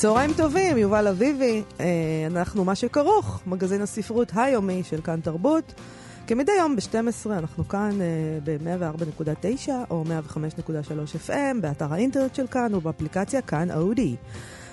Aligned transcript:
צהריים 0.00 0.30
טובים, 0.36 0.78
יובל 0.78 1.08
אביבי, 1.08 1.62
אה, 1.80 1.86
אנחנו 2.26 2.64
מה 2.64 2.74
שכרוך, 2.74 3.40
מגזין 3.46 3.82
הספרות 3.82 4.32
היומי 4.34 4.82
של 4.84 5.00
כאן 5.00 5.20
תרבות. 5.20 5.74
כמדי 6.26 6.52
יום 6.58 6.76
ב-12 6.76 7.30
אנחנו 7.30 7.68
כאן 7.68 7.90
אה, 8.00 8.38
ב-104.9 8.44 9.68
או 9.90 10.04
105.3 10.06 11.28
FM, 11.28 11.60
באתר 11.60 11.92
האינטרנט 11.92 12.34
של 12.34 12.46
כאן 12.46 12.74
ובאפליקציה 12.74 13.42
כאן 13.42 13.70
אודי. 13.70 14.16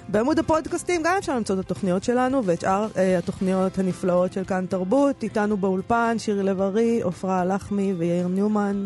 בעמוד 0.09 0.39
הפודקאסטים 0.39 1.01
גם 1.03 1.15
אפשר 1.17 1.35
למצוא 1.35 1.55
את 1.55 1.59
התוכניות 1.59 2.03
שלנו 2.03 2.45
ואת 2.45 2.61
שאר 2.61 2.87
אה, 2.97 3.17
התוכניות 3.17 3.79
הנפלאות 3.79 4.33
של 4.33 4.43
כאן 4.43 4.65
תרבות. 4.69 5.23
איתנו 5.23 5.57
באולפן 5.57 6.15
שירי 6.19 6.43
לב-ארי, 6.43 7.01
עפרה 7.03 7.45
לחמי 7.45 7.93
ויאיר 7.93 8.27
ניומן. 8.27 8.85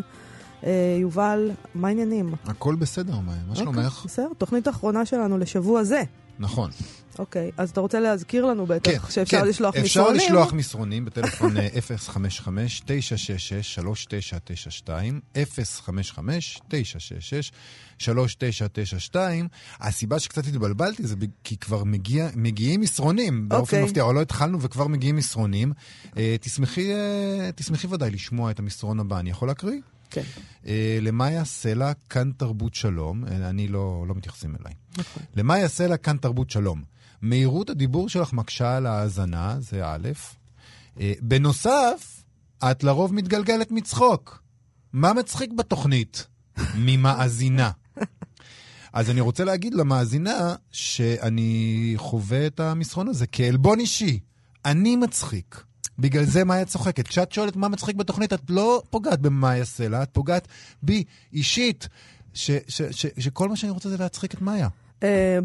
אה, 0.64 0.98
יובל, 1.02 1.52
מה 1.76 1.88
העניינים? 1.88 2.34
הכל 2.46 2.76
בסדר, 2.76 3.14
מה, 3.14 3.34
מה 3.50 3.56
שלומך? 3.56 4.04
בסדר, 4.06 4.28
תוכנית 4.38 4.68
האחרונה 4.68 5.06
שלנו 5.06 5.38
לשבוע 5.38 5.84
זה. 5.84 6.04
נכון. 6.40 6.72
אוקיי, 7.20 7.52
אז 7.58 7.70
אתה 7.70 7.82
רוצה 7.82 8.00
להזכיר 8.00 8.46
לנו 8.46 8.66
בטח 8.66 8.92
כן, 8.92 9.12
שאפשר 9.12 9.42
כן. 9.42 9.48
לשלוח 9.48 9.76
אפשר 9.76 10.02
מסרונים? 10.02 10.22
לשלוח 10.22 10.54
מסרונים 10.54 11.06
בטלפון 11.06 11.58
אה, 11.58 11.68
055-966-3992, 14.88 14.90
055-966-3992. 18.02 19.16
הסיבה 19.80 20.20
שקצת 20.20 20.48
התבלבלתי 20.48 21.08
זה 21.08 21.16
כי 21.44 21.58
כבר 21.58 21.84
מגיע, 21.84 22.30
מגיעים 22.36 22.82
מסרונים, 22.82 23.50
באופן 23.50 23.76
אוקיי. 23.76 23.84
מפתיע, 23.84 24.04
אבל 24.04 24.16
לא 24.16 24.22
התחלנו 24.22 24.62
וכבר 24.62 24.88
מגיעים 24.88 25.16
מסרונים. 25.16 25.74
אה, 26.18 26.36
תשמחי, 26.42 26.94
אה, 26.94 27.50
תשמחי 27.56 27.88
ודאי 27.88 28.12
לשמוע 28.12 28.52
את 28.52 28.60
המסרון 28.60 29.00
הבא, 29.00 29.20
אני 29.20 29.30
יכול 29.30 29.48
להקריא? 29.48 29.80
כן, 30.12 30.22
אה, 30.68 30.98
למאיה 31.02 31.46
סלע, 31.46 31.92
כאן 32.10 32.32
תרבות 32.38 32.74
שלום, 32.76 33.26
אה, 33.26 33.50
אני 33.50 33.68
לא, 33.68 34.06
לא 34.08 34.16
מתייחסים 34.16 34.56
אליי. 34.62 34.74
נכון. 34.98 35.24
למאיה 35.36 35.68
סלע, 35.68 35.98
כאן 35.98 36.18
תרבות 36.18 36.50
שלום. 36.50 36.84
מהירות 37.22 37.70
הדיבור 37.70 38.10
שלך 38.10 38.34
מקשה 38.34 38.78
על 38.78 38.86
ההאזנה, 38.86 39.56
זה 39.60 39.86
א', 39.86 40.10
אה, 41.00 41.14
בנוסף, 41.22 42.24
את 42.64 42.84
לרוב 42.84 43.14
מתגלגלת 43.14 43.72
מצחוק. 43.72 44.44
מה 44.94 45.14
מצחיק 45.14 45.52
בתוכנית? 45.52 46.28
ממאזינה. 46.86 47.72
אז 48.94 49.10
אני 49.10 49.22
רוצה 49.22 49.44
להגיד 49.44 49.74
למאזינה 49.74 50.56
שאני 50.72 51.94
חווה 51.98 52.48
את 52.48 52.60
המסרון 52.60 53.08
הזה 53.08 53.28
כעלבון 53.28 53.80
אישי. 53.80 54.20
אני 54.66 54.96
מצחיק. 54.96 55.64
בגלל 56.00 56.24
זה 56.24 56.44
מאיה 56.44 56.66
צוחקת. 56.66 57.08
כשאת 57.08 57.32
שואלת 57.32 57.56
מה 57.56 57.68
מצחיק 57.68 57.96
בתוכנית, 57.96 58.34
את 58.34 58.42
לא 58.50 58.82
פוגעת 58.90 59.20
במאיה 59.22 59.66
סלע, 59.66 60.04
את 60.04 60.10
פוגעת 60.12 60.48
בי 60.84 61.04
אישית, 61.34 61.88
ש- 62.34 62.52
ש- 62.68 62.82
ש- 62.82 63.20
שכל 63.20 63.50
מה 63.50 63.56
שאני 63.56 63.72
רוצה 63.72 63.90
זה 63.90 63.98
להצחיק 64.00 64.34
את 64.34 64.42
מאיה. 64.42 64.68
אה, 65.04 65.40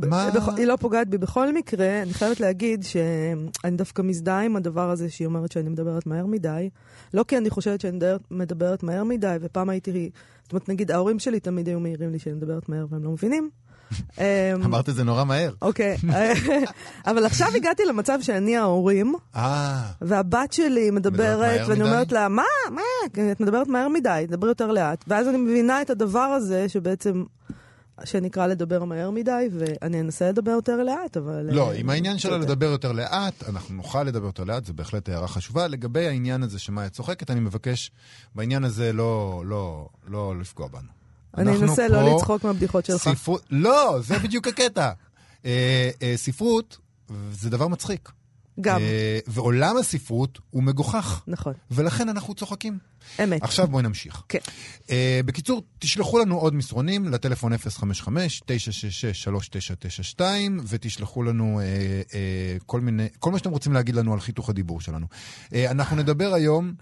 היא 0.57 0.67
לא 0.67 0.77
פוגעת 0.77 1.09
בי. 1.09 1.19
בכל 1.19 1.55
מקרה, 1.55 2.03
אני 2.03 2.15
חייבת 2.15 2.41
להגיד 2.41 2.85
שאני 2.85 3.77
דווקא 3.77 4.03
מזדהה 4.03 4.43
עם 4.43 4.57
הדבר 4.57 4.91
הזה 4.91 5.11
שהיא 5.11 5.27
אומרת 5.27 5.53
שאני 5.53 5.69
מדברת 5.69 6.07
מהר 6.07 6.27
מדי. 6.27 6.71
לא 7.15 7.25
כי 7.29 7.39
אני 7.39 7.51
חושבת 7.51 7.81
שאני 7.81 7.99
מדברת 8.31 8.83
מהר 8.83 9.05
מדי, 9.05 9.37
ופעם 9.41 9.71
הייתי... 9.71 10.11
זאת 10.43 10.53
אומרת, 10.53 10.69
נגיד, 10.69 10.91
ההורים 10.91 11.19
שלי 11.19 11.41
תמיד 11.41 11.69
היו 11.69 11.81
מעירים 11.81 12.13
לי 12.13 12.19
שאני 12.19 12.35
מדברת 12.35 12.69
מהר 12.69 12.87
והם 12.91 13.05
לא 13.05 13.11
מבינים. 13.11 13.51
אה, 14.19 14.53
אמרת 14.55 14.89
את 14.89 14.95
זה 14.95 15.05
נורא 15.05 15.25
מהר. 15.25 15.53
אוקיי, 15.63 15.97
אבל 17.07 17.27
עכשיו 17.27 17.49
הגעתי 17.57 17.85
למצב 17.85 18.19
שאני 18.23 18.57
ההורים, 18.57 19.15
אה, 19.37 19.83
והבת 20.01 20.53
שלי 20.53 20.91
מדברת, 20.91 21.69
ואני? 21.69 21.83
אומרת 21.83 22.13
לה, 22.13 22.29
מה, 22.29 22.43
מה, 22.71 22.83
את 23.33 23.41
מדברת 23.41 23.69
מהר 23.69 23.89
מדי, 23.89 24.25
דברי 24.29 24.51
יותר 24.51 24.73
לאט. 24.73 25.05
ואז 25.09 25.29
אני 25.29 25.37
מבינה 25.37 25.83
את 25.83 25.91
הדבר 25.91 26.19
הזה, 26.19 26.69
שבעצם, 26.69 27.25
שנקרא 28.05 28.47
לדבר 28.47 28.85
מהר 28.85 29.11
מדי, 29.11 29.49
ואני 29.53 30.01
אנסה 30.01 30.29
לדבר 30.29 30.51
יותר 30.51 30.83
לאט, 30.83 31.17
אבל... 31.17 31.49
לא, 31.53 31.71
אה, 31.71 31.77
עם 31.77 31.91
העניין 31.91 32.19
שלה. 32.19 32.39
לדבר 32.39 32.67
יותר 32.67 32.93
לאט, 32.93 33.49
אנחנו 33.49 33.75
נוכל 33.75 34.03
לדבר 34.03 34.27
יותר 34.27 34.45
לאט, 34.45 34.65
זו 34.65 34.75
בהחלט 34.75 35.09
הערה 35.09 35.29
חשובה. 35.29 35.69
לגבי 35.69 36.07
העניין 36.07 36.43
הזה 36.43 36.59
שמאיה 36.59 36.89
צוחקת, 36.89 37.31
אני 37.31 37.41
מבקש 37.41 37.91
בעניין 38.35 38.65
הזה 38.65 38.93
לא, 38.93 39.43
לא, 39.47 39.89
לא 40.09 40.35
לפגוע 40.41 40.69
בנו. 40.69 41.06
אני 41.37 41.57
אנסה 41.57 41.89
לא 41.89 42.17
לצחוק 42.17 42.45
מהבדיחות 42.45 42.85
שלך. 42.85 43.03
ספרות, 43.03 43.43
לא, 43.51 43.99
זה 44.01 44.19
בדיוק 44.19 44.49
הקטע. 44.49 44.91
אה, 45.45 45.91
אה, 46.03 46.13
ספרות 46.17 46.79
זה 47.31 47.51
דבר 47.51 47.69
מצחיק. 47.69 48.11
גם, 48.61 48.81
אה, 48.81 49.19
ועולם 49.27 49.77
הספרות 49.77 50.39
הוא 50.51 50.63
מגוחך, 50.63 51.23
נכון, 51.27 51.53
ולכן 51.71 52.09
אנחנו 52.09 52.35
צוחקים. 52.35 52.79
אמת. 53.25 53.43
עכשיו 53.43 53.69
בואי 53.69 53.83
נמשיך. 53.83 54.23
כן. 54.29 54.39
Uh, 54.87 54.91
בקיצור, 55.25 55.63
תשלחו 55.79 56.19
לנו 56.19 56.39
עוד 56.39 56.55
מסרונים 56.55 57.05
לטלפון 57.05 57.53
055-966-3992, 57.53 60.21
ותשלחו 60.69 61.23
לנו 61.23 61.61
uh, 61.61 61.65
uh, 62.11 62.15
כל 62.67 62.81
מיני, 62.81 63.09
כל 63.19 63.31
מה 63.31 63.39
שאתם 63.39 63.51
רוצים 63.51 63.73
להגיד 63.73 63.95
לנו 63.95 64.13
על 64.13 64.21
חיתוך 64.21 64.51
הדיבור 64.51 64.81
שלנו. 64.81 65.07
Uh, 65.47 65.51
אנחנו 65.71 65.97
נדבר 65.97 66.35
היום 66.35 66.73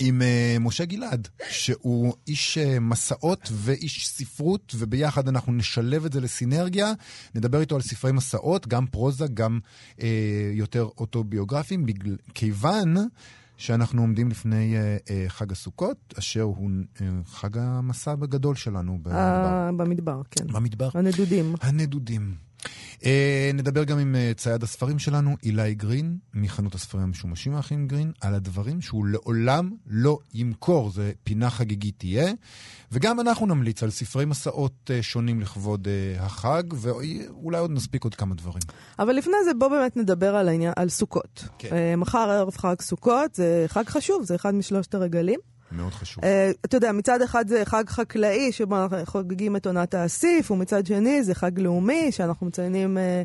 עם 0.00 0.22
uh, 0.22 0.24
משה 0.60 0.84
גלעד, 0.84 1.28
שהוא 1.50 2.14
איש 2.28 2.58
uh, 2.58 2.80
מסעות 2.80 3.48
ואיש 3.52 4.08
ספרות, 4.08 4.74
וביחד 4.78 5.28
אנחנו 5.28 5.52
נשלב 5.52 6.04
את 6.04 6.12
זה 6.12 6.20
לסינרגיה. 6.20 6.92
נדבר 7.34 7.60
איתו 7.60 7.74
על 7.74 7.82
ספרי 7.82 8.12
מסעות, 8.12 8.66
גם 8.66 8.86
פרוזה, 8.86 9.26
גם 9.34 9.58
uh, 9.96 10.02
יותר 10.52 10.88
אוטוביוגרפיים, 10.98 11.86
בגלל, 11.86 12.16
כיוון... 12.34 12.96
שאנחנו 13.58 14.02
עומדים 14.02 14.28
לפני 14.28 14.76
אה, 14.76 14.96
אה, 15.10 15.24
חג 15.28 15.52
הסוכות, 15.52 16.14
אשר 16.18 16.42
הוא 16.42 16.70
אה, 17.00 17.06
חג 17.26 17.58
המסע 17.58 18.12
הגדול 18.12 18.54
שלנו 18.54 18.98
במדבר. 19.02 19.18
אה, 19.18 19.70
במדבר, 19.76 20.22
כן. 20.30 20.46
במדבר. 20.46 20.88
הנדודים. 20.94 21.54
הנדודים. 21.60 22.47
אה, 23.04 23.50
נדבר 23.54 23.84
גם 23.84 23.98
עם 23.98 24.16
אה, 24.16 24.32
צייד 24.36 24.62
הספרים 24.62 24.98
שלנו, 24.98 25.36
אילי 25.42 25.74
גרין, 25.74 26.18
מחנות 26.34 26.74
הספרים 26.74 27.04
המשומשים 27.04 27.54
האחים 27.54 27.88
גרין, 27.88 28.12
על 28.20 28.34
הדברים 28.34 28.80
שהוא 28.80 29.06
לעולם 29.06 29.70
לא 29.86 30.18
ימכור. 30.34 30.90
זה 30.90 31.12
פינה 31.24 31.50
חגיגית 31.50 31.94
תהיה. 31.98 32.32
וגם 32.92 33.20
אנחנו 33.20 33.46
נמליץ 33.46 33.82
על 33.82 33.90
ספרי 33.90 34.24
מסעות 34.24 34.90
אה, 34.90 35.02
שונים 35.02 35.40
לכבוד 35.40 35.88
אה, 35.88 36.24
החג, 36.24 36.62
ואולי 36.72 37.58
עוד 37.58 37.70
נספיק 37.70 38.04
עוד 38.04 38.14
כמה 38.14 38.34
דברים. 38.34 38.62
אבל 38.98 39.12
לפני 39.12 39.36
זה 39.44 39.54
בוא 39.54 39.68
באמת 39.68 39.96
נדבר 39.96 40.36
על 40.36 40.48
העניין, 40.48 40.72
על 40.76 40.88
סוקות. 40.88 41.44
כן. 41.58 41.68
אה, 41.72 41.96
מחר 41.96 42.30
ערב 42.30 42.56
חג 42.56 42.76
סוכות, 42.80 43.34
זה 43.34 43.64
חג 43.68 43.88
חשוב, 43.88 44.22
זה 44.22 44.34
אחד 44.34 44.54
משלושת 44.54 44.94
הרגלים. 44.94 45.40
מאוד 45.72 45.92
חשוב. 45.92 46.24
אה, 46.24 46.50
אתה 46.64 46.76
יודע, 46.76 46.92
מצד 46.92 47.22
אחד 47.22 47.48
זה 47.48 47.64
חג 47.64 47.84
חקלאי, 47.88 48.52
שבו 48.52 48.82
אנחנו 48.82 48.96
חוגגים 49.04 49.56
את 49.56 49.66
עונת 49.66 49.94
האסיף, 49.94 50.50
ומצד 50.50 50.86
שני 50.86 51.22
זה 51.22 51.34
חג 51.34 51.60
לאומי, 51.60 52.12
שאנחנו 52.12 52.46
מציינים 52.46 52.98
אה, 52.98 53.22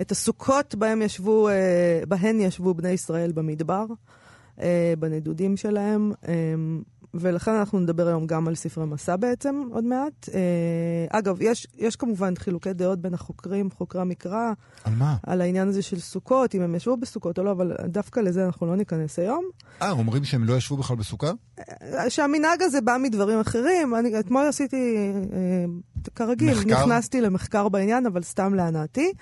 את 0.00 0.10
הסוכות 0.10 0.74
בהם 0.74 1.02
ישבו, 1.02 1.48
אה, 1.48 2.00
בהן 2.08 2.40
ישבו 2.40 2.74
בני 2.74 2.90
ישראל 2.90 3.32
במדבר, 3.32 3.84
אה, 4.60 4.94
בנדודים 4.98 5.56
שלהם. 5.56 6.12
אה, 7.16 7.30
ולכן 7.30 7.50
אנחנו 7.50 7.80
נדבר 7.80 8.06
היום 8.06 8.26
גם 8.26 8.48
על 8.48 8.54
ספרי 8.54 8.86
מסע 8.86 9.16
בעצם, 9.16 9.62
עוד 9.72 9.84
מעט. 9.84 10.28
אה, 10.34 11.18
אגב, 11.18 11.36
יש, 11.40 11.66
יש 11.78 11.96
כמובן 11.96 12.34
חילוקי 12.38 12.72
דעות 12.72 13.00
בין 13.00 13.14
החוקרים, 13.14 13.70
חוקרי 13.70 14.00
המקרא, 14.00 14.52
על 14.84 14.94
מה? 14.94 15.16
על 15.22 15.40
העניין 15.40 15.68
הזה 15.68 15.82
של 15.82 16.00
סוכות, 16.00 16.54
אם 16.54 16.62
הם 16.62 16.74
ישבו 16.74 16.96
בסוכות 16.96 17.38
או 17.38 17.44
לא, 17.44 17.50
אבל 17.50 17.72
דווקא 17.84 18.20
לזה 18.20 18.46
אנחנו 18.46 18.66
לא 18.66 18.76
ניכנס 18.76 19.18
היום. 19.18 19.44
אה, 19.82 19.90
אומרים 19.90 20.24
שהם 20.24 20.44
לא 20.44 20.56
ישבו 20.56 20.76
בכלל 20.76 20.96
בסוכה? 20.96 21.30
שהמנהג 22.08 22.62
הזה 22.62 22.80
בא 22.80 22.96
מדברים 23.02 23.40
אחרים. 23.40 23.94
אני 23.94 24.20
אתמול 24.20 24.46
עשיתי, 24.46 24.96
אה, 25.32 25.64
כרגיל, 26.14 26.50
מחקר? 26.54 26.86
נכנסתי 26.86 27.20
למחקר 27.20 27.68
בעניין, 27.68 28.06
אבל 28.06 28.22
סתם 28.22 28.54
להנאתי. 28.54 29.12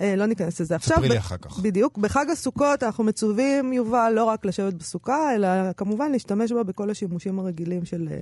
אה, 0.00 0.16
לא 0.16 0.26
ניכנס 0.26 0.60
לזה 0.60 0.76
עכשיו. 0.76 0.96
ספרי 0.96 1.08
לי 1.08 1.18
אחר 1.18 1.36
כך. 1.36 1.58
בדיוק. 1.58 1.98
בחג 1.98 2.30
הסוכות 2.30 2.82
אנחנו 2.82 3.04
מצווים, 3.04 3.72
יובל, 3.72 4.12
לא 4.16 4.24
רק 4.24 4.44
לשבת 4.44 4.74
בסוכה, 4.74 5.34
אלא 5.34 5.48
כמובן 5.72 6.12
להשתמש 6.12 6.52
בה 6.52 6.62
בכל 6.62 6.90
השימושים 6.90 7.38
הרגילים 7.44 7.84
של... 7.84 8.08
אה, 8.10 8.18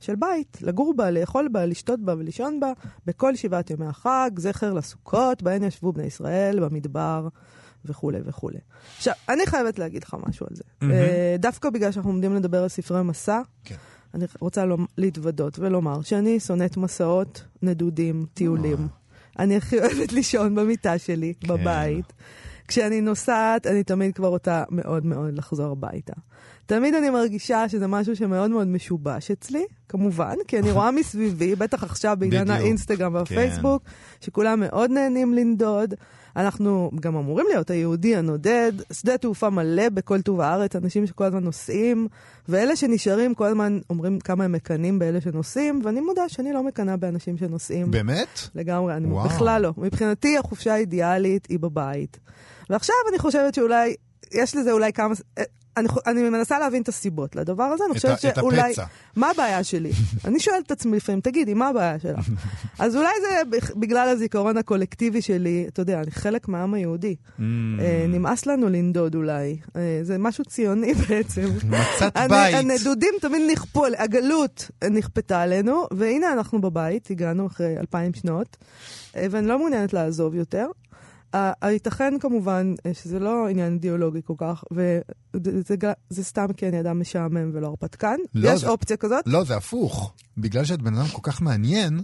של 0.00 0.16
בית, 0.16 0.58
לגור 0.62 0.94
בה, 0.96 1.10
לאכול 1.10 1.48
בה, 1.48 1.66
לשתות 1.66 2.00
בה 2.00 2.14
ולישון 2.18 2.60
בה, 2.60 2.72
בכל 3.06 3.36
שבעת 3.36 3.70
ימי 3.70 3.86
החג, 3.86 4.30
זכר 4.36 4.72
לסוכות, 4.72 5.42
בהן 5.42 5.62
ישבו 5.62 5.92
בני 5.92 6.04
ישראל, 6.04 6.60
במדבר, 6.60 7.28
וכולי 7.84 8.18
וכולי. 8.24 8.58
עכשיו, 8.96 9.14
אני 9.28 9.46
חייבת 9.46 9.78
להגיד 9.78 10.02
לך 10.02 10.16
משהו 10.26 10.46
על 10.50 10.56
זה. 10.56 10.62
אה, 10.82 11.36
דווקא 11.38 11.70
בגלל 11.70 11.92
שאנחנו 11.92 12.10
עומדים 12.10 12.34
לדבר 12.34 12.62
על 12.62 12.68
ספרי 12.68 13.02
מסע, 13.02 13.40
כן. 13.64 13.74
אני 14.14 14.24
רוצה 14.40 14.64
להתוודות 14.98 15.58
ולומר 15.58 16.02
שאני 16.02 16.40
שונאת 16.40 16.76
מסעות, 16.76 17.44
נדודים, 17.62 18.26
טיולים. 18.34 18.88
אני 19.38 19.56
הכי 19.56 19.78
אוהבת 19.78 20.12
לישון 20.12 20.54
במיטה 20.54 20.98
שלי, 20.98 21.34
כן. 21.40 21.48
בבית. 21.48 22.12
כשאני 22.68 23.00
נוסעת, 23.00 23.66
אני 23.66 23.84
תמיד 23.84 24.14
כבר 24.14 24.28
רוצה 24.28 24.64
מאוד 24.70 25.06
מאוד 25.06 25.34
לחזור 25.34 25.72
הביתה. 25.72 26.12
תמיד 26.66 26.94
אני 26.94 27.10
מרגישה 27.10 27.68
שזה 27.68 27.86
משהו 27.86 28.16
שמאוד 28.16 28.50
מאוד 28.50 28.66
משובש 28.66 29.30
אצלי, 29.30 29.64
כמובן, 29.88 30.34
כי 30.48 30.58
אני 30.58 30.72
רואה 30.72 30.90
מסביבי, 30.90 31.56
בטח 31.56 31.84
עכשיו 31.84 32.16
בדיוק, 32.20 32.48
האינסטגרם 32.48 33.12
כן. 33.12 33.18
והפייסבוק, 33.18 33.82
שכולם 34.20 34.60
מאוד 34.60 34.90
נהנים 34.90 35.34
לנדוד. 35.34 35.94
אנחנו 36.36 36.90
גם 37.00 37.16
אמורים 37.16 37.46
להיות 37.48 37.70
היהודי 37.70 38.16
הנודד, 38.16 38.72
שדה 38.92 39.18
תעופה 39.18 39.50
מלא 39.50 39.88
בכל 39.88 40.22
טוב 40.22 40.40
הארץ, 40.40 40.76
אנשים 40.76 41.06
שכל 41.06 41.24
הזמן 41.24 41.44
נוסעים, 41.44 42.08
ואלה 42.48 42.76
שנשארים 42.76 43.34
כל 43.34 43.46
הזמן 43.46 43.78
אומרים 43.90 44.18
כמה 44.18 44.44
הם 44.44 44.52
מקנאים 44.52 44.98
באלה 44.98 45.20
שנוסעים, 45.20 45.80
ואני 45.84 46.00
מודה 46.00 46.28
שאני 46.28 46.52
לא 46.52 46.62
מקנאה 46.62 46.96
באנשים 46.96 47.38
שנוסעים. 47.38 47.90
באמת? 47.90 48.40
לגמרי, 48.54 48.94
אני 48.94 49.06
וואו. 49.06 49.28
בכלל 49.28 49.62
לא. 49.62 49.72
מבחינתי 49.76 50.38
החופשה 50.38 50.74
האידיאלית 50.74 51.46
היא 51.46 51.58
בבית. 51.58 52.18
ועכשיו 52.70 52.94
אני 53.10 53.18
חושבת 53.18 53.54
שאולי, 53.54 53.94
יש 54.32 54.56
לזה 54.56 54.72
אולי 54.72 54.92
כמה... 54.92 55.14
אני, 55.76 55.88
אני 56.06 56.22
מנסה 56.28 56.58
להבין 56.58 56.82
את 56.82 56.88
הסיבות 56.88 57.36
לדבר 57.36 57.62
הזה, 57.64 57.84
אני 57.86 57.94
חושבת 57.94 58.24
ה- 58.24 58.28
את 58.28 58.34
שאולי... 58.34 58.60
הפצע. 58.70 58.84
מה 59.16 59.30
הבעיה 59.30 59.64
שלי? 59.64 59.90
אני 60.24 60.40
שואלת 60.40 60.66
את 60.66 60.70
עצמי 60.70 60.96
לפעמים, 60.96 61.20
תגידי, 61.20 61.54
מה 61.54 61.68
הבעיה 61.68 61.98
שלך? 61.98 62.28
אז 62.78 62.96
אולי 62.96 63.08
זה 63.22 63.58
בגלל 63.76 64.08
הזיכרון 64.08 64.56
הקולקטיבי 64.56 65.22
שלי, 65.22 65.64
אתה 65.68 65.82
יודע, 65.82 66.00
אני 66.00 66.10
חלק 66.10 66.48
מהעם 66.48 66.74
היהודי. 66.74 67.14
Mm. 67.38 67.42
אה, 67.80 68.04
נמאס 68.08 68.46
לנו 68.46 68.68
לנדוד 68.68 69.14
אולי. 69.14 69.56
אה, 69.76 70.00
זה 70.02 70.18
משהו 70.18 70.44
ציוני 70.44 70.94
בעצם. 71.08 71.44
מצאת 71.68 72.16
הנ- 72.16 72.28
בית. 72.28 72.54
הנדודים 72.54 73.14
תמיד 73.20 73.42
נכפו, 73.52 73.84
הגלות 73.98 74.70
נכפתה 74.90 75.40
עלינו, 75.42 75.86
והנה 75.92 76.32
אנחנו 76.32 76.60
בבית, 76.60 77.10
הגענו 77.10 77.46
אחרי 77.46 77.78
אלפיים 77.78 78.14
שנות, 78.14 78.56
אה, 79.16 79.26
ואני 79.30 79.46
לא 79.46 79.58
מעוניינת 79.58 79.92
לעזוב 79.92 80.34
יותר. 80.34 80.66
הייתכן 81.62 82.14
כמובן 82.20 82.74
אה, 82.86 82.94
שזה 82.94 83.18
לא 83.18 83.48
עניין 83.48 83.72
אידיאולוגי 83.72 84.20
כל 84.24 84.34
כך, 84.38 84.64
וזה 84.72 85.74
זה 86.10 86.24
סתם 86.24 86.46
כי 86.56 86.68
אני 86.68 86.80
אדם 86.80 87.00
משעמם 87.00 87.50
ולא 87.54 87.66
הרפתקן. 87.66 88.16
לא, 88.34 88.48
יש 88.50 88.60
זה- 88.60 88.68
אופציה 88.68 88.96
כזאת. 88.96 89.24
לא, 89.26 89.44
זה 89.44 89.56
הפוך. 89.56 90.12
בגלל 90.38 90.64
שאת 90.64 90.82
בן 90.82 90.94
אדם 90.94 91.06
כל 91.08 91.30
כך 91.30 91.42
מעניין, 91.42 92.00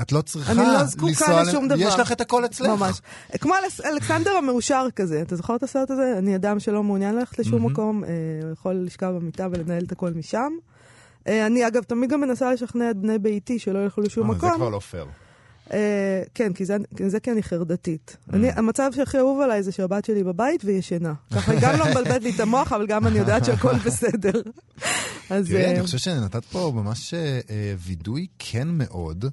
את 0.00 0.12
לא 0.12 0.20
צריכה 0.22 0.52
אני 0.52 0.60
לא 0.60 0.84
זקוקה 0.84 1.06
לנסוע... 1.08 1.42
לשום 1.42 1.68
דבר. 1.68 1.78
יש 1.80 1.94
לך 1.98 2.12
את 2.12 2.20
הכל 2.20 2.44
אצלך. 2.44 2.68
ממש. 2.68 3.00
כמו 3.40 3.54
אלכס- 3.54 3.84
אלכסנדר 3.84 4.30
המאושר 4.36 4.86
כזה, 4.96 5.22
אתה 5.22 5.36
זוכר 5.36 5.56
את 5.56 5.62
הסרט 5.62 5.90
הזה? 5.90 6.14
אני 6.18 6.36
אדם 6.36 6.60
שלא 6.60 6.82
מעוניין 6.82 7.14
ללכת 7.14 7.38
לשום. 7.38 7.66
מקום, 7.66 8.04
אה, 8.04 8.10
הוא 8.42 8.52
יכול 8.52 8.74
לשכב 8.74 9.06
במיטה 9.06 9.48
ולנהל 9.50 9.84
את 9.84 9.92
הכל 9.92 10.10
משם. 10.10 10.52
אה, 11.28 11.46
אני 11.46 11.66
אגב 11.66 11.82
תמיד 11.82 12.10
גם 12.10 12.20
מנסה 12.20 12.52
לשכנע 12.52 12.90
את 12.90 12.96
בני 12.96 13.18
ביתי 13.18 13.58
שלא 13.58 13.78
ילכו 13.78 14.00
לשום 14.00 14.30
אה, 14.30 14.34
זה 14.34 14.46
מקום. 14.46 14.54
כבר 14.56 14.68
לא 14.68 14.78
פייר. 14.78 15.06
אה, 15.72 16.22
כן, 16.34 16.52
כי 16.52 16.64
זה, 16.64 16.76
זה 17.06 17.20
כי 17.20 17.30
אני 17.30 17.42
חרדתית. 17.42 18.16
Mm. 18.16 18.34
אני, 18.34 18.50
המצב 18.50 18.90
שהכי 18.96 19.18
אהוב 19.18 19.40
עליי 19.40 19.62
זה 19.62 19.72
שהבת 19.72 20.04
שלי 20.04 20.24
בבית 20.24 20.64
והיא 20.64 20.78
ישנה. 20.78 21.14
ככה 21.34 21.52
היא 21.52 21.60
גם 21.62 21.78
לא 21.78 21.90
מבלבלת 21.90 22.22
לי 22.22 22.30
את 22.30 22.40
המוח, 22.40 22.72
אבל 22.72 22.86
גם 22.86 23.06
אני 23.06 23.18
יודעת 23.18 23.44
שהכל 23.44 23.74
בסדר. 23.86 24.42
אז... 25.30 25.48
תראי, 25.48 25.64
אה, 25.64 25.70
אני 25.70 25.82
חושב 25.82 25.98
שנתת 25.98 26.44
פה 26.44 26.72
ממש 26.74 27.14
אה, 27.14 27.40
אה, 27.50 27.74
וידוי 27.78 28.26
כן 28.38 28.68
מאוד. 28.68 29.24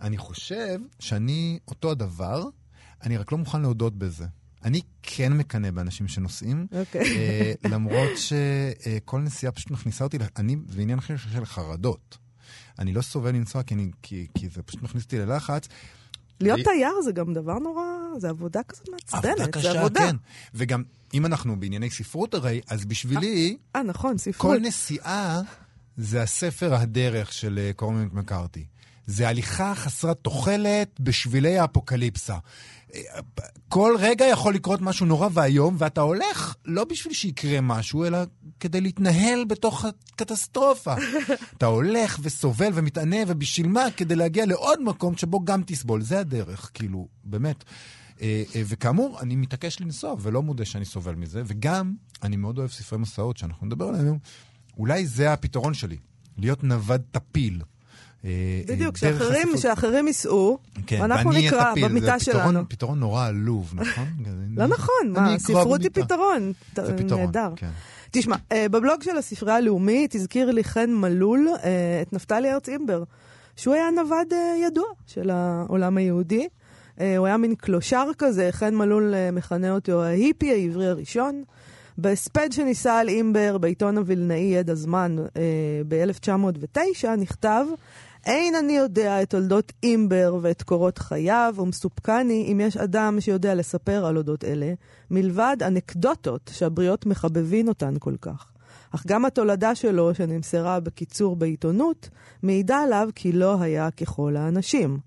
אני 0.00 0.18
חושב 0.18 0.78
שאני 0.98 1.58
אותו 1.68 1.90
הדבר, 1.90 2.48
אני 3.02 3.16
רק 3.16 3.32
לא 3.32 3.38
מוכן 3.38 3.62
להודות 3.62 3.98
בזה. 3.98 4.24
אני 4.64 4.80
כן 5.02 5.32
מקנא 5.32 5.70
באנשים 5.70 6.08
שנוסעים, 6.08 6.66
אוקיי. 6.72 7.16
אה, 7.16 7.52
למרות 7.70 8.10
שכל 8.26 9.20
נסיעה 9.20 9.52
פשוט 9.52 9.70
מכניסה 9.70 10.04
אותי, 10.04 10.18
אני, 10.36 10.56
זה 10.68 10.82
עניין 10.82 10.98
אחר 10.98 11.16
של 11.16 11.44
חרדות. 11.44 12.18
אני 12.78 12.92
לא 12.92 13.02
סובל 13.02 13.30
לנסוע 13.34 13.62
כי, 13.62 13.74
אני, 13.74 13.90
כי, 14.02 14.26
כי 14.38 14.48
זה 14.48 14.62
פשוט 14.62 14.82
מכניס 14.82 15.04
אותי 15.04 15.18
ללחץ. 15.18 15.68
להיות 16.40 16.58
לי- 16.58 16.64
תייר 16.64 16.92
זה 17.04 17.12
גם 17.12 17.34
דבר 17.34 17.58
נורא, 17.58 17.82
זה 18.18 18.28
עבודה 18.28 18.60
כזאת 18.68 18.88
מעצבנת. 18.88 19.24
עבודה 19.24 19.44
זה 19.44 19.50
קשה, 19.50 19.80
עבודה. 19.80 20.00
כן. 20.00 20.16
וגם, 20.54 20.82
אם 21.14 21.26
אנחנו 21.26 21.60
בענייני 21.60 21.90
ספרות 21.90 22.34
הרי, 22.34 22.60
אז 22.70 22.84
בשבילי, 22.84 23.56
אה, 23.76 23.82
נכון, 23.82 24.18
ספרות. 24.18 24.56
כל 24.56 24.60
נסיעה 24.62 25.40
זה 25.96 26.22
הספר 26.22 26.74
הדרך 26.74 27.32
של 27.32 27.58
אה, 27.62 27.70
קורמנט 27.76 28.12
מקארתי. 28.12 28.64
זה 29.06 29.28
הליכה 29.28 29.74
חסרת 29.74 30.18
תוחלת 30.22 31.00
בשבילי 31.00 31.58
האפוקליפסה. 31.58 32.36
כל 33.68 33.96
רגע 33.98 34.24
יכול 34.24 34.54
לקרות 34.54 34.80
משהו 34.80 35.06
נורא 35.06 35.28
ואיום, 35.32 35.76
ואתה 35.78 36.00
הולך 36.00 36.54
לא 36.64 36.84
בשביל 36.84 37.14
שיקרה 37.14 37.60
משהו, 37.60 38.04
אלא 38.04 38.18
כדי 38.60 38.80
להתנהל 38.80 39.44
בתוך 39.44 39.84
הקטסטרופה. 39.84 40.94
אתה 41.56 41.66
הולך 41.66 42.18
וסובל 42.22 42.70
ומתענה, 42.74 43.16
ובשביל 43.26 43.68
מה? 43.68 43.84
כדי 43.96 44.16
להגיע 44.16 44.46
לעוד 44.46 44.82
מקום 44.82 45.16
שבו 45.16 45.44
גם 45.44 45.62
תסבול. 45.66 46.02
זה 46.02 46.20
הדרך, 46.20 46.70
כאילו, 46.74 47.08
באמת. 47.24 47.64
אה, 48.20 48.42
אה, 48.54 48.62
וכאמור, 48.66 49.20
אני 49.20 49.36
מתעקש 49.36 49.80
לנסוע, 49.80 50.14
ולא 50.20 50.42
מודה 50.42 50.64
שאני 50.64 50.84
סובל 50.84 51.14
מזה, 51.14 51.42
וגם, 51.46 51.94
אני 52.22 52.36
מאוד 52.36 52.58
אוהב 52.58 52.70
ספרי 52.70 52.98
מסעות 52.98 53.36
שאנחנו 53.36 53.66
נדבר 53.66 53.88
עליהם 53.88 54.04
היום. 54.04 54.18
אולי 54.78 55.06
זה 55.06 55.32
הפתרון 55.32 55.74
שלי, 55.74 55.96
להיות 56.38 56.64
נווד 56.64 57.02
טפיל. 57.10 57.62
אה, 58.24 58.30
בדיוק, 58.68 58.96
שאחרים. 58.96 59.56
שאחרים 59.56 60.06
ייסעו, 60.06 60.58
כן, 60.86 60.98
ואנחנו 61.02 61.32
נקרא 61.32 61.70
טפיל. 61.70 61.88
במיטה 61.88 62.06
זה 62.18 62.24
פתרון- 62.32 62.44
שלנו. 62.52 62.68
פתרון 62.68 63.00
נורא 63.00 63.26
עלוב, 63.26 63.72
נכון? 63.74 64.04
לא 64.56 64.66
נכון, 64.66 65.08
מה, 65.12 65.38
ספרות 65.38 65.80
היא. 65.82 65.90
פתרון. 65.92 66.52
זה 66.76 66.96
פתרון, 66.96 67.20
נהדר. 67.20 67.48
כן. 67.56 67.68
תשמע, 68.10 68.36
אה, 68.52 68.66
בבלוג 68.70 69.02
של 69.02 69.16
הספרייה 69.16 69.56
הלאומית 69.56 70.14
הזכיר 70.14 70.50
לי 70.50 70.64
חן 70.64 70.90
מלול 70.90 71.48
אה, 71.64 71.68
את 72.02 72.12
נפתלי 72.12 72.52
ארץ 72.52 72.68
אימבר, 72.68 73.02
שהוא 73.56 73.74
היה 73.74 73.90
נווד 73.90 74.26
ידוע 74.66 74.84
של 75.06 75.30
העולם 75.30 75.96
היהודי. 75.96 76.48
הוא 77.18 77.26
היה 77.26 77.36
מין 77.36 77.54
קלושר 77.54 78.04
כזה, 78.18 78.48
חן 78.52 78.74
מלול 78.74 79.14
מכנה 79.32 79.70
אותו 79.70 80.02
ההיפי 80.02 80.50
העברי 80.52 80.86
הראשון. 80.88 81.42
בהספד 81.98 82.48
שנישא 82.52 82.90
על 82.90 83.08
אימבר 83.08 83.58
בעיתון 83.58 83.98
הווילנאי 83.98 84.38
ידע 84.38 84.74
זמן 84.74 85.16
אה, 85.36 85.42
ב-1909 85.88 86.76
נכתב 87.18 87.64
אין 88.26 88.54
אני 88.54 88.72
יודע 88.72 89.22
את 89.22 89.30
תולדות 89.30 89.72
אימבר 89.82 90.38
ואת 90.42 90.62
קורות 90.62 90.98
חייו, 90.98 91.54
ומסופקני 91.58 92.48
אם 92.52 92.60
יש 92.60 92.76
אדם 92.76 93.20
שיודע 93.20 93.54
לספר 93.54 94.06
על 94.06 94.16
אודות 94.16 94.44
אלה, 94.44 94.72
מלבד 95.10 95.56
אנקדוטות 95.66 96.50
שהבריות 96.54 97.06
מחבבין 97.06 97.68
אותן 97.68 97.94
כל 97.98 98.14
כך. 98.20 98.52
אך 98.94 99.06
גם 99.06 99.24
התולדה 99.24 99.74
שלו, 99.74 100.14
שנמסרה 100.14 100.80
בקיצור 100.80 101.36
בעיתונות, 101.36 102.08
מעידה 102.42 102.78
עליו 102.78 103.08
כי 103.14 103.32
לא 103.32 103.62
היה 103.62 103.90
ככל 103.90 104.36
האנשים. 104.36 104.98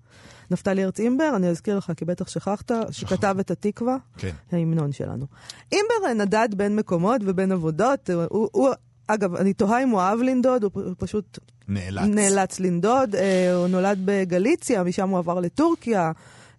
נפתלי 0.50 0.84
ארץ 0.84 1.00
אימבר, 1.00 1.32
אני 1.36 1.48
אזכיר 1.48 1.78
לך, 1.78 1.92
כי 1.96 2.04
בטח 2.04 2.28
שכחת, 2.28 2.72
שכתב 2.90 3.36
את 3.40 3.50
התקווה, 3.50 3.96
כן. 4.18 4.30
ההמנון 4.52 4.92
שלנו. 4.92 5.26
אימבר 5.72 6.24
נדד 6.24 6.48
בין 6.56 6.76
מקומות 6.76 7.20
ובין 7.24 7.52
עבודות. 7.52 8.10
הוא, 8.10 8.48
הוא, 8.52 8.68
אגב, 9.06 9.34
אני 9.34 9.52
תוהה 9.52 9.82
אם 9.82 9.88
הוא 9.88 10.00
אהב 10.00 10.20
לנדוד, 10.20 10.64
הוא 10.64 10.94
פשוט 10.98 11.38
נאלץ. 11.68 12.04
נאלץ 12.14 12.60
לנדוד. 12.60 13.14
אה, 13.14 13.54
הוא 13.54 13.68
נולד 13.68 13.98
בגליציה, 14.04 14.82
משם 14.82 15.08
הוא 15.08 15.18
עבר 15.18 15.40
לטורקיה. 15.40 16.12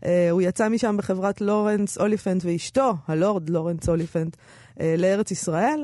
אה, 0.05 0.29
הוא 0.31 0.41
יצא 0.41 0.69
משם 0.69 0.97
בחברת 0.97 1.41
לורנס 1.41 1.97
אוליפנט 1.97 2.45
ואשתו, 2.45 2.93
הלורד 3.07 3.49
לורנס 3.49 3.89
אוליפנט, 3.89 4.37
אה, 4.81 4.95
לארץ 4.97 5.31
ישראל. 5.31 5.83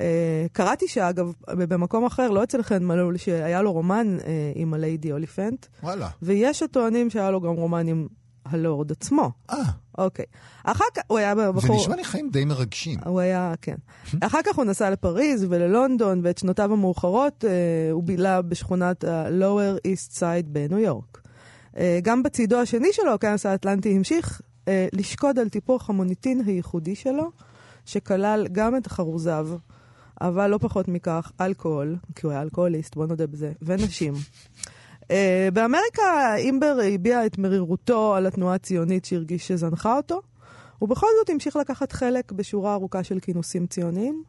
אה, 0.00 0.46
קראתי 0.52 0.88
שאגב, 0.88 1.32
במקום 1.48 2.04
אחר, 2.04 2.30
לא 2.30 2.42
אצל 2.42 2.62
חן 2.62 2.84
מלול, 2.84 3.16
שהיה 3.16 3.62
לו 3.62 3.72
רומן 3.72 4.16
אה, 4.26 4.52
עם 4.54 4.74
הליידי 4.74 5.12
אוליפנט, 5.12 5.66
וואלה. 5.82 6.08
ויש 6.22 6.62
הטוענים 6.62 7.10
שהיה 7.10 7.30
לו 7.30 7.40
גם 7.40 7.52
רומן 7.52 7.88
עם 7.88 8.06
הלורד 8.44 8.92
עצמו. 8.92 9.30
אה, 9.50 9.56
אוקיי. 9.98 10.24
אחר 10.64 10.84
כך, 10.94 11.02
הוא 11.06 11.18
היה 11.18 11.34
זה 11.36 11.52
בחור... 11.52 11.76
נשמע 11.76 11.96
לי 11.96 12.04
חיים 12.04 12.30
די 12.30 12.44
מרגשים. 12.44 12.98
הוא 13.06 13.20
היה, 13.20 13.54
כן. 13.62 13.76
אחר 14.20 14.38
כך 14.44 14.56
הוא 14.56 14.64
נסע 14.64 14.90
לפריז 14.90 15.46
וללונדון, 15.48 16.20
ואת 16.24 16.38
שנותיו 16.38 16.72
המאוחרות 16.72 17.44
אה, 17.44 17.50
הוא 17.92 18.02
בילה 18.02 18.42
בשכונת 18.42 19.04
ה-Lower 19.04 19.78
East 19.86 20.18
Side 20.18 20.46
בניו 20.46 20.78
יורק. 20.78 21.20
אה, 21.76 21.98
גם 22.02 22.22
בצידו 22.22 22.56
השני 22.56 22.88
שלו, 22.92 23.14
הכנס 23.14 23.46
האטלנטי 23.46 23.96
המשיך 23.96 24.40
אה, 24.68 24.86
לשקוד 24.92 25.38
על 25.38 25.48
טיפוח 25.48 25.90
המוניטין 25.90 26.42
הייחודי 26.46 26.94
שלו, 26.94 27.30
שכלל 27.84 28.46
גם 28.52 28.76
את 28.76 28.86
החרוזיו, 28.86 29.48
אבל 30.20 30.46
לא 30.46 30.58
פחות 30.58 30.88
מכך, 30.88 31.32
אלכוהול, 31.40 31.96
כי 32.14 32.26
הוא 32.26 32.32
היה 32.32 32.42
אלכוהוליסט, 32.42 32.94
בוא 32.94 33.06
נודה 33.06 33.26
בזה, 33.26 33.52
ונשים. 33.62 34.14
Uh, 35.04 35.14
באמריקה 35.52 36.34
אימבר 36.36 36.78
הביע 36.94 37.26
את 37.26 37.38
מרירותו 37.38 38.14
על 38.14 38.26
התנועה 38.26 38.54
הציונית 38.54 39.04
שהרגיש 39.04 39.48
שזנחה 39.48 39.96
אותו, 39.96 40.20
ובכל 40.82 41.06
זאת 41.20 41.30
המשיך 41.30 41.56
לקחת 41.56 41.92
חלק 41.92 42.32
בשורה 42.32 42.74
ארוכה 42.74 43.04
של 43.04 43.20
כינוסים 43.20 43.66
ציוניים. 43.66 44.22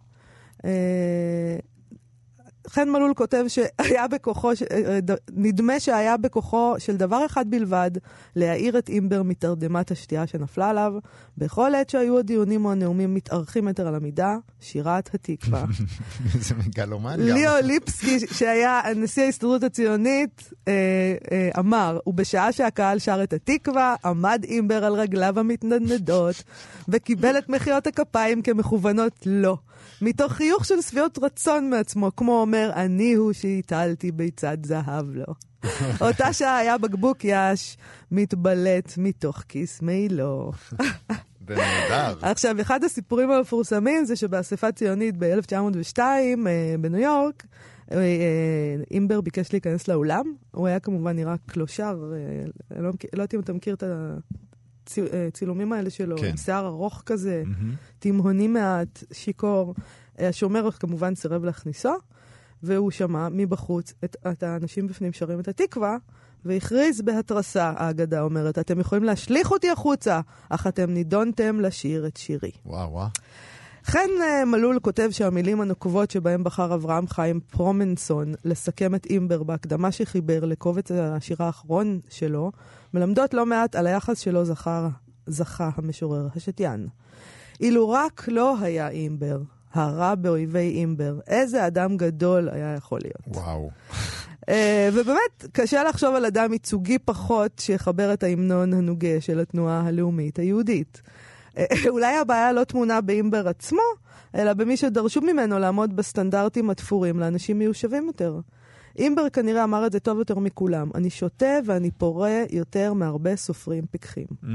חן 2.69 2.89
מלול 2.89 3.13
כותב 3.13 3.45
שהיה 3.47 4.07
בכוחו, 4.07 4.49
אה, 4.71 4.99
ד- 5.01 5.15
נדמה 5.33 5.79
שהיה 5.79 6.17
בכוחו 6.17 6.75
של 6.77 6.97
דבר 6.97 7.25
אחד 7.25 7.45
בלבד, 7.49 7.91
להעיר 8.35 8.77
את 8.77 8.89
אימבר 8.89 9.23
מתרדמת 9.23 9.91
השתייה 9.91 10.27
שנפלה 10.27 10.69
עליו. 10.69 10.93
בכל 11.37 11.75
עת 11.75 11.89
שהיו 11.89 12.19
הדיונים 12.19 12.65
או 12.65 12.71
הנאומים 12.71 13.13
מתארכים 13.13 13.67
יותר 13.67 13.87
על 13.87 13.95
המידה, 13.95 14.37
שירת 14.61 15.09
התקווה. 15.13 15.65
זה 16.39 16.55
מגלומן 16.55 17.13
גם. 17.13 17.35
ליאו 17.35 17.53
ליפסקי, 17.63 18.19
שהיה 18.33 18.81
נשיא 18.95 19.23
ההסתדרות 19.23 19.63
הציונית, 19.63 20.49
אה, 20.67 20.73
אה, 21.31 21.49
אמר, 21.59 21.99
ובשעה 22.07 22.51
שהקהל 22.51 22.99
שר 22.99 23.23
את 23.23 23.33
התקווה, 23.33 23.95
עמד 24.05 24.41
אימבר 24.43 24.85
על 24.85 24.93
רגליו 24.93 25.39
המתנדנדות, 25.39 26.43
וקיבל 26.87 27.37
את 27.37 27.49
מחיאות 27.49 27.87
הכפיים 27.87 28.41
כמכוונות 28.41 29.13
לו. 29.25 29.57
מתוך 30.01 30.31
חיוך 30.33 30.65
של 30.65 30.81
שביעות 30.81 31.19
רצון 31.21 31.69
מעצמו, 31.69 32.15
כמו 32.15 32.41
אומר, 32.41 32.71
אני 32.75 33.13
הוא 33.13 33.33
שהטלתי 33.33 34.11
ביצת 34.11 34.57
זהב 34.63 35.05
לו. 35.15 35.33
אותה 36.07 36.33
שעה 36.33 36.57
היה 36.57 36.77
בקבוק 36.77 37.17
יש 37.23 37.77
מתבלט 38.11 38.93
מתוך 38.97 39.43
כיס 39.49 39.81
מעילו. 39.81 40.51
זה 41.47 41.55
נהדר. 41.55 42.17
עכשיו, 42.21 42.61
אחד 42.61 42.83
הסיפורים 42.83 43.31
המפורסמים 43.31 44.05
זה 44.05 44.15
שבאספה 44.15 44.71
ציונית 44.71 45.15
ב-1902 45.17 45.99
אה, 45.99 46.75
בניו 46.79 46.99
יורק, 46.99 47.43
אה, 47.91 47.97
אה, 47.97 48.83
אימבר 48.91 49.21
ביקש 49.21 49.53
להיכנס 49.53 49.87
לאולם. 49.87 50.33
הוא 50.51 50.67
היה 50.67 50.79
כמובן 50.79 51.15
נראה 51.15 51.35
קלושר, 51.45 52.13
אה, 52.13 52.81
לא, 52.81 52.89
לא 52.89 52.93
יודעת 53.13 53.33
אם 53.33 53.39
אתה 53.39 53.53
מכיר 53.53 53.73
את 53.73 53.83
הצילומים 55.27 55.73
האלה 55.73 55.89
שלו, 55.89 56.17
כן. 56.17 56.29
עם 56.29 56.37
שיער 56.37 56.67
ארוך 56.67 57.03
כזה, 57.05 57.43
מהמם. 57.45 57.75
תימהוני 57.99 58.47
מעט, 58.47 59.03
שיכור. 59.11 59.75
אה, 60.19 60.27
השומר 60.29 60.71
כמובן 60.71 61.15
סירב 61.15 61.43
להכניסו, 61.43 61.93
והוא 62.63 62.91
שמע 62.91 63.27
מבחוץ 63.31 63.93
את, 64.03 64.15
את 64.31 64.43
האנשים 64.43 64.87
בפנים 64.87 65.13
שרים 65.13 65.39
את 65.39 65.47
התקווה, 65.47 65.97
והכריז 66.45 67.01
בהתרסה, 67.01 67.73
האגדה 67.75 68.21
אומרת, 68.21 68.59
אתם 68.59 68.79
יכולים 68.79 69.03
להשליך 69.03 69.51
אותי 69.51 69.69
החוצה, 69.69 70.21
אך 70.49 70.67
אתם 70.67 70.91
נידונתם 70.91 71.59
לשיר 71.59 72.07
את 72.07 72.17
שירי. 72.17 72.51
וואו, 72.65 72.91
וואו. 72.91 73.07
חן 73.85 74.09
אה, 74.21 74.45
מלול 74.45 74.79
כותב 74.79 75.09
שהמילים 75.11 75.61
הנוקבות 75.61 76.11
שבהם 76.11 76.43
בחר 76.43 76.73
אברהם 76.73 77.07
חיים 77.07 77.39
פרומנסון 77.39 78.33
לסכם 78.45 78.95
את 78.95 79.05
אימבר 79.05 79.43
בהקדמה 79.43 79.91
שחיבר 79.91 80.45
לקובץ 80.45 80.91
השיר 80.91 81.43
האחרון 81.43 81.99
שלו, 82.09 82.51
מלמדות 82.93 83.33
לא 83.33 83.45
מעט 83.45 83.75
על 83.75 83.87
היחס 83.87 84.19
שלו 84.19 84.45
זכר, 84.45 84.87
זכה 85.27 85.69
המשורר 85.75 86.27
השתיין. 86.35 86.87
אילו 87.61 87.89
רק 87.89 88.25
לא 88.27 88.55
היה 88.61 88.89
אימבר, 88.89 89.41
הרע 89.73 90.15
באויבי 90.15 90.59
אימבר, 90.59 91.19
איזה 91.27 91.67
אדם 91.67 91.97
גדול 91.97 92.49
היה 92.49 92.73
יכול 92.73 92.99
להיות. 93.03 93.37
וואו. 93.37 93.69
אה, 94.49 94.89
ובאמת, 94.93 95.45
קשה 95.51 95.83
לחשוב 95.83 96.15
על 96.15 96.25
אדם 96.25 96.53
ייצוגי 96.53 96.99
פחות 96.99 97.51
שיחבר 97.59 98.13
את 98.13 98.23
ההמנון 98.23 98.73
הנוגה 98.73 99.21
של 99.21 99.39
התנועה 99.39 99.81
הלאומית 99.87 100.39
היהודית. 100.39 101.01
אולי 101.89 102.17
הבעיה 102.17 102.51
לא 102.53 102.63
טמונה 102.63 103.01
באימבר 103.01 103.47
עצמו, 103.47 103.79
אלא 104.35 104.53
במי 104.53 104.77
שדרשו 104.77 105.21
ממנו 105.21 105.59
לעמוד 105.59 105.95
בסטנדרטים 105.95 106.69
התפורים 106.69 107.19
לאנשים 107.19 107.59
מיושבים 107.59 108.07
יותר. 108.07 108.39
אימבר 108.99 109.29
כנראה 109.29 109.63
אמר 109.63 109.85
את 109.87 109.91
זה 109.91 109.99
טוב 109.99 110.17
יותר 110.19 110.39
מכולם. 110.39 110.89
אני 110.95 111.09
שותה 111.09 111.45
ואני 111.65 111.91
פורה 111.91 112.43
יותר 112.51 112.93
מהרבה 112.93 113.35
סופרים 113.35 113.85
פיקחים. 113.91 114.25
Mm. 114.43 114.47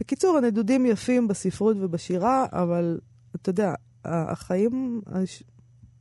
בקיצור, 0.00 0.36
הנדודים 0.36 0.86
יפים 0.86 1.28
בספרות 1.28 1.76
ובשירה, 1.80 2.46
אבל 2.52 2.98
אתה 3.36 3.50
יודע, 3.50 3.74
החיים, 4.04 5.00
הש- 5.06 5.42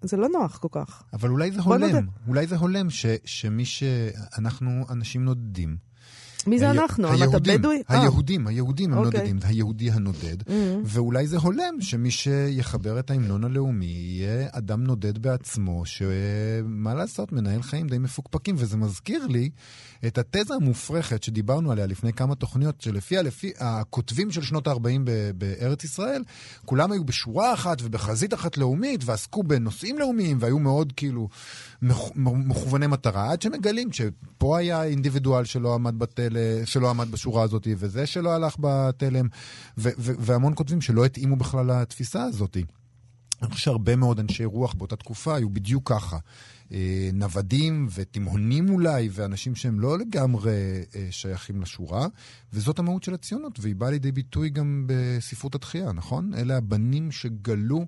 זה 0.01 0.17
לא 0.17 0.29
נוח 0.29 0.57
כל 0.57 0.67
כך. 0.71 1.03
אבל 1.13 1.29
אולי 1.29 1.51
זה 1.51 1.61
בוא 1.61 1.77
נודה. 1.77 1.91
הולם, 1.91 2.07
אולי 2.27 2.47
זה 2.47 2.57
הולם 2.57 2.89
ש, 2.89 3.05
שמי 3.25 3.65
שאנחנו 3.65 4.85
אנשים 4.89 5.25
נודדים. 5.25 5.77
מי 6.47 6.59
זה 6.59 6.71
אנחנו? 6.71 7.07
אתה 7.07 7.13
היהודים, 7.23 7.57
בדואי? 7.59 7.81
אה. 7.89 8.01
היהודים, 8.01 8.47
היהודים 8.47 8.93
הם 8.93 8.97
אוקיי. 8.97 9.19
נודדים, 9.19 9.39
היהודי 9.43 9.91
הנודד. 9.91 10.41
Mm. 10.41 10.51
ואולי 10.83 11.27
זה 11.27 11.37
הולם 11.37 11.81
שמי 11.81 12.11
שיחבר 12.11 12.99
את 12.99 13.11
ההמנון 13.11 13.43
הלאומי 13.43 13.85
יהיה 13.85 14.47
אדם 14.51 14.83
נודד 14.83 15.17
בעצמו, 15.17 15.85
שמה 15.85 16.93
לעשות, 16.93 17.31
מנהל 17.31 17.61
חיים 17.61 17.87
די 17.87 17.97
מפוקפקים. 17.97 18.55
וזה 18.57 18.77
מזכיר 18.77 19.27
לי 19.27 19.49
את 20.07 20.17
התזה 20.17 20.53
המופרכת 20.53 21.23
שדיברנו 21.23 21.71
עליה 21.71 21.85
לפני 21.85 22.13
כמה 22.13 22.35
תוכניות, 22.35 22.81
שלפיה 22.81 23.21
לפי 23.21 23.51
הכותבים 23.59 24.31
של 24.31 24.41
שנות 24.41 24.67
ה-40 24.67 25.09
בארץ 25.35 25.83
ישראל, 25.83 26.23
כולם 26.65 26.91
היו 26.91 27.03
בשורה 27.03 27.53
אחת 27.53 27.77
ובחזית 27.81 28.33
אחת 28.33 28.57
לאומית, 28.57 29.01
ועסקו 29.05 29.43
בנושאים 29.43 29.99
לאומיים, 29.99 30.37
והיו 30.39 30.59
מאוד 30.59 30.93
כאילו 30.95 31.29
מכ- 31.81 32.11
מכווני 32.15 32.87
מטרה, 32.87 33.31
עד 33.31 33.41
שמגלים 33.41 33.91
שפה 33.91 34.57
היה 34.57 34.83
אינדיבידואל 34.83 35.45
שלא 35.45 35.75
עמד, 35.75 35.99
בתל... 35.99 36.34
שלא 36.65 36.89
עמד 36.89 37.11
בשורה 37.11 37.43
הזאת, 37.43 37.67
וזה 37.77 38.05
שלא 38.05 38.31
הלך 38.31 38.55
בתלם, 38.59 39.27
ו- 39.77 39.89
ו- 39.97 40.13
והמון 40.19 40.53
כותבים 40.55 40.81
שלא 40.81 41.05
התאימו 41.05 41.35
בכלל 41.35 41.71
לתפיסה 41.81 42.23
הזאת. 42.23 42.57
אני 43.41 43.49
חושב 43.49 43.63
שהרבה 43.63 43.95
מאוד 43.95 44.19
אנשי 44.19 44.45
רוח 44.45 44.73
באותה 44.73 44.95
תקופה 44.95 45.35
היו 45.35 45.49
בדיוק 45.49 45.89
ככה. 45.89 46.17
אה, 46.71 47.09
נוודים 47.13 47.87
ותימהונים 47.95 48.69
אולי, 48.69 49.09
ואנשים 49.11 49.55
שהם 49.55 49.79
לא 49.79 49.99
לגמרי 49.99 50.51
אה, 50.95 51.07
שייכים 51.11 51.61
לשורה, 51.61 52.07
וזאת 52.53 52.79
המהות 52.79 53.03
של 53.03 53.13
הציונות, 53.13 53.59
והיא 53.59 53.75
באה 53.75 53.91
לידי 53.91 54.11
ביטוי 54.11 54.49
גם 54.49 54.87
בספרות 54.87 55.55
התחייה, 55.55 55.91
נכון? 55.91 56.33
אלה 56.33 56.57
הבנים 56.57 57.11
שגלו 57.11 57.85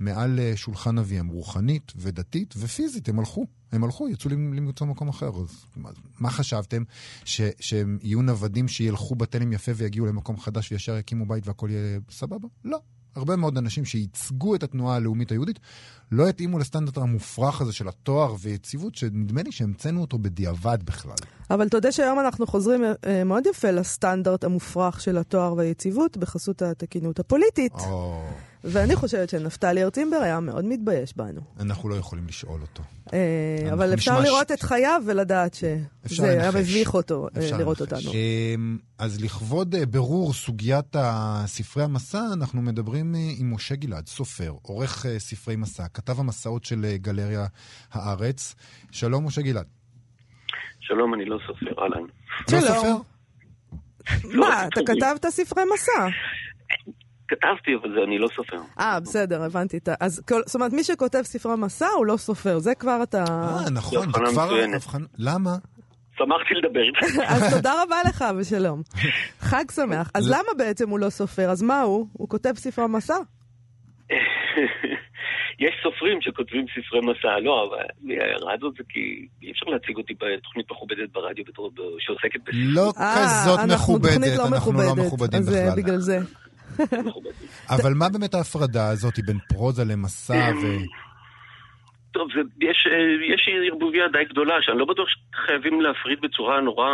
מעל 0.00 0.38
אה, 0.40 0.52
שולחן 0.56 0.98
אביהם, 0.98 1.28
רוחנית 1.28 1.92
ודתית 1.96 2.54
ופיזית, 2.56 3.08
הם 3.08 3.18
הלכו. 3.18 3.46
הם 3.72 3.84
הלכו, 3.84 4.08
יצאו 4.08 4.30
למ- 4.30 4.54
למצוא 4.54 4.86
מקום 4.86 5.08
אחר. 5.08 5.30
אז 5.40 5.64
מה- 5.76 5.90
מה 6.20 6.30
חשבתם? 6.30 6.82
ש, 7.24 7.40
שהם 7.60 7.98
יהיו 8.02 8.22
נוודים 8.22 8.68
שילכו 8.68 9.14
בתלם 9.14 9.52
יפה 9.52 9.72
ויגיעו 9.76 10.06
למקום 10.06 10.40
חדש 10.40 10.72
וישר 10.72 10.96
יקימו 10.96 11.26
בית 11.26 11.46
והכל 11.46 11.68
יהיה 11.70 11.98
סבבה? 12.10 12.48
לא. 12.64 12.78
הרבה 13.14 13.36
מאוד 13.36 13.58
אנשים 13.58 13.84
שייצגו 13.84 14.54
את 14.54 14.62
התנועה 14.62 14.96
הלאומית 14.96 15.30
היהודית 15.30 15.58
לא 16.12 16.28
התאימו 16.28 16.58
לסטנדרט 16.58 16.96
המופרך 16.98 17.60
הזה 17.60 17.72
של 17.72 17.88
התואר 17.88 18.34
ויציבות, 18.40 18.94
שנדמה 18.94 19.42
לי 19.42 19.52
שהמצאנו 19.52 20.00
אותו 20.00 20.18
בדיעבד 20.18 20.78
בכלל. 20.84 21.14
אבל 21.50 21.66
אתה 21.66 21.76
יודע 21.76 21.92
שהיום 21.92 22.20
אנחנו 22.20 22.46
חוזרים 22.46 22.82
אה, 23.06 23.24
מאוד 23.24 23.46
יפה 23.46 23.70
לסטנדרט 23.70 24.44
המופרך 24.44 25.00
של 25.00 25.18
התואר 25.18 25.54
והיציבות 25.56 26.16
בחסות 26.16 26.62
התקינות 26.62 27.18
הפוליטית. 27.20 27.72
או, 27.72 28.24
ואני 28.64 28.96
חושבת 28.96 29.28
שנפתלי 29.28 29.84
ארצימבר 29.84 30.16
היה 30.16 30.40
מאוד 30.40 30.64
מתבייש 30.64 31.16
בנו. 31.16 31.40
אנחנו 31.60 31.88
לא 31.88 31.94
יכולים 31.94 32.26
לשאול 32.26 32.60
אותו. 32.60 32.82
אה, 33.12 33.72
אבל 33.72 33.94
אפשר 33.94 34.20
לראות 34.20 34.52
את 34.52 34.62
חייו 34.62 35.02
ולדעת 35.06 35.54
שזה 35.54 36.30
היה. 36.30 36.50
מביך 36.50 36.94
אותו 36.94 37.28
אה, 37.36 37.58
לראות. 37.58 37.80
אותנו. 37.80 38.12
אמ, 38.12 38.78
אז 38.98 39.24
לכבוד 39.24 39.74
אה, 39.74 39.86
ברור 39.86 40.32
סוגיית 40.32 40.96
ספרי 41.46 41.82
המסע, 41.82 42.22
אנחנו 42.32 42.62
מדברים 42.62 43.14
עם 43.38 43.54
משה 43.54 43.74
גלעד, 43.74 44.06
סופר, 44.06 44.52
עורך 44.62 45.06
ספרי 45.18 45.56
מסע, 45.56 45.88
כתב 45.94 46.20
המסעות 46.20 46.64
של 46.64 46.86
גלריה 46.96 47.46
הארץ. 47.92 48.54
שלום, 48.90 49.26
משה 49.26 49.42
גלעד. 49.42 49.66
שלום, 50.80 51.14
אני 51.14 51.24
לא 51.24 51.38
סופר, 51.46 51.82
אהלן. 51.82 52.02
לא 52.52 52.60
שלום. 52.60 52.62
סופר? 52.62 52.96
מה, 54.38 54.66
אתה 54.66 54.80
כתבת 54.86 55.26
ספרי 55.30 55.62
מסע? 55.74 56.08
כתבתי, 57.30 57.70
אבל 57.80 57.94
זה 57.94 58.04
אני 58.06 58.18
לא 58.18 58.28
סופר. 58.36 58.56
אה, 58.80 59.00
בסדר, 59.00 59.42
הבנתי. 59.42 59.78
אז 60.00 60.22
כל- 60.28 60.42
זאת 60.46 60.54
אומרת, 60.54 60.72
מי 60.72 60.84
שכותב 60.84 61.22
ספרי 61.22 61.56
מסע 61.56 61.86
הוא 61.96 62.06
לא 62.06 62.16
סופר, 62.16 62.58
זה 62.58 62.74
כבר 62.74 63.02
אתה... 63.02 63.24
אה, 63.28 63.70
נכון, 63.70 64.06
זה 64.06 64.30
כבר. 64.32 64.50
למה? 65.18 65.50
שמחתי 66.18 66.54
לדבר 66.54 66.80
איתך. 66.80 67.18
אז 67.34 67.54
תודה 67.54 67.82
רבה 67.82 67.96
לך 68.08 68.24
ושלום. 68.38 68.82
חג 69.40 69.64
שמח. 69.74 70.10
אז. 70.14 70.30
למה 70.30 70.48
בעצם 70.58 70.88
הוא 70.90 70.98
לא 70.98 71.10
סופר? 71.10 71.50
אז 71.50 71.62
מה 71.62 71.80
הוא? 71.80 72.06
הוא 72.12 72.28
כותב 72.28 72.52
ספרי 72.56 72.86
מסע? 72.88 73.14
יש 75.64 75.74
סופרים 75.82 76.18
שכותבים 76.20 76.64
ספרי 76.74 77.00
מסע, 77.00 77.40
לא, 77.44 77.68
אבל 77.68 77.84
ההערה 78.20 78.54
הזאת 78.54 78.74
זה 78.78 78.82
כי 78.88 79.00
אי 79.42 79.50
אפשר 79.50 79.66
להציג 79.66 79.96
אותי 79.96 80.14
בתוכנית 80.14 80.66
מכובדת 80.70 81.08
ברדיו 81.12 81.44
בתור 81.48 81.70
שעוסקת 81.98 82.40
לא 82.52 82.92
אה, 82.98 83.14
כזאת 83.16 83.58
אנחנו 83.60 83.94
מכובדת, 83.94 84.36
לא 84.38 84.46
אנחנו 84.46 84.72
לא 84.72 84.94
מכובדים 84.96 85.40
אז 85.40 85.54
אה, 85.54 85.62
בכלל. 85.70 85.82
בגלל 85.82 85.98
זה. 85.98 86.18
אבל 87.74 87.92
מה 87.94 88.08
באמת 88.08 88.34
ההפרדה 88.34 88.88
הזאת 88.88 89.18
בין 89.26 89.38
פרוזה 89.48 89.84
למסע 89.84 90.50
ו... 90.62 90.66
טוב, 92.12 92.28
זה, 92.34 92.40
יש, 92.60 92.86
אה, 92.90 93.34
יש 93.34 93.48
ערבוביה 93.70 94.08
די 94.08 94.24
גדולה, 94.24 94.54
שאני 94.60 94.78
לא 94.78 94.84
בטוח 94.84 95.08
שחייבים 95.08 95.80
להפריד 95.80 96.20
בצורה 96.20 96.60
נורא 96.60 96.88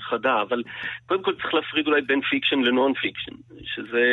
חדה, 0.00 0.42
אבל 0.42 0.62
קודם 1.06 1.22
כל 1.22 1.34
צריך 1.34 1.54
להפריד 1.54 1.86
אולי 1.86 2.02
בין 2.02 2.20
fiction 2.20 2.58
ל 2.58 2.67
non 2.67 2.94
fiction, 2.94 3.32
שזה... 3.62 4.04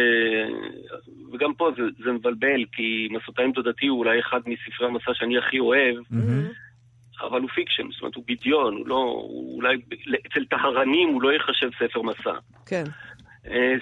וגם 1.33 1.53
פה 1.53 1.69
זה, 1.77 1.83
זה 2.03 2.11
מבלבל, 2.11 2.65
כי 2.71 3.07
מסעותיי 3.11 3.42
עם 3.42 3.51
דודתי 3.51 3.87
הוא 3.87 3.99
אולי 3.99 4.19
אחד 4.19 4.39
מספרי 4.45 4.87
המסע 4.87 5.11
שאני 5.13 5.37
הכי 5.37 5.59
אוהב, 5.59 5.95
מהמם. 6.11 6.47
אבל 7.21 7.41
הוא 7.41 7.49
fiction, 7.49 7.83
זאת 7.91 8.01
אומרת 8.01 8.15
הוא 8.15 8.23
בדיון, 8.27 8.73
הוא 8.73 8.87
לא... 8.87 8.95
הוא 8.95 9.55
אולי... 9.55 9.77
אצל 10.27 10.45
טהרנים 10.45 11.09
הוא 11.09 11.21
לא 11.21 11.33
ייחשב 11.33 11.69
ספר 11.79 12.01
מסע. 12.01 12.33
כן. 12.65 12.83
אה, 12.87 13.10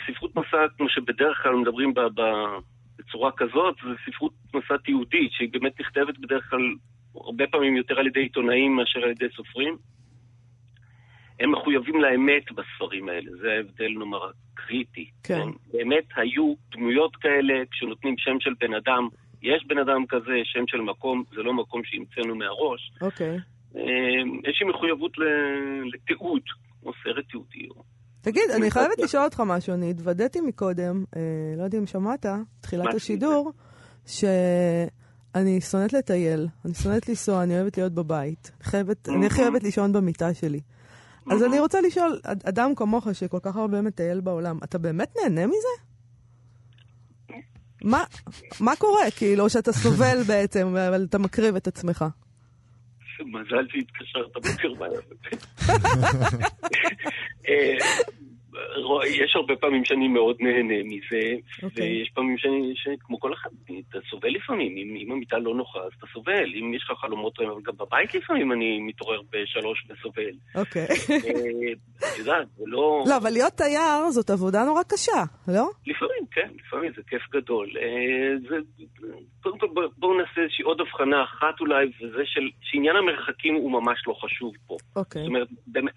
ספרות 0.08 0.36
מסע, 0.36 0.68
כמו 0.78 0.90
שבדרך 0.90 1.44
כלל 1.44 1.56
מדברים 1.56 1.94
ב, 1.94 2.00
ב, 2.00 2.22
בצורה 2.98 3.32
כזאת, 3.38 3.76
זה 3.84 3.90
ספרות 4.06 4.34
מסע 4.54 4.78
תיעודית, 4.78 5.32
שהיא 5.32 5.50
באמת 5.52 5.80
נכתבת 5.80 6.18
בדרך 6.18 6.50
כלל 6.50 6.74
הרבה 7.16 7.48
פעמים 7.48 7.78
יותר 7.78 8.00
על 8.00 8.08
ידי 8.08 8.20
עיתונאים 8.20 8.76
מאשר 8.76 9.00
על 9.04 9.10
ידי 9.10 9.26
סופרים. 9.36 9.78
הם 11.40 11.52
מחויבים 11.52 12.02
לאמת 12.02 12.52
בספרים 12.52 13.10
האלה, 13.10 13.32
זה 13.42 13.52
ההבדל 13.52 13.90
נאמר 14.00 14.20
הקריטי. 14.54 15.10
כן. 15.24 15.48
באמת 15.74 16.04
היו 16.16 16.54
דמויות 16.72 17.16
כאלה, 17.16 17.54
כשנותנים 17.72 18.16
שם 18.18 18.40
של 18.40 18.54
בן 18.60 18.74
אדם, 18.74 19.08
יש 19.42 19.66
בן 19.68 19.78
אדם 19.78 20.06
כזה, 20.06 20.42
שם 20.44 20.64
של 20.68 20.82
מקום, 20.82 21.24
זה 21.36 21.44
לא 21.44 21.54
מקום 21.54 21.82
שהמצאנו 21.84 22.36
מהראש. 22.36 22.92
אוקיי. 23.02 23.38
אה, 23.76 24.50
יש 24.50 24.62
לי 24.62 24.70
מחויבות 24.70 25.12
לתיעוד, 25.94 26.42
כמו 26.82 26.92
סרט 27.04 27.26
תיעודי. 27.30 27.68
או- 27.70 27.84
תגיד, 28.22 28.44
אני 28.56 28.72
חייבת 28.72 29.00
לשאול 29.00 29.24
אותך 29.24 29.40
משהו, 29.46 29.74
אני 29.74 29.90
התוודעתי 29.92 30.42
מקודם, 30.42 31.04
אה, 31.16 31.22
לא 31.58 31.64
יודע 31.64 31.78
אם 31.78 31.86
שמעת, 31.88 32.26
תחילת 32.62 32.94
השידור, 32.96 33.52
שאני 34.06 35.62
שונאת 35.62 35.94
לטייל, 35.94 36.48
אני 36.66 36.74
שונאת 36.74 37.10
לנסוע, 37.10 37.44
אני 37.44 37.56
אוהבת 37.60 37.78
להיות 37.78 37.94
בבית. 37.94 38.52
חייבת, 38.64 39.10
אני 39.10 39.26
הכי 39.26 39.42
אוהבת 39.42 39.64
לישון 39.64 39.94
במיטה 39.94 40.34
שלי. 40.34 40.60
אז 41.32 41.44
אני 41.44 41.60
רוצה 41.60 41.82
לשאול, 41.82 42.20
אד- 42.24 42.44
אדם 42.46 42.76
כמוך 42.76 43.08
שכל 43.14 43.40
כך 43.42 43.56
הרבה 43.56 43.82
מטייל 43.82 44.20
בעולם, 44.22 44.60
אתה 44.64 44.78
באמת 44.78 45.14
נהנה 45.24 45.48
מזה? 45.48 45.84
מה, 47.84 48.04
מה 48.60 48.76
קורה? 48.76 49.12
כאילו, 49.16 49.50
שאתה 49.50 49.74
סובל 49.74 50.24
בעצם, 50.28 50.68
אבל 50.68 51.06
אתה 51.10 51.18
מקריב 51.18 51.56
את 51.56 51.68
עצמך. 51.68 52.06
מזל 53.26 53.68
שהתקשרת 53.70 54.34
בוקר 54.34 54.74
בערב. 54.74 55.04
אה, 57.50 57.78
רוא, 57.80 58.29
יש 59.06 59.36
הרבה 59.36 59.56
פעמים 59.56 59.86
שאני 59.86 60.08
מאוד 60.08 60.36
נהנה 60.40 60.74
מזה, 60.84 61.36
אוקיי. 61.64 61.98
ויש 62.00 62.10
פעמים 62.14 62.38
שאני, 62.38 62.74
שכמו 62.76 63.20
כל 63.20 63.34
אחד, 63.34 63.50
אתה 63.90 63.98
סובל 64.10 64.30
לפעמים, 64.30 64.78
אם, 64.78 64.96
אם 65.06 65.12
המיטה 65.12 65.38
לא 65.38 65.56
נוחה 65.56 65.80
אז 65.80 65.92
אתה 65.98 66.06
סובל, 66.14 66.54
אם 66.60 66.74
יש 66.74 66.84
לך 66.92 66.98
חלומות 67.00 67.40
רעים, 67.40 67.52
אבל 67.52 67.62
גם 67.62 67.74
בבית 67.78 68.14
לפעמים 68.16 68.52
אני 68.52 68.80
מתעורר 68.80 69.20
בשלוש 69.32 69.86
וסובל. 69.90 70.32
אוקיי. 70.56 70.82
אה, 70.82 71.72
את 72.14 72.18
יודעת, 72.20 72.48
זה 72.58 72.64
לא... 72.68 73.04
לא, 73.10 73.18
אבל 73.18 73.30
להיות 73.30 73.54
תייר 73.54 74.10
זאת 74.10 74.30
עבודה 74.30 74.64
נורא 74.66 74.84
קשה, 74.84 75.22
לא? 75.48 75.70
לפעמים, 75.88 76.24
כן, 76.32 76.50
לפעמים 76.66 76.92
זה 76.96 77.02
כיף 77.08 77.22
גדול. 77.32 77.70
אה, 77.82 78.38
זה, 78.50 78.56
קודם 79.44 79.58
כל 79.60 79.68
בוא- 79.74 79.88
בואו 79.98 80.18
נעשה 80.22 80.42
איזושהי 80.42 80.64
עוד 80.64 80.82
הבחנה 80.82 81.24
אחת 81.24 81.60
אולי, 81.60 81.86
וזה 81.86 82.22
של, 82.26 82.42
שעניין 82.62 82.96
המרחקים 82.96 83.54
הוא 83.56 83.72
ממש 83.72 84.00
לא 84.08 84.14
חשוב 84.14 84.54
פה. 84.68 84.78
אוקיי, 84.96 85.22
זאת 85.22 85.28
אומרת, 85.28 85.48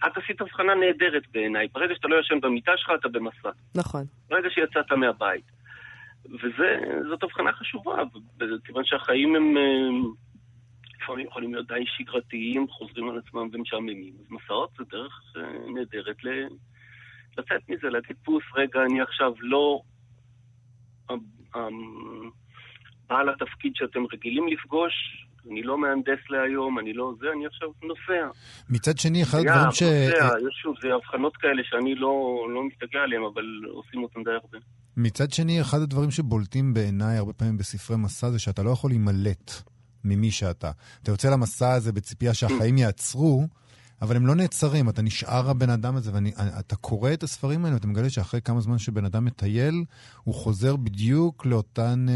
את 0.07 0.17
עשית 0.17 0.41
הבחנה 0.41 0.75
נהדרת 0.75 1.23
בעיניי. 1.33 1.67
ברגע 1.75 1.95
שאתה 1.95 2.09
לא 2.09 2.21
ישן 2.21 2.41
במיטה 2.53 2.73
שלך, 2.77 2.91
אתה 3.01 3.09
במסע. 3.09 3.51
נכון. 3.75 4.05
ברגע 4.29 4.49
שיצאת 4.51 4.93
מהבית. 4.93 5.45
וזאת 6.25 7.23
הבחנה 7.23 7.53
חשובה, 7.53 7.97
כיוון 8.65 8.85
שהחיים 8.85 9.37
הם 9.37 9.57
אה, 9.57 10.11
לפעמים 11.03 11.27
יכולים 11.27 11.55
להיות 11.55 11.69
די 11.69 11.85
שגרתיים, 11.87 12.69
חוזרים 12.69 13.09
על 13.09 13.19
עצמם 13.19 13.49
ומשעממים. 13.53 14.15
אז 14.21 14.27
מסעות 14.31 14.71
זה 14.79 14.85
דרך 14.91 15.23
אה, 15.37 15.43
נהדרת 15.75 16.25
ל- 16.25 16.49
לצאת 17.39 17.69
מזה, 17.69 17.89
להגיד 17.89 18.17
פוס, 18.25 18.45
רגע, 18.55 18.81
אני 18.83 19.01
עכשיו 19.01 19.33
לא 19.41 19.81
בעל 23.09 23.29
התפקיד 23.29 23.73
שאתם 23.77 24.01
רגילים 24.13 24.49
לפגוש, 24.49 25.22
אני 25.51 25.63
לא 25.63 25.79
מהנדס 25.79 26.23
להיום, 26.31 26.79
אני 26.79 26.93
לא 26.93 27.13
זה, 27.21 27.27
אני 27.37 27.47
עכשיו 27.47 27.69
נוסע. 27.83 28.39
מצד 28.71 28.99
שני, 28.99 29.23
אחד 29.23 29.39
הדברים 29.39 29.73
ש... 29.73 29.83
נוסע, 29.83 30.39
יש 30.49 30.55
שוב, 30.63 30.75
זה 30.83 30.89
הבחנות 30.95 31.37
כאלה 31.37 31.63
שאני 31.65 31.95
לא, 31.95 32.47
לא 32.55 32.61
מסתכל 32.65 32.99
עליהן, 32.99 33.23
אבל 33.35 33.45
עושים 33.69 34.03
אותן 34.03 34.25
די 34.25 34.31
הרבה. 34.31 34.59
מצד 34.97 35.31
שני, 35.31 35.61
אחד 35.61 35.79
הדברים 35.81 36.11
שבולטים 36.11 36.75
בעיניי 36.75 37.17
הרבה 37.17 37.33
פעמים 37.33 37.59
בספרי 37.59 37.97
מסע 37.97 38.31
זה 38.31 38.39
שאתה 38.39 38.63
לא 38.63 38.71
יכול 38.71 38.91
להימלט 38.91 39.53
ממי 40.05 40.31
שאתה. 40.31 40.71
אתה 41.03 41.11
יוצא 41.11 41.31
למסע 41.31 41.73
הזה 41.73 41.93
בציפייה 41.93 42.35
שהחיים 42.35 42.79
יעצרו, 42.79 43.47
אבל 44.03 44.17
הם 44.17 44.27
לא 44.27 44.35
נעצרים, 44.35 44.89
אתה 44.89 45.03
נשאר 45.03 45.51
הבן 45.51 45.71
אדם 45.71 45.97
הזה, 45.97 46.11
ואתה 46.15 46.77
קורא 46.77 47.13
את 47.13 47.23
הספרים 47.23 47.65
האלה 47.65 47.75
ואתה 47.77 47.87
מגלה 47.87 48.11
שאחרי 48.11 48.41
כמה 48.41 48.61
זמן 48.61 48.79
שבן 48.79 49.05
אדם 49.05 49.25
מטייל, 49.25 49.85
הוא 50.25 50.35
חוזר 50.35 50.77
בדיוק 50.77 51.47
לאותן, 51.47 52.07
אה, 52.09 52.15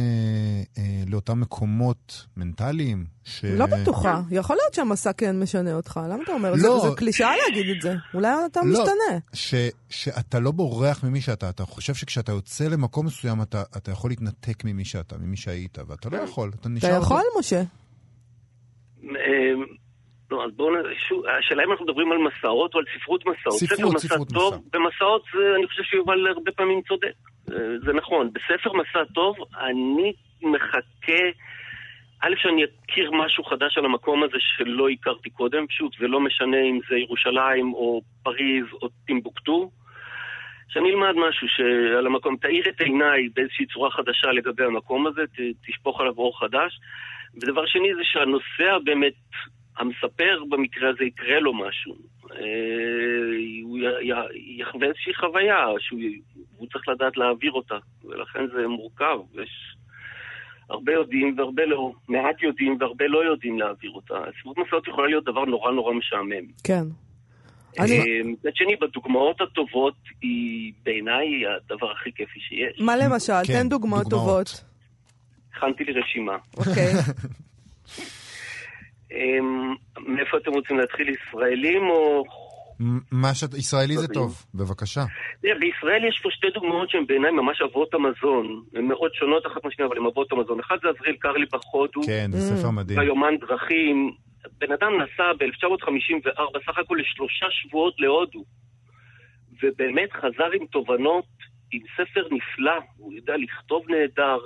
אה, 0.83 1.03
לאותם 1.07 1.41
מקומות 1.41 2.27
מנטליים. 2.37 3.07
ש... 3.25 3.45
לא 3.45 3.67
בטוחה. 3.67 4.23
יכול 4.31 4.57
להיות 4.57 4.75
שהמסע 4.75 5.13
כן 5.13 5.41
משנה 5.41 5.75
אותך. 5.75 6.01
למה 6.11 6.23
אתה 6.25 6.33
אומר? 6.33 6.53
לא. 6.57 6.81
זה- 6.83 6.89
זה 6.91 6.97
קלישאה 6.97 7.31
להגיד 7.37 7.77
את 7.77 7.83
זה. 7.83 7.95
אולי 8.15 8.29
אתה 8.53 8.61
לא. 8.65 8.67
משתנה. 8.73 9.19
ש, 9.33 9.55
שאתה 9.89 10.39
לא 10.41 10.51
בורח 10.51 11.05
ממי 11.05 11.21
שאתה, 11.21 11.49
אתה 11.49 11.65
חושב 11.65 11.95
שכשאתה 11.95 12.33
יוצא 12.33 12.69
למקום 12.69 13.07
מסוים, 13.07 13.43
אתה, 13.43 13.63
אתה 13.77 13.91
יכול 13.91 14.11
להתנתק 14.11 14.65
ממי 14.65 14.85
שאתה, 14.85 15.19
ממי 15.19 15.37
שהיית, 15.37 15.79
ואתה 15.89 16.09
לא 16.11 16.17
יכול, 16.17 16.49
אתה 16.49 16.59
אתה 16.61 16.69
נשאר... 16.69 16.99
יכול, 17.03 17.23
משה? 17.39 17.63
לא, 20.31 20.45
אז 20.45 20.51
בואו 20.57 20.71
נ... 20.77 20.79
שוב, 21.09 21.23
השאלה 21.27 21.65
אם 21.65 21.71
אנחנו 21.71 21.85
מדברים 21.85 22.13
על 22.13 22.19
מסעות 22.19 22.75
או 22.75 22.79
על 22.79 22.85
ספרות 22.99 23.27
מסעות. 23.27 23.59
ספרות, 23.61 23.79
ספר 23.79 23.89
מסע 23.89 24.09
ספרות 24.09 24.29
טוב, 24.35 24.55
מסע. 24.55 24.79
במסעות 24.79 25.23
זה, 25.35 25.55
אני 25.57 25.67
חושב 25.67 25.83
שיובל 25.83 26.27
הרבה 26.27 26.53
פעמים 26.53 26.81
צודק. 26.89 27.13
זה 27.85 27.93
נכון. 27.95 28.31
בספר 28.33 28.73
מסע 28.73 29.05
טוב, 29.15 29.37
אני 29.61 30.13
מחכה... 30.43 31.23
א', 32.23 32.35
שאני 32.43 32.63
אכיר 32.65 33.11
משהו 33.13 33.45
חדש 33.45 33.79
על 33.79 33.85
המקום 33.85 34.23
הזה 34.23 34.37
שלא 34.39 34.89
הכרתי 34.89 35.31
קודם. 35.31 35.65
שוב, 35.71 35.91
זה 36.01 36.07
לא 36.09 36.21
משנה 36.21 36.57
אם 36.71 36.79
זה 36.89 36.97
ירושלים 36.97 37.75
או 37.75 38.01
פריז 38.23 38.65
או 38.83 38.89
טימבוקטו. 39.07 39.71
שאני 40.69 40.91
אלמד 40.91 41.15
משהו 41.29 41.49
שעל 41.49 42.07
המקום, 42.07 42.37
תאיר 42.37 42.65
את 42.69 42.81
עיניי 42.81 43.29
באיזושהי 43.35 43.67
צורה 43.67 43.91
חדשה 43.91 44.29
לגבי 44.33 44.65
המקום 44.65 45.07
הזה, 45.07 45.21
ת- 45.27 45.67
תשפוך 45.69 46.01
עליו 46.01 46.13
אור 46.19 46.39
חדש. 46.41 46.79
ודבר 47.43 47.67
שני 47.67 47.95
זה 47.95 48.01
שהנוסע 48.05 48.79
באמת, 48.85 49.13
המספר 49.79 50.43
במקרה 50.49 50.91
הזה 50.91 51.05
יקרה 51.05 51.41
לו 51.41 51.55
משהו. 51.55 51.95
אה, 52.33 52.39
הוא 53.63 53.79
יחווה 54.59 54.87
איזושהי 54.89 55.15
חוויה 55.15 55.65
שהוא 55.79 56.01
הוא 56.57 56.69
צריך 56.73 56.89
לדעת 56.89 57.17
להעביר 57.17 57.53
אותה, 57.53 57.75
ולכן 58.05 58.41
זה 58.57 58.67
מורכב. 58.69 59.19
יש 59.43 59.51
הרבה 60.71 60.93
יודעים 60.93 61.35
והרבה 61.39 61.67
לא, 61.67 61.93
מעט 62.09 62.43
יודעים 62.43 62.77
והרבה 62.81 63.05
לא 63.09 63.25
יודעים 63.25 63.59
להעביר 63.59 63.91
אותה. 63.91 64.15
ספרות 64.41 64.57
מסעות 64.59 64.89
יכולה 64.89 65.09
להיות 65.09 65.25
דבר 65.25 65.45
נורא 65.45 65.73
נורא 65.73 65.95
משעמם. 65.95 66.47
כן. 66.65 66.83
אני- 67.79 67.99
אה, 67.99 68.05
מצד 68.25 68.51
שני, 68.55 68.77
בדוגמאות 68.77 69.41
הטובות 69.41 69.95
היא 70.23 70.73
בעיניי 70.83 71.27
הדבר 71.47 71.91
הכי 71.93 72.11
כיפי 72.15 72.41
שיש. 72.41 72.81
מה 72.81 72.97
למשל? 72.97 73.33
כן, 73.47 73.63
תן 73.63 73.69
דוגמאות. 73.69 74.07
טובות. 74.11 74.65
הכנתי 75.57 75.85
לי 75.85 75.93
רשימה. 76.01 76.37
אוקיי. 76.57 76.93
אמ, 79.13 79.75
מאיפה 79.99 80.37
אתם 80.37 80.51
רוצים 80.51 80.79
להתחיל, 80.79 81.09
ישראלים 81.09 81.83
או... 81.91 82.25
מה 83.13 83.35
שאת... 83.35 83.55
ישראלי 83.55 83.97
זה 83.97 84.09
טוב, 84.09 84.45
בבקשה. 84.55 85.01
בישראל 85.43 86.05
יש 86.09 86.21
פה 86.23 86.29
שתי 86.33 86.47
דוגמאות 86.55 86.91
שהן 86.91 87.07
בעיניי 87.07 87.31
ממש 87.31 87.63
אבות 87.63 87.95
המזון. 87.95 88.63
הן 88.75 88.85
מאוד 88.85 89.11
שונות 89.15 89.47
אחת 89.47 89.65
מהשנייה, 89.65 89.89
אבל 89.89 89.99
הן 89.99 90.07
אבות 90.07 90.33
המזון. 90.33 90.61
אחד 90.61 90.77
זה 90.83 90.89
עזריאל 90.89 91.17
קרליבך 91.17 91.61
בהודו, 91.73 92.01
כן, 92.07 92.31
זה 92.33 92.55
Mm. 92.55 92.57
ספר 92.59 92.71
מדהים. 92.71 92.99
ביומן 92.99 93.37
דרכים. 93.41 94.11
בן 94.59 94.73
אדם 94.73 94.93
נסע 95.03 95.33
ב-1954 95.39 96.59
סך 96.67 96.79
הכל 96.79 96.97
לשלושה 97.01 97.47
שבועות 97.51 97.95
להודו. 97.99 98.45
ובאמת 99.63 100.13
חזר 100.13 100.51
עם 100.61 100.67
תובנות, 100.67 101.25
עם 101.73 101.81
ספר 101.97 102.21
נפלא, 102.31 102.79
הוא 102.97 103.13
יודע 103.13 103.35
לכתוב 103.37 103.83
נהדר, 103.91 104.39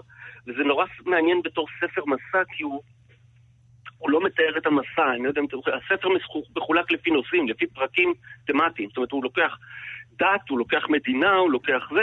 וזה 0.46 0.62
נורא 0.66 0.84
מעניין 1.06 1.40
בתור 1.44 1.66
ספר 1.80 2.02
מסע, 2.06 2.42
כי 2.56 2.62
הוא, 2.62 2.82
הוא 4.00 4.10
לא 4.10 4.20
מתאר 4.24 4.52
את 4.58 4.66
המסע, 4.66 5.06
אני 5.14 5.22
לא 5.24 5.28
יודע 5.28 5.40
אם 5.40 5.46
אתם 5.46 5.56
זוכרים, 5.56 5.76
הספר 5.84 6.08
מחו- 6.08 6.44
מחולק 6.56 6.92
לפי 6.92 7.10
נושאים, 7.10 7.48
לפי 7.48 7.66
פרקים 7.66 8.08
תמטיים, 8.46 8.88
זאת 8.88 8.96
אומרת 8.96 9.12
הוא 9.12 9.24
לוקח 9.24 9.52
דת, 10.18 10.48
הוא 10.48 10.58
לוקח 10.58 10.82
מדינה, 10.88 11.32
הוא 11.36 11.50
לוקח 11.50 11.82
זה, 11.94 12.00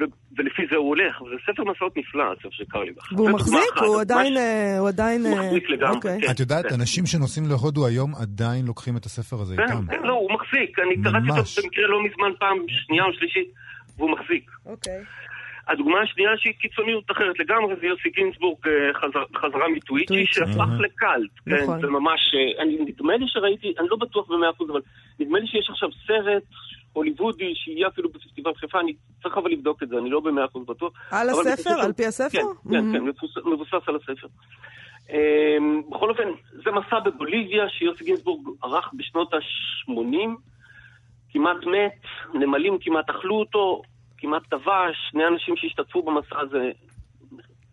ו- 0.00 0.08
ולפי 0.36 0.62
זה 0.70 0.76
הוא 0.76 0.88
הולך, 0.88 1.22
וזה 1.22 1.34
ספר 1.46 1.62
מסעות 1.64 1.96
נפלא, 1.96 2.32
הספר 2.32 2.48
של 2.50 2.64
קרליבך. 2.68 3.12
והוא 3.12 3.30
מחזיק? 3.30 3.72
אחת, 3.74 3.82
הוא 3.86 4.00
עדיין... 4.00 4.34
ש- 4.34 4.36
אה, 4.36 4.78
הוא 4.78 4.88
עדיין... 4.88 5.20
הוא 5.26 5.38
אה, 5.38 5.42
מחזיק 5.46 5.70
לגמרי, 5.70 5.96
אוקיי. 5.96 6.18
כן. 6.20 6.30
את 6.30 6.40
יודעת, 6.40 6.66
כן. 6.66 6.74
אנשים 6.74 7.06
שנוסעים 7.06 7.46
להודו 7.48 7.86
היום 7.86 8.14
עדיין 8.22 8.66
לוקחים 8.66 8.96
את 8.96 9.04
הספר 9.04 9.36
הזה 9.40 9.56
כן, 9.56 9.62
איתם. 9.62 9.86
כן, 9.90 10.02
לא, 10.02 10.12
הוא 10.12 10.30
מחזיק, 10.32 10.78
אני 10.78 11.02
קראתי 11.02 11.28
אותו. 11.30 11.62
במקרה 11.62 11.86
לא 11.86 11.98
מזמן 12.04 12.30
פעם 12.38 12.56
שנייה 12.68 13.04
או 13.04 13.12
שלישית, 13.12 13.48
והוא 13.96 14.10
מחזיק. 14.10 14.50
אוקיי. 14.66 15.00
הדוגמה 15.68 16.00
השנייה 16.00 16.30
שהיא 16.36 16.52
קיצוניות 16.52 17.10
אחרת 17.10 17.38
לגמרי 17.38 17.76
זה 17.80 17.86
יוסי 17.86 18.08
גינזבורג 18.10 18.58
אה, 18.68 18.72
חזר, 18.94 19.22
חזרה 19.36 19.68
מטוויצ'י 19.68 20.06
טוויצ'י. 20.06 20.34
שהפך. 20.34 20.68
לקאלט. 20.80 21.30
כן, 21.44 21.62
נכון. 21.62 21.80
זה 21.80 21.86
ממש, 21.86 22.20
אה, 22.34 22.62
אני, 22.62 22.78
נדמה 22.80 23.16
לי 23.16 23.24
שראיתי, 23.28 23.74
אני 23.78 23.88
לא 23.90 23.96
בטוח 23.96 24.28
במאה 24.28 24.50
אחוז, 24.50 24.70
אבל 24.70 24.80
נדמה 25.20 25.38
לי 25.38 25.46
שיש 25.46 25.70
עכשיו 25.70 25.88
סרט 26.06 26.42
הוליוודי 26.92 27.54
שיהיה 27.54 27.88
אפילו 27.88 28.08
בפסטיבל 28.08 28.54
חיפה, 28.54 28.80
אני 28.80 28.92
צריך 29.22 29.38
אבל 29.38 29.50
לבדוק 29.50 29.82
את 29.82 29.88
זה, 29.88 29.98
אני 29.98 30.10
לא 30.10 30.20
במאה 30.20 30.44
אחוז 30.44 30.66
בטוח. 30.66 30.92
על 31.10 31.30
הספר? 31.30 31.70
של- 31.70 31.80
על 31.80 31.92
פי 31.92 32.06
הספר? 32.06 32.38
כן, 32.38 32.70
כן, 32.70 32.76
Mhm. 32.90 32.96
כן, 32.98 33.04
מבוסס- 33.08 33.46
מבוסס 33.46 33.88
על 33.88 33.96
הספר. 33.96 34.26
אמ, 35.10 35.82
בכל 35.90 36.10
אופן, 36.10 36.28
זה 36.52 36.70
מסע 36.70 36.98
בבוליביה 37.00 37.68
שיוסי 37.68 38.04
גינזבורג 38.04 38.48
ערך 38.62 38.90
בשנות 38.96 39.34
ה-80, 39.34 40.28
כמעט 41.32 41.56
מת, 41.66 42.02
נמלים 42.34 42.78
כמעט 42.80 43.10
אכלו 43.10 43.34
אותו, 43.34 43.82
כמעט 44.18 44.42
טבע, 44.50 44.72
שני 45.10 45.22
אנשים 45.32 45.54
שהשתתפו 45.56 46.02
במסע 46.02 46.40
הזה 46.40 46.70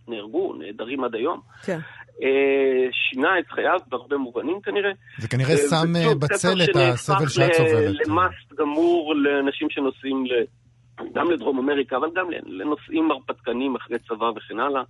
נהרגו, 0.08 0.54
נעדרים 0.54 1.04
עד 1.04 1.16
היום. 1.16 1.40
כן. 1.66 1.80
אה, 2.24 2.88
שינה 2.92 3.40
את 3.40 3.46
חייו 3.52 3.80
בהרבה 3.90 4.18
מובנים 4.18 4.62
כנראה. 4.62 4.92
זה 5.20 5.28
כנראה 5.28 5.52
אה, 5.52 5.58
שם 5.58 5.96
אה, 5.96 6.16
בצל 6.16 6.62
את 6.64 6.76
הסבל 6.76 7.28
שאת 7.28 7.54
סובלת. 7.54 8.08
למאסט 8.08 8.54
גמור 8.60 9.16
לאנשים 9.16 9.68
שנוסעים 9.70 10.26
ל- 10.26 10.46
גם 11.14 11.32
לדרום 11.32 11.60
אמריקה, 11.60 11.98
אבל 11.98 12.08
גם 12.16 12.26
לנוסעים 12.46 13.12
הרפתקנים 13.12 13.76
אחרי 13.76 13.98
צבא 14.00 14.26
וכן 14.26 14.60
הלאה. 14.60 14.82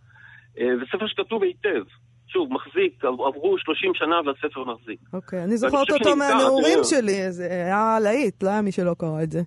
אה, 0.60 0.65
וספר 0.82 1.08
שכתוב 1.08 1.44
היטב. 1.44 1.84
שוב, 2.28 2.54
מחזיק, 2.54 3.04
עברו 3.06 3.56
30 3.58 3.91
שנה 3.94 4.15
והספר 4.26 4.63
מחזיק. 4.63 5.00
אוקיי, 5.13 5.44
אני 5.44 5.58
זוכרת 5.58 5.89
אותו 5.91 6.15
מהנעורים. 6.15 6.80
שלי, 6.84 7.32
זה 7.32 7.48
היה 7.52 7.98
להיט, 8.04 8.44
לא 8.44 8.50
היה 8.50 8.62
מי 8.62 8.72
שלא 8.72 8.94
קרא 9.00 9.24
את 9.24 9.32
זה. 9.32 9.41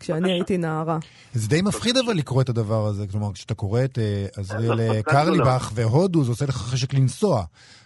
כשאני 0.00 0.32
הייתי 0.32 0.58
נערה. 0.58 0.98
זה 1.32 1.48
די 1.48 1.62
מפחיד 1.62 1.96
אבל 1.96 2.14
לקרוא 2.14 2.42
את 2.42 2.48
הדבר 2.48 2.86
הזה. 2.86 3.06
כלומר, 3.06 3.32
כשאתה 3.32 3.54
קורא 3.54 3.84
את 3.84 3.98
אה, 3.98 4.26
עזריאל 4.36 4.80
אה, 4.80 4.98
הפקה 4.98 5.10
קרליבך 5.12 5.70
והודו, 5.74 6.24
זה 6.24 6.30
עושה 6.30 6.44
לך 6.44 6.54
חשק 6.56 6.94
לנסוע. 6.94 7.44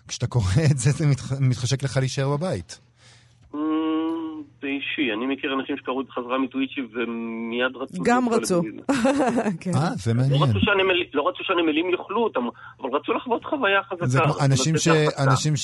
כשאתה 0.09 0.27
קורא 0.27 0.45
את 0.71 0.79
זה, 0.79 0.91
זה 0.91 1.07
מתח- 1.07 1.33
מתחשק 1.41 1.83
לך 1.83 1.97
להישאר 1.97 2.37
בבית. 2.37 2.79
זה 4.63 4.69
אישי, 4.69 5.13
אני 5.17 5.35
מכיר 5.35 5.55
אנשים 5.61 5.77
שקראו 5.77 6.01
את 6.01 6.07
חזרה 6.11 6.39
מטוויצ'י 6.39 6.81
ומיד 6.81 7.77
רצו... 7.77 8.03
גם 8.03 8.29
רצו. 8.29 8.63
כן. 9.61 9.75
אה, 9.75 9.91
זה 9.97 10.15
לא 10.15 10.21
מעניין. 10.21 10.41
לא 11.15 11.29
רצו 11.29 11.39
שהנמלים 11.45 11.91
יאכלו 11.91 12.25
אותם, 12.25 12.41
אבל 12.81 12.91
רצו 12.97 13.13
לחוות 13.13 13.45
חוויה 13.45 13.81
חזקה. 13.91 14.07
זה 14.07 14.21
כמו 14.21 14.33
רצו 14.33 14.45
אנשים 15.25 15.55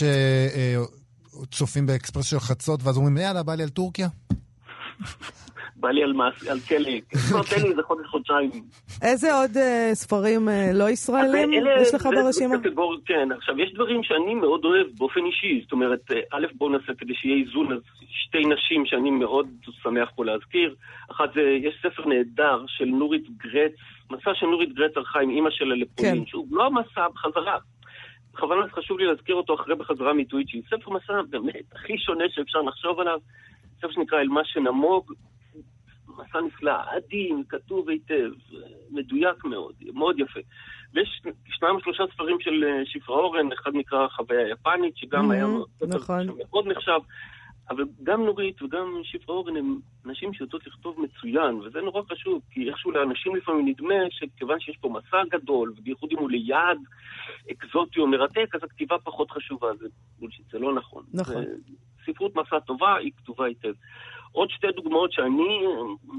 שצופים 1.48 1.86
באקספרס 1.86 2.24
של 2.26 2.40
חצות, 2.40 2.80
ואז 2.82 2.96
אומרים, 2.96 3.16
יאללה, 3.16 3.42
בא 3.42 3.54
לי 3.54 3.62
על 3.62 3.68
טורקיה. 3.68 4.08
בא 5.80 5.88
לי 5.90 6.02
על 6.02 6.12
מס, 6.12 6.48
על 6.48 6.58
כלא. 6.60 6.78
לא, 7.34 7.42
תן 7.50 7.62
לי 7.62 7.68
איזה 7.70 7.82
חודש, 7.82 8.06
חודשיים. 8.06 8.50
איזה 9.02 9.34
עוד 9.34 9.56
אה, 9.56 9.90
ספרים 9.94 10.48
אה, 10.48 10.70
לא 10.74 10.90
ישראלים 10.90 11.50
אז 11.62 11.66
אלה- 11.66 11.82
יש 11.82 11.94
לך 11.94 12.06
ברשימה? 12.06 12.58
קטגור- 12.58 12.96
כן, 13.06 13.28
עכשיו, 13.36 13.60
יש 13.60 13.72
דברים 13.74 14.02
שאני 14.02 14.34
מאוד 14.34 14.64
אוהב 14.64 14.86
באופן 14.98 15.20
אישי. 15.26 15.60
זאת 15.62 15.72
אומרת, 15.72 16.00
אה, 16.12 16.20
א', 16.32 16.46
בואו 16.54 16.70
נעשה 16.70 16.92
כדי 16.98 17.14
שיהיה 17.14 17.36
איזון, 17.46 17.72
אז 17.72 17.80
שתי 18.10 18.38
נשים 18.44 18.86
שאני 18.86 19.10
מאוד 19.10 19.46
שמח 19.82 20.08
פה 20.16 20.24
להזכיר. 20.24 20.74
אחת 21.10 21.34
זה, 21.34 21.40
יש 21.40 21.74
ספר 21.82 22.04
נהדר 22.08 22.64
של 22.66 22.84
נורית 22.84 23.24
גרץ, 23.36 23.72
מסע 24.10 24.30
של 24.34 24.46
נורית 24.46 24.72
גרץ 24.74 24.96
ערכה 24.96 25.20
עם 25.20 25.30
אימא 25.30 25.50
שלה 25.50 25.74
לפולין. 25.74 26.18
כן. 26.18 26.26
שוב, 26.26 26.46
לא 26.50 26.66
המסע, 26.66 27.08
בחזרה. 27.14 27.58
בכוונה 28.34 28.68
חשוב 28.68 28.98
לי 28.98 29.06
להזכיר 29.06 29.34
אותו 29.34 29.54
אחרי 29.54 29.74
בחזרה 29.74 30.12
מטוויצ'י. 30.14 30.62
ספר 30.66 30.90
מסע 30.90 31.12
באמת 31.30 31.64
הכי 31.72 31.98
שונה 31.98 32.24
שאפשר 32.28 32.58
לחשוב 32.62 33.00
עליו. 33.00 33.18
ספר 33.78 33.90
שנקרא 33.92 34.18
אל 34.20 34.28
מה 34.28 34.40
שנמוג. 34.44 35.12
מסע 36.18 36.40
נפלא, 36.40 36.72
עדין, 36.90 37.42
כתוב 37.48 37.88
היטב, 37.88 38.30
מדויק 38.90 39.44
מאוד, 39.44 39.74
מאוד 39.94 40.18
יפה. 40.20 40.40
ויש 40.94 41.22
שניים 41.46 41.74
או 41.74 41.80
שלושה 41.80 42.04
ספרים 42.14 42.40
של 42.40 42.64
אה, 42.64 42.82
שפרה 42.84 43.16
אורן, 43.16 43.52
אחד 43.52 43.70
נקרא 43.74 44.08
חוויה 44.08 44.48
יפנית, 44.48 44.96
שגם 44.96 45.30
Mhm, 45.30 45.34
היה 45.34 45.46
נכון. 45.88 46.26
שמאוד 46.26 46.66
נחשב. 46.68 47.00
אבל 47.70 47.84
גם 48.02 48.24
נורית 48.24 48.62
וגם 48.62 49.00
שפרה 49.02 49.36
אורן 49.36 49.56
הם 49.56 49.78
נשים 50.04 50.32
שיודעות 50.34 50.66
לכתוב 50.66 51.00
מצוין, 51.00 51.54
וזה 51.54 51.80
נורא 51.80 52.02
חשוב, 52.12 52.42
כי 52.50 52.68
איכשהו 52.68 52.90
לאנשים 52.90 53.36
לפעמים 53.36 53.68
נדמה 53.68 53.94
שכיוון 54.10 54.60
שיש 54.60 54.76
פה 54.76 54.88
מסע 54.88 55.22
גדול, 55.30 55.72
ובייחוד 55.76 56.10
אם 56.12 56.18
הוא 56.18 56.30
ליעד 56.30 56.78
אקזוטי 57.50 58.00
או 58.00 58.06
מרתק, 58.06 58.54
אז 58.54 58.60
הכתיבה 58.64 58.96
פחות 58.98 59.30
חשובה. 59.30 59.68
זה 59.78 59.86
זה 60.50 60.58
לא 60.58 60.74
נכון. 60.74 61.04
נכון. 61.14 61.44
ספרות 62.06 62.36
מסע 62.36 62.60
טובה, 62.60 62.96
היא 62.96 63.12
כתובה 63.16 63.46
היטב. 63.46 63.72
עוד 64.32 64.50
שתי 64.50 64.66
דוגמאות 64.76 65.12
שאני 65.12 65.58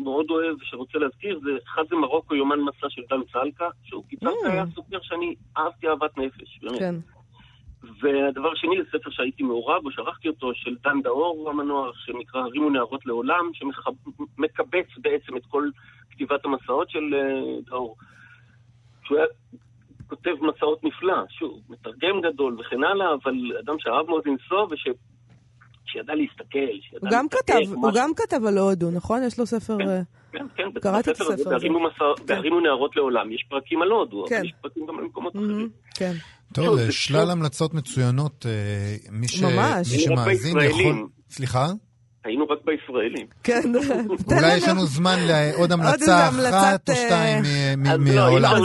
מאוד 0.04 0.26
אוהב 0.30 0.56
ושרוצה 0.62 0.98
להזכיר, 0.98 1.40
זה 1.44 1.50
אחד 1.68 1.84
זה 1.90 1.96
מרוקו 1.96 2.36
יומן 2.36 2.60
מסע 2.60 2.90
של 2.90 3.02
דן 3.10 3.22
צלקה, 3.34 3.70
שהוא 3.84 4.04
צלקה 4.10 4.32
Mm. 4.32 4.52
היה 4.52 4.66
סופר 4.76 4.98
שאני 5.02 5.36
אהבתי 5.58 5.88
אהבת 5.88 6.18
נפש, 6.18 6.60
באמת. 6.62 6.80
כן. 6.80 6.96
והדבר 8.02 8.52
השני 8.52 8.76
זה 8.84 9.00
ספר 9.00 9.10
שהייתי 9.10 9.44
מעורב 9.44 9.84
בו, 9.84 9.92
שערכתי 9.92 10.28
אותו, 10.28 10.52
של 10.54 10.76
דן 10.84 11.02
דאור 11.02 11.50
המנוח, 11.50 11.96
שנקרא 12.06 12.42
הרימו 12.42 12.70
נערות 12.70 13.06
לעולם, 13.06 13.50
שמקבץ 13.54 14.88
בעצם 14.98 15.38
את 15.38 15.46
כל 15.46 15.70
כתיבת 16.12 16.46
המסעות 16.46 16.90
של 16.90 17.14
אה, 17.14 17.62
דאור. 17.66 17.96
שהוא 19.04 19.18
היה 19.18 19.28
כותב 20.08 20.36
מסעות 20.42 20.84
נפלא, 20.84 21.24
שוב, 21.30 21.62
מתרגם 21.70 22.22
גדול 22.22 22.58
וכן 22.60 22.84
הלאה, 22.84 23.14
אבל 23.14 23.36
אדם 23.60 23.80
שאהב 23.80 24.10
מאוד 24.10 24.28
לנסוע 24.28 24.64
וש... 24.64 24.88
שידע 25.86 26.14
להסתכל, 26.16 26.60
שידע 26.82 27.00
הוא 27.02 27.10
גם 27.12 27.26
להסתכל, 27.32 27.54
כתב, 27.54 27.74
הוא. 27.74 27.92
גם 27.96 28.10
כתב 28.16 28.46
על 28.46 28.58
הודו, 28.58 28.92
נכון? 28.92 29.24
יש 29.24 29.40
לו 29.40 29.46
ספר... 29.46 29.78
כן. 29.78 29.90
אה, 29.90 30.02
כן, 30.32 30.46
כן, 30.56 30.80
קראתי 30.82 31.10
את 31.12 31.16
הספר 31.16 31.26
הזה, 31.26 31.34
הספר 31.34 31.50
הזה. 31.50 31.50
בהרימו 31.56 31.80
מסע- 31.80 32.24
בהרימו 32.26 32.60
נערות 32.60 32.96
לעולם, 32.96 33.32
יש 33.32 33.46
פרקים 33.50 33.82
על 33.82 33.92
הודו, 33.92 34.26
כן. 34.30 34.36
אבל 34.36 34.46
יש 34.46 34.54
פרקים 34.62 34.86
גם 34.88 35.00
על 35.00 35.06
מקומות 35.06 35.34
אחרים. 35.36 35.70
כן. 35.96 36.14
טוב, 36.54 36.92
שלל. 36.92 37.32
המלצות 37.32 37.74
מצוינות. 37.74 38.46
אה, 38.46 38.52
מי 39.12 39.28
ממש. 39.42 39.88
שמאזין. 39.88 40.60
יכול... 40.60 41.08
סליחה? 41.30 41.68
היינו 42.26 42.46
רק 42.50 42.60
בישראלים. 42.66 43.28
כן. 43.44 43.62
תן 44.30 44.36
אולי 44.36 44.58
יש 44.58 44.68
לנו- 44.68 44.86
זמן 44.86 45.18
לעוד 45.28 45.72
המלצה 45.72 46.30
אחת 46.30 46.90
או 46.90 46.94
אה, 46.94 47.00
שתיים 47.00 47.44
לא, 47.86 48.04
מהעולם. 48.16 48.56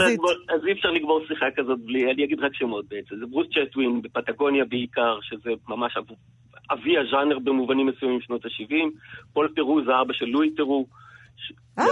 אז 0.49 0.61
אי 0.67 0.71
אפשר 0.71 0.89
לגמור 0.91 1.21
שיחה 1.27 1.45
כזאת 1.55 1.79
בלי, 1.79 2.11
אני 2.11 2.23
אגיד 2.23 2.39
רק 2.39 2.51
שמות 2.53 2.85
בעצם. 2.89 3.15
זה 3.19 3.25
ברוס 3.25 3.47
צ'טווין 3.47 4.01
בפטגוניה 4.01 4.65
בעיקר, 4.65 5.17
שזה 5.21 5.49
ממש 5.69 5.97
אב- 5.97 6.15
אבי 6.73 6.97
הז'אנר 6.97 7.39
במובנים 7.39 7.87
מסוימים 7.87 8.21
שנות 8.21 8.45
ה-70. 8.45 8.73
פול 9.33 9.47
ת'רו 9.55 9.81
זה 9.85 9.91
אבא 10.01 10.13
של 10.13 10.25
לואי 10.25 10.49
ת'רו. 10.57 10.85
ש- 11.37 11.51
אה. 11.79 11.83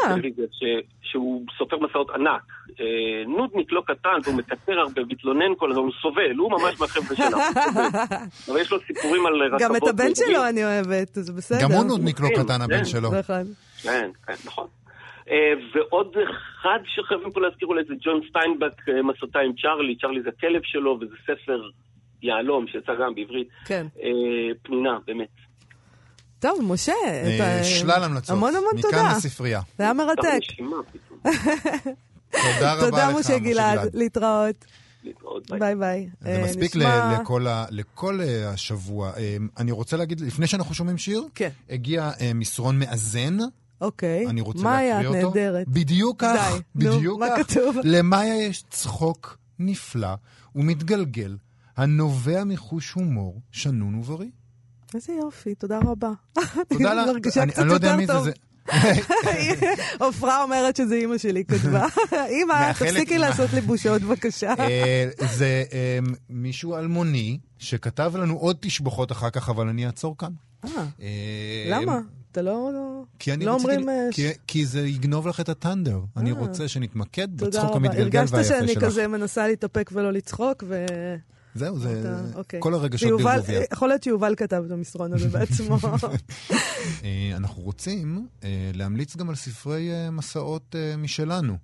ש- 0.52 0.86
שהוא 1.02 1.46
סופר 1.58 1.78
מסעות 1.80 2.10
ענק. 2.10 2.42
אה, 2.80 2.86
נודניק 3.28 3.72
לא 3.72 3.82
קטן, 3.88 4.18
והוא 4.24 4.36
מקטר 4.38 4.80
הרבה, 4.80 5.02
מתלונן 5.10 5.56
כל 5.58 5.72
הזמן, 5.72 5.84
הוא 5.84 5.92
סובל, 6.02 6.36
הוא 6.38 6.52
ממש 6.52 6.80
מהחבר'ה 6.80 7.16
שלנו. 7.16 7.38
אבל 8.50 8.60
יש 8.62 8.72
לו 8.72 8.78
סיפורים 8.88 9.26
על 9.26 9.34
רכבות. 9.44 9.62
גם 9.62 9.76
את 9.76 9.88
הבן. 9.88 10.16
שלו 10.16 10.48
אני 10.50 10.64
אוהבת, 10.64 11.10
זה 11.14 11.34
בסדר. 11.34 11.60
גם 11.62 11.72
הוא 11.72 11.84
נודניק 11.84 12.20
לא 12.20 12.28
קטן, 12.36 12.62
הבן 12.62 12.78
כן. 12.78 12.86
שלו. 12.86 13.10
כן, 13.84 14.10
כן, 14.28 14.34
נכון. 14.46 14.68
אה, 15.30 15.54
ועוד 15.74 16.18
אחד 16.18 16.80
שחייבים 16.86 17.32
פה 17.32 17.42
להזכיר 17.42 17.68
אולי 17.68 17.84
זה 17.88 17.94
ג'ון 18.02 18.22
סטיינבק, 18.30 18.74
מסעותיי 19.04 19.46
עם 19.46 19.54
צ'ארלי, 19.62 19.96
צ'ארלי 20.02 20.22
זה 20.22 20.30
הכלב 20.38 20.62
שלו, 20.64 20.98
וזה 21.02 21.16
ספר 21.24 21.62
יהלום 22.22 22.68
שיצא 22.68 22.96
גם 22.96 23.16
בעברית. 23.16 23.48
כן. 23.66 23.88
אה, 24.04 24.10
פנינה, 24.64 24.98
באמת. 25.08 25.45
טוב, 26.46 26.60
משה, 26.64 26.94
אה, 27.08 27.36
אתה- 27.58 27.64
שלל 27.64 28.04
המלצות. 28.04 28.30
המון 28.30 28.56
המון 28.56 28.72
מכאן 28.76 28.90
תודה. 28.92 29.14
לספרייה. 29.18 29.62
זה 29.78 29.84
היה 29.84 29.94
מרתק. 29.94 30.40
תודה 32.32 32.74
רבה 32.74 32.76
לך, 32.76 32.90
תודה, 32.90 33.10
משה 33.20 33.38
גלעד. 33.40 33.80
להתראות. 33.96 34.66
ביי. 35.60 35.76
ביי. 35.76 36.10
זה 36.22 36.30
אה, 36.30 36.44
מספיק 36.44 36.76
נשמע- 36.76 37.18
לכל 37.22 37.48
ה- 37.48 37.66
לכל 37.70 38.20
אה, 38.22 38.50
השבוע. 38.50 39.12
אני 39.58 39.72
רוצה 39.72 39.98
להגיד, 39.98 40.20
לפני 40.22 40.48
שאנחנו 40.48 40.76
שומעים 40.76 40.98
שיר, 40.98 41.24
כן. 41.36 41.50
הגיע 41.70 42.12
מסרון 42.36 42.80
מאזן, 42.80 43.38
אוקיי. 43.82 44.28
אני 44.28 44.42
רוצה 44.42 44.64
מאיה, 44.64 45.02
להקריא 45.02 45.24
אותו. 45.24 45.28
נהדרת. 45.40 45.68
בדיוק 45.68 46.20
כך, 46.22 46.52
די, 46.76 46.86
נו, 46.86 46.96
בדיוק 46.98 47.20
מה 47.20 47.28
כך. 47.38 47.52
כתוב? 47.52 47.76
למאיה 47.84 48.42
יש 48.48 48.64
צחוק 48.70 49.38
נפלא 49.60 50.14
ומתגלגל, 50.56 51.38
הנובע 51.78 52.44
מחוש 52.44 52.92
הומור 52.92 53.42
שנון 53.52 53.96
ובריא. 53.96 54.30
איזה 54.94 55.14
יופי, 55.14 55.56
תודה 55.56 55.80
רבה. 55.80 56.12
תודה 56.70 56.92
אני 56.92 57.02
לך. 57.02 57.08
מרגישה 57.08 57.44
אני- 57.44 57.52
קצת 57.52 57.62
אני 57.62 57.70
לא 57.70 57.74
יודע 57.74 57.88
יותר 57.88 57.98
מי 57.98 58.08
זה, 58.08 58.14
טוב. 58.14 58.24
זה... 58.24 58.32
עפרה 60.06 60.44
אומרת 60.44 60.76
שזה 60.76 60.96
אימא 60.96 61.18
שלי 61.18 61.46
כתבה. 61.46 61.86
אימא, 62.30 62.72
תפסיקי. 62.74 63.18
לעשות 63.18 63.54
לי 63.54 63.62
בושות 63.62 64.02
בבקשה. 64.02 64.54
אה, 64.60 65.10
זה 65.36 65.64
אה, 65.74 66.00
מישהו 66.30 66.76
אלמוני 66.76 67.38
שכתב 67.60 68.12
לנו 68.16 68.38
עוד 68.38 68.58
תשבחות 68.60 69.12
אחר 69.12 69.30
כך, 69.30 69.50
אבל 69.50 69.68
אני 69.68 69.86
אעצור 69.86 70.18
כאן. 70.18 70.32
אה, 70.66 70.80
למה? 71.70 72.00
אתה 72.32 72.42
לא... 72.42 72.70
לא- 72.74 73.04
כי 73.20 73.34
אני 73.34 73.46
לא 73.46 73.54
אומרים... 73.54 73.86
כי, 74.48 74.66
זה 74.66 74.88
יגנוב 74.88 75.28
לך 75.28 75.40
את 75.40 75.50
הטנדר. 75.50 76.00
אני. 76.18 76.32
רוצה 76.32 76.68
שנתמקד 76.68 77.38
בצחוק. 77.38 77.76
המתגלגל 77.76 78.20
הרגשת 78.20 78.34
והיפה 78.34 78.50
שאני 78.50 78.74
שלך. 78.74 78.84
כזה 78.84 79.08
מנסה 79.08 79.48
להתאפק 79.48 79.90
ולא 79.94 80.14
לצחוק, 80.14 80.64
ו... 80.68 80.86
זהו, 81.56 81.80
זה 81.80 82.14
אוקיי. 82.36 82.60
כל 82.62 82.74
הרגשות 82.74 83.22
בערבוביה. 83.22 83.62
יכול 83.72 83.88
להיות 83.88 84.04
שיובל 84.04 84.36
כתב 84.38 84.64
את 84.66 84.72
המסרון 84.72 85.14
הזה 85.14 85.30
בעצמו. 85.38 85.78
אה, 87.04 87.32
אנחנו 87.36 87.62
רוצים 87.62 88.28
אה, 88.44 88.72
להמליץ 88.74 89.16
גם 89.16 89.30
על 89.30 89.36
ספרי 89.36 89.92
אה, 89.92 90.12
מסעות 90.12 90.76
משלנו. 90.98 91.58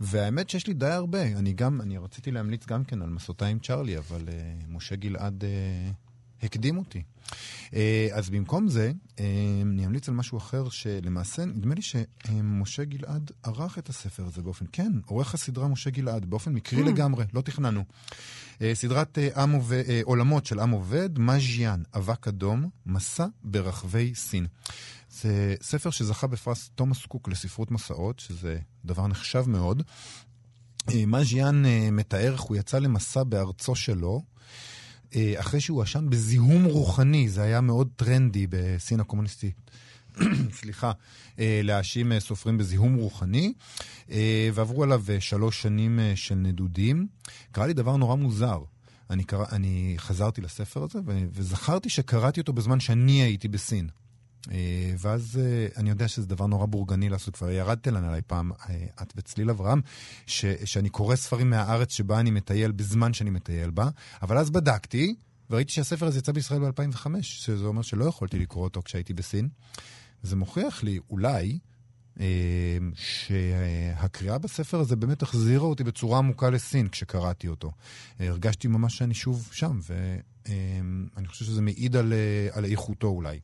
והאמת 0.00 0.50
שיש 0.50 0.66
לי 0.66 0.74
די 0.74 0.86
הרבה. 0.86 1.22
אני 1.22 1.52
גם, 1.52 1.80
אני 1.80 1.98
רציתי 1.98 2.30
להמליץ 2.30 2.66
גם 2.66 2.84
כן 2.84 3.02
על 3.02 3.08
מסעותיי 3.08 3.50
עם 3.50 3.58
צ'רלי, 3.58 3.98
אבל 3.98 4.28
משה 4.68 4.96
גלעד 4.96 5.44
הקדים 6.42 6.78
אותי. 6.78 7.02
אה, 7.74 8.08
אז 8.12 8.30
במקום 8.30 8.68
זה, 8.68 8.92
אה, 9.20 9.24
אני 9.62 9.86
אמליץ 9.86 10.08
על 10.08 10.14
משהו 10.14 10.38
אחר, 10.38 10.68
שלמעשה, 10.68 11.44
נדמה 11.44 11.74
לי 11.74 11.82
שמשה 11.82 12.84
גלעד 12.84 13.30
ערך 13.42 13.78
את 13.78 13.88
הספר 13.88 14.24
הזה 14.26 14.42
באופן, 14.42 14.64
כן, 14.72 14.92
עורך 15.06 15.34
הסדרה 15.34 15.68
משה 15.68 15.90
גלעד, 15.90 16.24
באופן 16.24 16.52
מקרי 16.52 16.82
לגמרי, 16.82 17.24
לא 17.32 17.40
תכננו. 17.40 17.84
אה, 18.62 18.74
סדרת 18.74 19.18
עם 19.36 19.52
עובד, 19.52 19.82
עולמות 20.02 20.46
של 20.46 20.60
עם 20.60 20.70
עובד, 20.70 21.18
מז'יאן, 21.18 21.82
אבק 21.94 22.28
אדום, 22.28 22.68
מסע 22.86 23.26
ברחבי 23.44 24.14
סין. 24.14 24.46
זה 25.10 25.54
ספר 25.62 25.90
שזכה 25.90 26.26
בפרס 26.26 26.70
תומאס 26.74 27.06
קוק 27.06 27.28
לספרות 27.28 27.70
מסעות, 27.70 28.18
שזה 28.18 28.58
דבר 28.84 29.06
נחשב 29.06 29.44
מאוד. 29.46 29.82
מז'יאן 30.94 31.62
מתאר 31.92 32.32
איך 32.32 32.40
הוא 32.40 32.56
יצא 32.56 32.78
למסע 32.78 33.22
בארצו 33.22 33.74
שלו, 33.74 34.22
אחרי 35.36 35.60
שהוא 35.60 35.76
הואשם 35.76 36.10
בזיהום 36.10 36.64
רוחני, 36.64 37.28
זה 37.28 37.42
היה 37.42 37.60
מאוד 37.60 37.88
טרנדי 37.96 38.46
בסין 38.50 39.00
הקומוניסטית. 39.00 39.70
סליחה, 40.60 40.92
אה, 41.38 41.60
להאשים 41.64 42.12
אה, 42.12 42.20
סופרים 42.20 42.58
בזיהום 42.58 42.94
רוחני, 42.94 43.52
אה, 44.10 44.50
ועברו 44.54 44.82
עליו 44.82 45.02
אה, 45.08 45.20
שלוש 45.20 45.62
שנים 45.62 46.00
אה, 46.00 46.12
של 46.16 46.34
נדודים. 46.34 47.06
קרה 47.52 47.66
לי 47.66 47.72
דבר 47.72 47.96
נורא 47.96 48.14
מוזר. 48.14 48.62
אני, 49.10 49.24
קרא, 49.24 49.44
אני 49.52 49.94
חזרתי 49.98 50.40
לספר 50.40 50.82
הזה, 50.82 50.98
וזכרתי 51.32 51.88
שקראתי 51.88 52.40
אותו 52.40 52.52
בזמן 52.52 52.80
שאני 52.80 53.22
הייתי 53.22 53.48
בסין. 53.48 53.88
אה, 54.50 54.94
ואז 54.98 55.40
אה, 55.42 55.66
אני 55.76 55.90
יודע 55.90 56.08
שזה 56.08 56.26
דבר 56.26 56.46
נורא 56.46 56.66
בורגני 56.66 57.08
לעשות, 57.08 57.36
כבר 57.36 57.50
ירדתם 57.50 57.96
עליי 57.96 58.22
פעם, 58.26 58.52
אה, 58.52 58.86
את 59.02 59.12
וצליל 59.16 59.50
אברהם, 59.50 59.80
ש- 60.26 60.44
שאני 60.64 60.88
קורא 60.88 61.16
ספרים 61.16 61.50
מהארץ 61.50 61.92
שבה 61.92 62.20
אני 62.20 62.30
מטייל 62.30 62.72
בזמן 62.72 63.12
שאני 63.12 63.30
מטייל 63.30 63.70
בה, 63.70 63.88
אבל 64.22 64.38
אז 64.38 64.50
בדקתי, 64.50 65.14
וראיתי 65.50 65.72
שהספר 65.72 66.06
הזה 66.06 66.18
יצא 66.18 66.32
בישראל 66.32 66.60
ב-2005, 66.60 67.06
שזה 67.20 67.64
אומר 67.64 67.82
שלא 67.82 68.04
יכולתי 68.04 68.38
לקרוא 68.38 68.64
אותו 68.64 68.82
כשהייתי 68.82 69.14
בסין. 69.14 69.48
זה 70.22 70.36
מוכיח 70.36 70.82
לי, 70.82 70.98
אולי, 71.10 71.58
אה, 72.20 72.26
שהקריאה 72.94 74.38
בספר 74.38 74.80
הזה 74.80 74.96
באמת 74.96 75.22
החזירה 75.22 75.64
אותי 75.64 75.84
בצורה 75.84 76.18
עמוקה 76.18 76.50
לסין 76.50 76.88
כשקראתי 76.88 77.48
אותו. 77.48 77.72
הרגשתי 78.20 78.68
ממש 78.68 78.98
שאני 78.98 79.14
שוב 79.14 79.48
שם, 79.52 79.80
ואני 80.46 81.28
חושב 81.28 81.44
שזה 81.44 81.62
מעיד 81.62 81.96
על, 81.96 82.12
על 82.52 82.64
איכותו 82.64 83.06
אולי. 83.06 83.40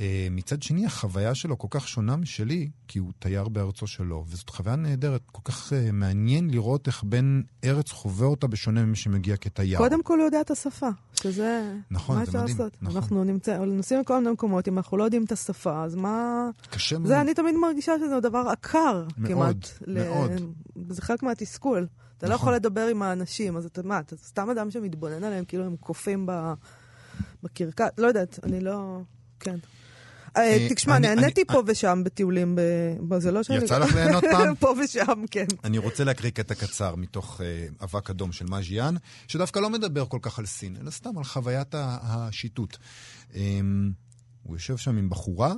אה, 0.00 0.28
מצד 0.30 0.62
שני, 0.62 0.86
החוויה 0.86 1.34
שלו 1.34 1.58
כל 1.58 1.68
כך 1.70 1.88
שונה 1.88 2.16
משלי, 2.16 2.70
כי 2.88 2.98
הוא 2.98 3.12
תייר 3.18 3.48
בארצו 3.48 3.86
שלו, 3.86 4.24
וזאת 4.28 4.50
חוויה 4.50 4.76
נהדרת, 4.76 5.20
כל 5.26 5.40
כך 5.44 5.72
uh, 5.72 5.92
מעניין 5.92 6.50
לראות 6.50 6.86
איך 6.86 7.04
בן 7.04 7.42
ארץ 7.64 7.90
חווה 7.90 8.26
אותה 8.26 8.46
בשונה 8.46 8.84
ממי 8.84 8.96
שמגיע 8.96 9.36
כתייר. 9.36 9.78
קודם 9.78 10.02
כל 10.02 10.18
הוא 10.18 10.24
יודע 10.24 10.40
את 10.40 10.50
השפה, 10.50 10.88
שזה... 11.14 11.72
נכון, 11.90 12.18
מה 12.18 12.24
זה 12.24 12.30
מדהים, 12.38 12.48
לעשות? 12.48 12.76
נכון. 12.82 12.96
אנחנו 12.96 13.24
נמצא, 13.24 13.58
נוסעים 13.58 14.00
לכל 14.00 14.18
מיני 14.18 14.30
מקומות, 14.30 14.68
אם 14.68 14.78
אנחנו 14.78 14.96
לא 14.96 15.04
יודעים 15.04 15.24
את 15.24 15.32
השפה, 15.32 15.84
אז 15.84 15.94
מה... 15.94 16.48
קשה 16.70 16.98
מאוד. 16.98 17.08
זה, 17.08 17.20
אני 17.20 17.34
תמיד 17.34 17.54
מרגישה 17.54 17.92
שזה 17.98 18.20
דבר 18.20 18.44
עקר, 18.52 19.04
מאוד, 19.18 19.30
כמעט. 19.30 19.68
מאוד. 19.86 20.30
זה 20.90 21.02
חלק 21.02 21.22
מהתסכול. 21.22 21.86
אתה 22.18 22.26
לא 22.26 22.34
נכון. 22.34 22.42
יכול 22.42 22.54
לדבר 22.54 22.86
עם 22.86 23.02
האנשים, 23.02 23.56
אז 23.56 23.64
אתה 23.64 23.82
מה, 23.82 23.98
אתה 24.00 24.16
סתם 24.16 24.50
אדם 24.50 24.70
שמתבונן 24.70 25.24
עליהם, 25.24 25.44
כאילו 25.44 25.64
הם 25.64 25.76
קופים 25.76 26.26
ב- 26.26 26.52
בקרקס, 27.42 27.86
לא 27.98 28.06
יודעת, 28.06 28.38
אני 28.42 28.60
לא... 28.60 29.00
כן. 29.40 29.56
אה, 30.36 30.42
אה, 30.42 30.68
תשמע, 30.74 30.98
נהניתי 30.98 31.44
פה 31.44 31.62
ושם 31.66 32.02
בטיולים, 32.04 32.58
זה 33.18 33.32
לא 33.32 33.42
שאני... 33.42 33.64
יצא 33.64 33.78
לך 33.78 33.94
ליהנות 33.94 34.24
פעם? 34.32 34.54
פה 34.60 34.74
ושם, 34.84 35.24
כן. 35.30 35.46
אני 35.64 35.78
רוצה 35.78 36.04
להקריא 36.04 36.30
קטע 36.30 36.54
קצר 36.54 36.94
מתוך 36.94 37.40
uh, 37.40 37.84
אבק 37.84 38.10
אדום 38.10 38.32
של 38.32 38.46
מאז'יאן, 38.46 38.94
שדווקא 39.28 39.58
לא 39.58 39.70
מדבר 39.70 40.06
כל 40.06 40.18
כך 40.22 40.38
על 40.38 40.46
סין, 40.46 40.76
אלא 40.80 40.90
סתם 40.90 41.18
על 41.18 41.24
חוויית 41.24 41.74
השיטוט. 41.78 42.76
Um, 43.30 43.36
הוא 44.42 44.56
יושב 44.56 44.76
שם 44.76 44.96
עם 44.96 45.10
בחורה, 45.10 45.52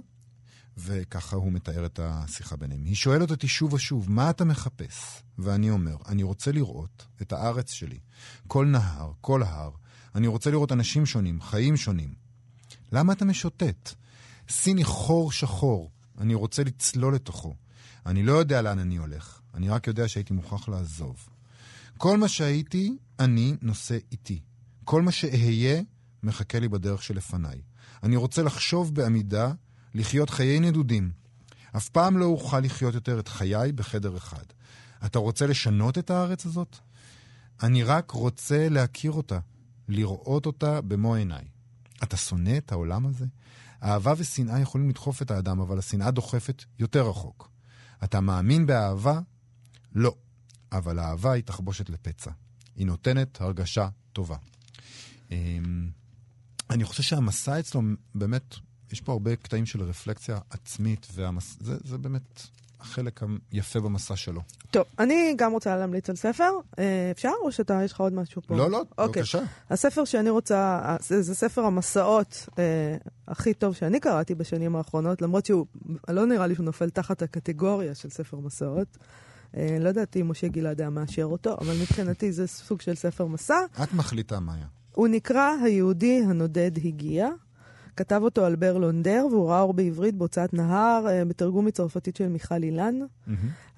וככה 0.76 1.36
הוא 1.36 1.52
מתאר 1.52 1.86
את 1.86 2.00
השיחה 2.02 2.56
ביניהם. 2.56 2.84
היא 2.84 2.94
שואלת 2.94 3.30
אותי 3.30 3.48
שוב 3.48 3.72
ושוב, 3.72 4.10
מה 4.10 4.30
אתה 4.30 4.44
מחפש? 4.44 5.22
ואני 5.38 5.70
אומר, 5.70 5.96
אני 6.08 6.22
רוצה 6.22 6.52
לראות 6.52 7.06
את 7.22 7.32
הארץ 7.32 7.70
שלי. 7.70 7.98
כל 8.46 8.66
נהר, 8.66 9.12
כל 9.20 9.42
הר. 9.42 9.70
אני 10.14 10.26
רוצה 10.26 10.50
לראות 10.50 10.72
אנשים 10.72 11.06
שונים, 11.06 11.40
חיים 11.40 11.76
שונים. 11.76 12.14
למה 12.92 13.12
אתה 13.12 13.24
משוטט? 13.24 13.94
סין 14.48 14.76
היא 14.76 14.86
חור 14.86 15.32
שחור, 15.32 15.90
אני 16.18 16.34
רוצה 16.34 16.64
לצלול 16.64 17.14
לתוכו. 17.14 17.54
אני 18.06 18.22
לא 18.22 18.32
יודע 18.32 18.62
לאן 18.62 18.78
אני 18.78 18.96
הולך, 18.96 19.40
אני 19.54 19.68
רק 19.68 19.86
יודע 19.86 20.08
שהייתי 20.08 20.34
מוכרח 20.34 20.68
לעזוב. 20.68 21.28
כל 21.98 22.18
מה 22.18 22.28
שהייתי, 22.28 22.96
אני 23.18 23.56
נושא 23.62 23.98
איתי. 24.12 24.40
כל 24.84 25.02
מה 25.02 25.12
שאהיה, 25.12 25.82
מחכה 26.22 26.58
לי 26.58 26.68
בדרך 26.68 27.02
שלפניי. 27.02 27.60
אני 28.02 28.16
רוצה 28.16 28.42
לחשוב 28.42 28.94
בעמידה, 28.94 29.52
לחיות 29.94 30.30
חיי 30.30 30.60
נדודים. 30.60 31.10
אף 31.76 31.88
פעם 31.88 32.18
לא 32.18 32.24
אוכל 32.24 32.60
לחיות 32.60 32.94
יותר 32.94 33.20
את 33.20 33.28
חיי 33.28 33.72
בחדר 33.72 34.16
אחד. 34.16 34.44
אתה 35.06 35.18
רוצה 35.18 35.46
לשנות 35.46 35.98
את 35.98 36.10
הארץ 36.10 36.46
הזאת? 36.46 36.76
אני 37.62 37.82
רק 37.82 38.10
רוצה 38.10 38.68
להכיר 38.68 39.12
אותה, 39.12 39.38
לראות 39.88 40.46
אותה 40.46 40.80
במו 40.80 41.14
עיניי. 41.14 41.44
אתה 42.02 42.16
שונא 42.16 42.56
את 42.56 42.72
העולם 42.72 43.06
הזה? 43.06 43.26
אהבה 43.82 44.14
ושנאה 44.16 44.60
יכולים 44.60 44.88
לדחוף 44.88 45.22
את 45.22 45.30
האדם, 45.30 45.60
אבל 45.60 45.78
השנאה 45.78 46.10
דוחפת 46.10 46.64
יותר 46.78 47.08
רחוק. 47.08 47.50
אתה 48.04 48.20
מאמין 48.20 48.66
באהבה? 48.66 49.20
לא. 49.94 50.14
אבל 50.72 50.98
האהבה 50.98 51.32
היא 51.32 51.42
תחבושת 51.42 51.90
לפצע. 51.90 52.30
היא 52.76 52.86
נותנת 52.86 53.40
הרגשה 53.40 53.88
טובה. 54.12 54.36
אמ, 55.30 55.90
אני 56.70 56.84
חושב 56.84 57.02
שהמסע 57.02 57.60
אצלו, 57.60 57.82
באמת, 58.14 58.54
יש 58.92 59.00
פה 59.00 59.12
הרבה 59.12 59.36
קטעים 59.36 59.66
של 59.66 59.82
רפלקציה 59.82 60.38
עצמית, 60.50 61.06
והמס... 61.14 61.56
זה, 61.60 61.76
זה 61.84 61.98
באמת 61.98 62.42
החלק 62.80 63.20
היפה 63.52 63.80
במסע 63.80 64.16
שלו. 64.16 64.40
טוב, 64.70 64.84
אני 64.98 65.34
גם 65.36 65.52
רוצה 65.52 65.76
להמליץ 65.76 66.10
על 66.10 66.16
ספר. 66.16 66.50
אה, 66.78 67.10
אפשר? 67.10 67.32
או 67.42 67.52
שאתה, 67.52 67.80
יש 67.84 67.92
לך 67.92 68.00
עוד 68.00 68.12
משהו 68.12 68.42
פה? 68.46 68.56
לא, 68.56 68.70
לא, 68.70 68.82
אוקיי. 68.98 69.22
בבקשה. 69.22 69.42
הספר 69.70 70.04
שאני 70.04 70.30
רוצה, 70.30 70.80
אה, 70.84 70.96
זה, 71.00 71.22
זה 71.22 71.34
ספר 71.34 71.62
המסעות 71.64 72.48
אה, 72.58 72.96
הכי 73.28 73.54
טוב 73.54 73.74
שאני 73.74 74.00
קראתי 74.00 74.34
בשנים 74.34 74.76
האחרונות, 74.76 75.22
למרות 75.22 75.46
שהוא, 75.46 75.66
לא 76.08 76.26
נראה 76.26 76.46
לי 76.46 76.54
שהוא 76.54 76.64
נופל 76.64 76.90
תחת 76.90 77.22
הקטגוריה 77.22 77.94
של 77.94 78.10
ספר 78.10 78.36
מסעות. 78.36 78.98
אה, 79.56 79.76
לא 79.80 79.88
יודעת 79.88 80.16
אם 80.16 80.30
משה 80.30 80.48
גלעד 80.48 80.80
היה 80.80 80.90
מאשר 80.90 81.24
אותו, 81.24 81.56
אבל 81.60 81.74
מבחינתי 81.80 82.32
זה 82.32 82.46
סוג 82.46 82.80
של 82.80 82.94
ספר 82.94 83.26
מסע. 83.26 83.58
את 83.82 83.94
מחליטה, 83.94 84.40
מאיה. 84.40 84.66
הוא 84.92 85.08
נקרא 85.08 85.50
היהודי 85.64 86.22
הנודד 86.28 86.70
הגיע. 86.84 87.28
כתב 87.96 88.20
אותו 88.22 88.46
אלבר 88.46 88.78
לונדר, 88.78 89.26
והוא 89.30 89.48
ראה 89.48 89.60
אור 89.60 89.74
בעברית 89.74 90.14
בהוצאת 90.14 90.54
נהר, 90.54 91.06
אה, 91.08 91.24
בתרגום 91.24 91.64
מצרפתית 91.64 92.16
של 92.16 92.28
מיכל 92.28 92.62
אילן. 92.62 92.98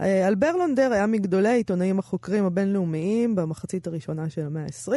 אה, 0.00 0.28
אלבר 0.28 0.52
לונדר 0.56 0.92
היה 0.92 1.06
מגדולי 1.06 1.48
העיתונאים 1.48 1.98
החוקרים 1.98 2.44
הבינלאומיים 2.44 3.34
במחצית 3.36 3.86
הראשונה 3.86 4.30
של 4.30 4.46
המאה 4.46 4.62
ה-20. 4.62 4.92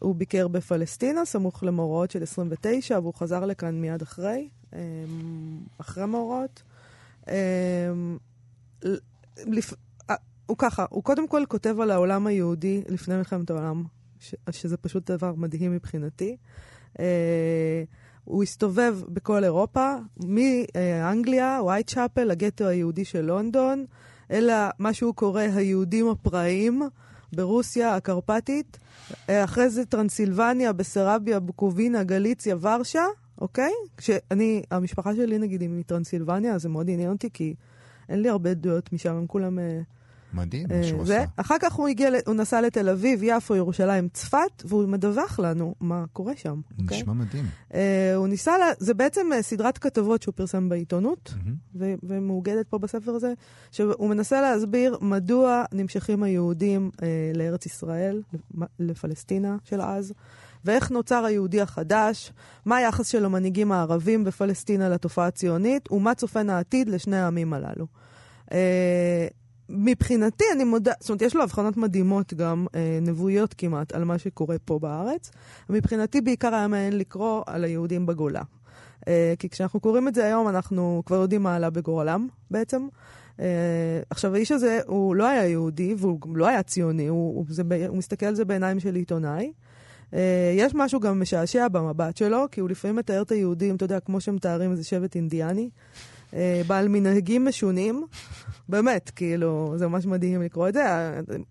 הוא 0.00 0.14
ביקר 0.14 0.48
בפלסטינה, 0.48 1.24
סמוך 1.24 1.62
למאורעות 1.64 2.10
של 2.10 2.22
29, 2.22 2.98
והוא 2.98 3.14
חזר 3.14 3.46
לכאן 3.46 3.80
מיד 3.80 4.02
אחרי, 4.02 4.48
אה, 4.74 4.78
אחרי 5.78 6.06
מאורעות. 6.06 6.62
הוא 10.46 10.56
ככה, 10.58 10.84
הוא 10.90 11.02
קודם 11.04 11.28
כל 11.28 11.42
כותב 11.48 11.80
על 11.80 11.90
העולם 11.90 12.26
היהודי 12.26 12.82
לפני 12.88 13.16
מלחמת 13.16 13.50
העולם, 13.50 13.84
ש- 14.20 14.34
שזה 14.50 14.76
פשוט 14.76 15.10
דבר 15.10 15.34
מדהים 15.36 15.72
מבחינתי. 15.72 16.36
אה, 17.00 17.82
הוא 18.28 18.42
הסתובב 18.42 18.98
בכל 19.08 19.44
אירופה, 19.44 19.94
מאנגליה, 20.26 21.60
וייטשאפל, 21.66 22.30
הגטו 22.30 22.66
היהודי 22.66 23.04
של 23.04 23.20
לונדון, 23.20 23.84
אלא 24.30 24.54
מה 24.78 24.92
שהוא 24.92 25.14
קורא 25.14 25.42
היהודים 25.42 26.08
הפראיים 26.08 26.82
ברוסיה 27.32 27.94
הקרפטית. 27.94 28.78
אה, 29.28 29.44
אחרי 29.44 29.70
זה 29.70 29.84
טרנסילבניה, 29.84 30.72
בסרביה, 30.72 31.40
בוקובינה, 31.40 32.04
גליציה, 32.04 32.56
ורשה, 32.60 33.04
אוקיי? 33.40 33.72
כשאני, 33.96 34.62
המשפחה 34.70 35.14
שלי 35.14 35.38
נגיד 35.38 35.60
היא 35.60 35.70
מטרנסילבניה, 35.70 36.54
אז 36.54 36.62
זה 36.62 36.68
מאוד 36.68 36.90
עניין 36.90 37.10
אותי, 37.10 37.28
כי 37.32 37.54
אין 38.08 38.22
לי 38.22 38.28
הרבה 38.28 38.50
עדויות 38.50 38.92
משם, 38.92 39.14
הם 39.14 39.26
כולם... 39.26 39.58
מדהים 40.32 40.66
אה, 40.70 40.76
מה 40.78 40.84
שהוא. 40.84 41.02
עשה. 41.02 41.24
אחר 41.36 41.54
כך 41.60 41.72
הוא 41.72 41.88
הגיע, 41.88 42.08
הוא 42.26 42.34
נסע 42.34 42.60
לתל 42.60 42.88
אביב, 42.88 43.20
יפו, 43.22 43.56
ירושלים, 43.56 44.08
צפת, 44.12 44.38
והוא 44.64 44.88
מדווח 44.88 45.38
לנו 45.40 45.74
מה 45.80 46.04
קורה 46.12 46.32
שם, 46.36 46.60
אוקיי? 46.82 46.98
נשמע 46.98 47.12
מדהים. 47.12 47.44
אה, 47.74 48.14
הוא 48.16 48.28
ניסה, 48.28 48.58
לה, 48.58 48.66
זה 48.78 48.94
בעצם 48.94 49.26
אה, 49.32 49.42
סדרת 49.42 49.78
כתבות 49.78 50.22
שהוא 50.22 50.34
פרסם 50.34 50.68
בעיתונות, 50.68 51.34
מהמם. 51.36 51.54
ו- 51.74 51.94
ומאוגדת 52.02 52.66
פה 52.68 52.78
בספר 52.78 53.10
הזה, 53.10 53.32
שהוא 53.70 54.08
מנסה 54.08 54.40
להסביר 54.40 54.98
מדוע 55.00 55.64
נמשכים 55.72 56.22
היהודים 56.22 56.90
אה, 57.02 57.06
לארץ 57.34 57.66
ישראל, 57.66 58.22
לפ- 58.34 58.68
לפלסטינה 58.78 59.56
של 59.64 59.80
אז, 59.82 60.12
ואיך 60.64 60.90
נוצר 60.90 61.24
היהודי 61.24 61.60
החדש, 61.60 62.32
מה 62.64 62.76
היחס 62.76 63.06
של 63.08 63.24
המנהיגים 63.24 63.72
הערבים 63.72 64.24
בפלסטינה 64.24 64.88
לתופעה 64.88 65.26
הציונית, 65.26 65.92
ומה 65.92 66.14
צופן 66.14 66.50
העתיד 66.50 66.88
לשני 66.88 67.16
העמים 67.16 67.52
הללו. 67.52 67.86
מבחינתי, 69.68 70.44
אני 70.52 70.64
מודה, 70.64 70.92
זאת 71.00 71.10
אומרת, 71.10 71.22
יש 71.22 71.36
לו 71.36 71.42
הבחנות 71.42 71.76
מדהימות 71.76 72.34
גם, 72.34 72.66
אה, 72.74 72.98
נבואיות 73.02 73.54
כמעט, 73.58 73.92
על 73.92 74.04
מה 74.04 74.18
שקורה 74.18 74.56
פה 74.64 74.78
בארץ. 74.78 75.30
מבחינתי 75.70 76.20
בעיקר 76.20 76.54
היה 76.54 76.68
מעניין 76.68 76.98
לקרוא 76.98 77.42
על 77.46 77.64
היהודים 77.64 78.06
בגולה. 78.06 78.42
אה, 79.08 79.34
כי 79.38 79.48
כשאנחנו 79.48 79.80
קוראים 79.80 80.08
את 80.08 80.14
זה 80.14 80.24
היום, 80.24 80.48
אנחנו 80.48 81.02
כבר 81.06 81.16
יודעים 81.16 81.42
מה 81.42 81.56
עלה 81.56 81.70
בגורלם 81.70 82.28
בעצם. 82.50 82.88
אה, 83.40 84.00
עכשיו, 84.10 84.34
האיש 84.34 84.52
הזה, 84.52 84.80
הוא 84.86 85.14
לא 85.14 85.26
היה 85.26 85.46
יהודי, 85.46 85.94
והוא 85.98 86.20
גם 86.20 86.36
לא 86.36 86.46
היה 86.46 86.62
ציוני, 86.62 87.06
הוא, 87.06 87.36
הוא, 87.36 87.44
זה, 87.48 87.62
הוא 87.88 87.96
מסתכל 87.96 88.26
על 88.26 88.34
זה 88.34 88.44
בעיניים 88.44 88.80
של 88.80 88.94
עיתונאי. 88.94 89.52
אה, 90.14 90.52
יש 90.56 90.74
משהו 90.74 91.00
גם 91.00 91.20
משעשע 91.20 91.68
במבט 91.68 92.16
שלו, 92.16 92.46
כי 92.50 92.60
הוא 92.60 92.70
לפעמים 92.70 92.96
מתאר 92.96 93.22
את 93.22 93.30
היהודים, 93.30 93.76
אתה 93.76 93.84
יודע, 93.84 94.00
כמו 94.00 94.20
שמתארים 94.20 94.70
איזה 94.70 94.84
שבט 94.84 95.16
אינדיאני. 95.16 95.70
אה, 96.34 96.62
בעל 96.66 96.88
מנהגים 96.88 97.44
משונים. 97.44 98.06
באמת, 98.68 99.10
כאילו, 99.16 99.74
זה 99.76 99.88
ממש 99.88 100.06
מדהים 100.06 100.42
לקרוא 100.42 100.68
את 100.68 100.74
זה. 100.74 100.82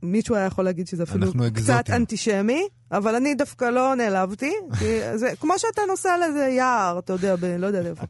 מישהו 0.03 0.35
היה 0.35 0.45
יכול 0.45 0.65
להגיד 0.65 0.87
שזה 0.87 1.03
אפילו 1.03 1.31
קצת 1.31 1.41
אקזוטים. 1.45 1.95
אנטישמי, 1.95 2.67
אבל 2.91 3.15
אני 3.15 3.35
דווקא 3.35 3.65
לא 3.65 3.95
נעלבתי. 3.95 4.53
כי 4.79 4.99
זה 5.15 5.31
כמו 5.39 5.53
שאתה 5.57 5.81
נוסע 5.87 6.17
לאיזה 6.17 6.45
יער, 6.45 6.99
אתה 6.99 7.13
יודע, 7.13 7.35
ב, 7.35 7.45
לא 7.45 7.67
יודע 7.67 7.89
איפה, 7.89 8.05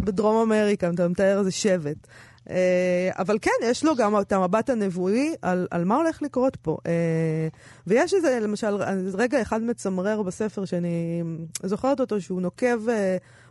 בדרום 0.00 0.52
אמריקה, 0.52 0.90
אתה 0.90 1.08
מתאר 1.08 1.38
איזה 1.38 1.50
שבט. 1.50 2.06
אה, 2.50 3.10
אבל 3.18 3.38
כן, 3.42 3.50
יש 3.62 3.84
לו 3.84 3.96
גם 3.96 4.20
את 4.20 4.32
המבט 4.32 4.70
הנבואי 4.70 5.34
על, 5.42 5.66
על 5.70 5.84
מה 5.84 5.96
הולך 5.96 6.22
לקרות 6.22 6.56
פה. 6.56 6.76
אה, 6.86 7.48
ויש 7.86 8.14
איזה, 8.14 8.38
למשל, 8.42 8.76
רגע 9.14 9.42
אחד 9.42 9.62
מצמרר 9.62 10.22
בספר 10.22 10.64
שאני 10.64 11.22
זוכרת 11.62 12.00
אותו, 12.00 12.20
שהוא 12.20 12.42
נוקב 12.42 12.78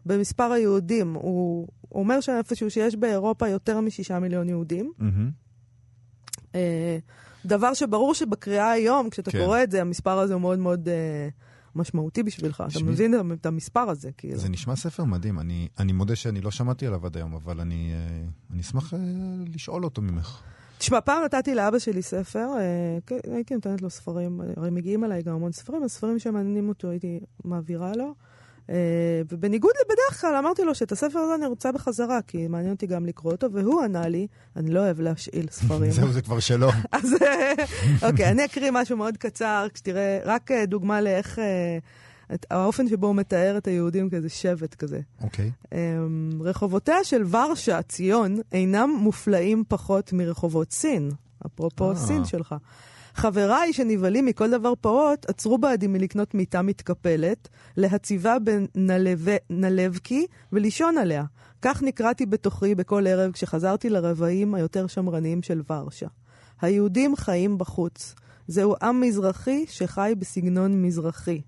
במספר 0.05 0.51
היהודים. 0.51 1.13
הוא 1.13 1.67
אומר 1.91 2.21
שאיפשהו 2.21 2.71
שיש 2.71 2.95
באירופה 2.95 3.47
יותר 3.47 3.81
משישה 3.81 4.19
מיליון 4.19 4.49
יהודים. 4.49 4.91
אה, 6.55 6.97
דבר 7.45 7.73
שברור 7.73 8.13
שבקריאה 8.13 8.71
היום, 8.71 9.09
כשאתה 9.09 9.31
כן. 9.31 9.39
קורא 9.39 9.63
את 9.63 9.71
זה, 9.71 9.81
המספר 9.81 10.19
הזה 10.19 10.33
הוא 10.33 10.41
מאוד 10.41 10.59
מאוד 10.59 10.89
אה, 10.89 11.29
משמעותי 11.75 12.23
בשבילך. 12.23 12.63
אתה 12.71 12.83
מבין 12.83 13.31
את 13.33 13.45
המספר 13.45 13.89
הזה, 13.89 14.11
כאילו. 14.17 14.37
זה 14.37 14.49
נשמע 14.49 14.75
ספר 14.75 15.03
מדהים. 15.03 15.39
אני, 15.39 15.67
אני 15.79 15.91
מודה 15.91 16.15
שאני 16.15 16.41
לא 16.41 16.51
שמעתי 16.51 16.87
עליו 16.87 17.05
עד 17.05 17.17
היום, 17.17 17.33
אבל 17.33 17.59
אני, 17.59 17.93
אה, 17.93 18.23
אני 18.53 18.61
אשמח 18.61 18.93
אה, 18.93 18.99
לשאול 19.53 19.83
אותו 19.83 20.01
ממך. 20.01 20.41
תשמע, 20.77 21.01
פעם 21.01 21.23
נתתי 21.25 21.55
לאבא 21.55 21.79
שלי 21.79 22.01
ספר, 22.01 22.47
אה, 22.59 22.97
כן, 23.05 23.17
הייתי 23.33 23.53
נותנת 23.53 23.81
לו 23.81 23.89
ספרים, 23.89 24.41
הרי 24.57 24.69
מגיעים 24.69 25.03
אליי 25.03 25.23
גם 25.23 25.35
המון 25.35 25.51
ספרים, 25.51 25.83
אז 25.83 25.91
ספרים 25.91 26.19
שמעניינים 26.19 26.69
אותו 26.69 26.89
הייתי 26.89 27.19
מעבירה 27.43 27.91
לו. 27.95 28.13
אה, 28.69 28.75
ובניגוד 29.29 29.71
לבדרך 29.81 30.21
כלל, 30.21 30.35
אמרתי 30.35 30.63
לו 30.63 30.75
שאת 30.75 30.91
הספר 30.91 31.19
הזה 31.19 31.35
אני 31.35 31.45
רוצה 31.45 31.71
בחזרה, 31.71 32.19
כי 32.27 32.47
מעניין 32.47 32.73
אותי 32.73 32.87
גם 32.87 33.05
לקרוא 33.05 33.31
אותו, 33.31 33.47
והוא 33.53 33.81
ענה 33.81 34.07
לי, 34.07 34.27
אני 34.55 34.71
לא 34.71 34.79
אוהב 34.79 34.99
להשאיל 34.99 35.47
ספרים. 35.51 35.91
זהו, 36.01 36.11
זה 36.11 36.21
כבר 36.21 36.39
שלו. 36.39 36.69
אז 36.91 37.15
אה, 37.21 37.53
אוקיי, 38.09 38.31
אני 38.31 38.45
אקריא 38.45 38.71
משהו 38.73 38.97
מאוד 38.97 39.17
קצר, 39.17 39.67
כשתראה, 39.73 40.19
רק 40.25 40.51
אה, 40.51 40.65
דוגמה 40.65 41.01
לאיך, 41.01 41.39
את 42.33 42.45
האופן 42.51 42.87
שבו 42.87 43.07
הוא 43.07 43.15
מתאר 43.15 43.57
את 43.57 43.67
היהודים 43.67 44.09
כאיזה 44.09 44.29
שבט 44.29 44.75
כזה. 44.75 44.99
אוקיי. 45.23 45.51
אמ, 45.71 46.29
רחובותיה 46.41 47.03
של 47.03 47.23
ורשה, 47.25 47.81
ציון, 47.81 48.37
אינם 48.51 48.89
מופלאים 48.99 49.63
פחות 49.67 50.13
מרחובות 50.13 50.71
סין. 50.71 51.11
אפרופו 51.45 51.91
אה. 51.91 51.95
סין 51.95 52.25
שלך. 52.25 52.55
חבריי 53.15 53.73
שנבהלים 53.73 54.25
מכל 54.25 54.51
דבר 54.51 54.73
פעוט, 54.81 55.29
עצרו 55.29 55.57
בעדי 55.57 55.87
מלקנות 55.87 56.33
מיטה 56.33 56.61
מתקפלת, 56.61 57.49
להציבה 57.77 58.37
בנלבקי 59.49 60.25
ולישון 60.51 60.97
עליה. 60.97 61.23
כך 61.61 61.83
נקראתי 61.83 62.25
בתוכי 62.25 62.75
בכל 62.75 63.07
ערב 63.07 63.31
כשחזרתי 63.31 63.89
לרבעים 63.89 64.55
היותר 64.55 64.87
שמרניים 64.87 65.43
של 65.43 65.61
ורשה. 65.69 66.07
היהודים 66.61 67.15
חיים 67.15 67.57
בחוץ. 67.57 68.15
זהו 68.47 68.75
עם 68.81 69.01
מזרחי 69.01 69.65
שחי 69.67 70.13
בסגנון 70.19 70.81
מזרחי. 70.81 71.41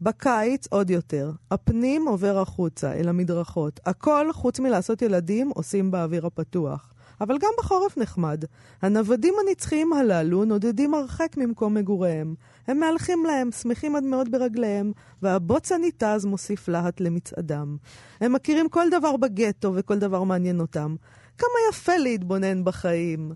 בקיץ 0.00 0.66
עוד 0.70 0.90
יותר. 0.90 1.30
הפנים 1.50 2.08
עובר 2.08 2.38
החוצה, 2.38 2.92
אל 2.92 3.08
המדרכות. 3.08 3.80
הכל, 3.86 4.32
חוץ 4.32 4.60
מלעשות 4.60 5.02
ילדים, 5.02 5.50
עושים 5.54 5.90
באוויר 5.90 6.26
הפתוח. 6.26 6.92
אבל 7.20 7.38
גם 7.38 7.50
בחורף 7.58 7.98
נחמד. 7.98 8.44
הנוודים 8.82 9.34
הנצחיים 9.46 9.92
הללו 9.92 10.44
נודדים 10.44 10.94
הרחק 10.94 11.36
ממקום 11.36 11.74
מגוריהם. 11.74 12.34
הם 12.66 12.80
מהלכים 12.80 13.24
להם, 13.24 13.52
שמחים 13.52 13.96
עד 13.96 14.04
מאוד 14.04 14.30
ברגליהם, 14.32 14.92
והבוץ 15.22 15.72
הניתז 15.72 16.24
מוסיף 16.24 16.68
להט 16.68 17.00
למצעדם. 17.00 17.76
הם 18.20 18.32
מכירים 18.32 18.68
כל 18.68 18.90
דבר 18.90 19.16
בגטו 19.16 19.72
וכל 19.74 19.98
דבר 19.98 20.22
מעניין 20.22 20.60
אותם. 20.60 20.96
כמה 21.38 21.54
יפה 21.70 21.96
להתבונן 21.96 22.64
בחיים. 22.64 23.32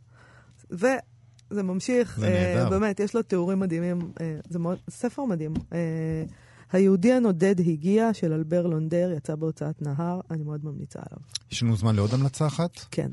וזה 0.70 1.62
ממשיך, 1.62 2.18
זה 2.20 2.28
נהדר. 2.28 2.70
באמת, 2.70 3.00
יש 3.00 3.14
לו 3.14 3.22
תיאורים 3.22 3.60
מדהימים. 3.60 3.98
אה, 4.20 4.36
זה 4.48 4.58
מאוד, 4.58 4.78
ספר 4.90 5.24
מדהים. 5.24 5.54
אה, 5.72 6.24
היהודי 6.72 7.12
הנודד 7.12 7.60
הגיע, 7.60 8.14
של 8.14 8.32
אלבר 8.32 8.66
לונדר, 8.66 9.12
יצא 9.16 9.34
בהוצאת 9.34 9.82
נהר, 9.82 10.20
אני 10.30 10.42
מאוד 10.42 10.64
ממליצה 10.64 10.98
עליו. 10.98 11.18
יש 11.50 11.62
לנו 11.62 11.76
זמן 11.76 11.96
לעוד 11.96 12.14
המלצה 12.14 12.46
אחת? 12.46 12.70
כן. 12.90 13.10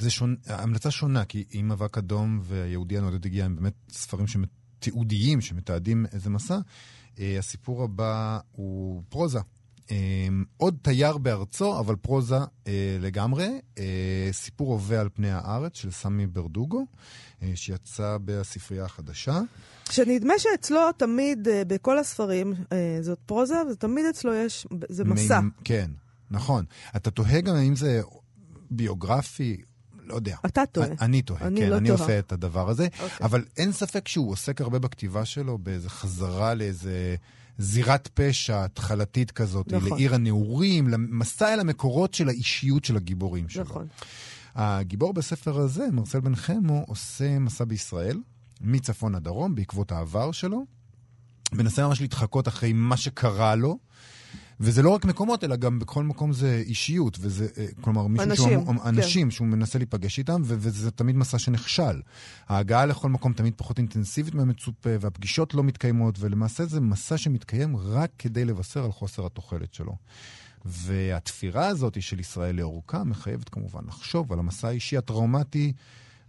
זה. 0.00 0.08
המלצה 0.46 0.90
שונה, 0.90 1.24
כי 1.24 1.44
אם 1.54 1.72
אבק 1.72 1.98
אדום 1.98 2.40
והיהודי 2.42 2.98
הנודד 2.98 3.26
הגיע 3.26 3.44
הם 3.44 3.56
באמת 3.56 3.74
ספרים. 3.90 4.26
תיעודיים 4.78 5.40
שמתעדים 5.40 6.06
איזה 6.12 6.30
מסע. 6.30 6.58
אה, 7.18 7.36
הסיפור 7.38 7.84
הבא 7.84 8.38
הוא 8.52 9.02
פרוזה. 9.08 9.40
אה, 9.90 9.96
עוד 10.56 10.76
תייר 10.82 11.18
בארצו, 11.18 11.78
אבל 11.78 11.96
פרוזה 11.96 12.36
אה, 12.66 12.96
לגמרי. 13.00 13.48
אה, 13.78 13.84
סיפור 14.32 14.72
הווה 14.72 15.00
על 15.00 15.08
פני 15.14 15.30
הארץ 15.30 15.76
של 15.76 15.90
סמי 15.90 16.26
ברדוגו, 16.26 16.86
אה, 17.42 17.52
שיצא 17.54 18.16
בספרייה 18.24 18.84
החדשה. 18.84 19.40
שנדמה 19.90 20.34
שאצלו 20.38 20.80
תמיד, 20.96 21.38
בכל 21.66 21.98
הספרים, 21.98 22.54
זאת 23.00 23.18
פרוזה, 23.26 23.54
ותמיד 23.72 24.04
אצלו 24.10 24.34
יש, 24.34 24.66
זה 24.88 25.04
מסע. 25.04 25.40
מ- 25.40 25.50
כן, 25.64 25.90
נכון. 26.30 26.64
אתה 26.96 27.10
תוהה 27.10 27.40
גם 27.40 27.54
האם 27.56 27.76
זה 27.76 28.02
ביוגרפי, 28.70 29.56
לא 30.02 30.14
יודע. 30.14 30.36
אתה 30.46 30.62
טועה. 30.72 30.88
אני 31.00 31.22
טועה, 31.22 31.40
כן, 31.40 31.70
לא 31.70 31.76
אני 31.76 31.88
טועה. 31.88 32.00
עושה 32.00 32.18
את 32.18 32.32
הדבר 32.32 32.68
הזה. 32.70 32.84
אוקיי. 33.02 33.26
אבל 33.26 33.44
אין 33.56 33.72
ספק 33.72 34.08
שהוא 34.08 34.30
עוסק 34.32 34.60
הרבה 34.60 34.78
בכתיבה 34.78 35.24
שלו 35.24 35.58
באיזה 35.58 35.90
חזרה 35.90 36.54
לאיזה 36.54 37.16
זירת 37.58 38.08
פשע 38.14 38.64
התחלתית 38.64 39.30
כזאת, 39.30 39.72
נכון. 39.72 39.90
לעיר 39.90 40.14
הנעורים, 40.14 40.88
למסע 40.88 41.54
אל 41.54 41.60
המקורות 41.60 42.14
של 42.14 42.28
האישיות 42.28 42.84
של 42.84 42.96
הגיבורים 42.96 43.48
שלו. 43.48 43.62
נכון. 43.62 43.86
הגיבור 44.54 45.12
בספר 45.14 45.58
הזה, 45.58 45.86
מרסל 45.92 46.20
בן 46.20 46.36
חמו, 46.36 46.84
עושה 46.88 47.38
מסע 47.38 47.64
בישראל, 47.64 48.20
מצפון 48.60 49.14
עד 49.14 49.24
דרום, 49.24 49.54
בעקבות 49.54 49.92
העבר 49.92 50.32
שלו, 50.32 50.64
מנסה 51.52 51.88
ממש 51.88 52.00
להתחקות 52.00 52.48
אחרי 52.48 52.72
מה 52.72 52.96
שקרה 52.96 53.54
לו. 53.54 53.78
וזה 54.64 54.82
לא 54.82 54.90
רק 54.90 55.04
מקומות, 55.04 55.44
אלא 55.44 55.56
גם 55.56 55.78
בכל 55.78 56.04
מקום 56.04 56.32
זה 56.32 56.62
אישיות, 56.66 57.18
וזה, 57.20 57.46
אה, 57.58 57.66
כלומר, 57.80 58.06
מישהו 58.06 58.30
אנשים, 58.30 58.60
שהוא, 58.60 58.66
כן. 58.66 58.88
אנשים 58.88 59.30
שהוא 59.30 59.46
מנסה 59.46 59.78
להיפגש 59.78 60.18
איתם, 60.18 60.42
ו- 60.44 60.54
וזה 60.58 60.90
תמיד 60.90 61.16
מסע 61.16 61.38
שנכשל. 61.38 62.00
ההגעה 62.48 62.86
לכל 62.86 63.08
מקום 63.08 63.32
תמיד 63.32 63.54
פחות 63.56 63.78
אינטנסיבית 63.78 64.34
מהמצופה, 64.34 64.90
והפגישות 65.00 65.54
לא 65.54 65.62
מתקיימות, 65.64 66.16
ולמעשה 66.20 66.64
זה 66.64 66.80
מסע 66.80 67.18
שמתקיים 67.18 67.76
רק 67.76 68.10
כדי 68.18 68.44
לבשר 68.44 68.84
על 68.84 68.92
חוסר 68.92 69.26
התוחלת 69.26 69.74
שלו. 69.74 69.96
והתפירה 70.64 71.66
הזאת 71.66 72.02
של 72.02 72.20
ישראל 72.20 72.56
לאורכה 72.56 73.04
מחייבת 73.04 73.48
כמובן 73.48 73.80
לחשוב 73.88 74.32
על 74.32 74.38
המסע 74.38 74.68
האישי 74.68 74.96
הטראומטי 74.96 75.72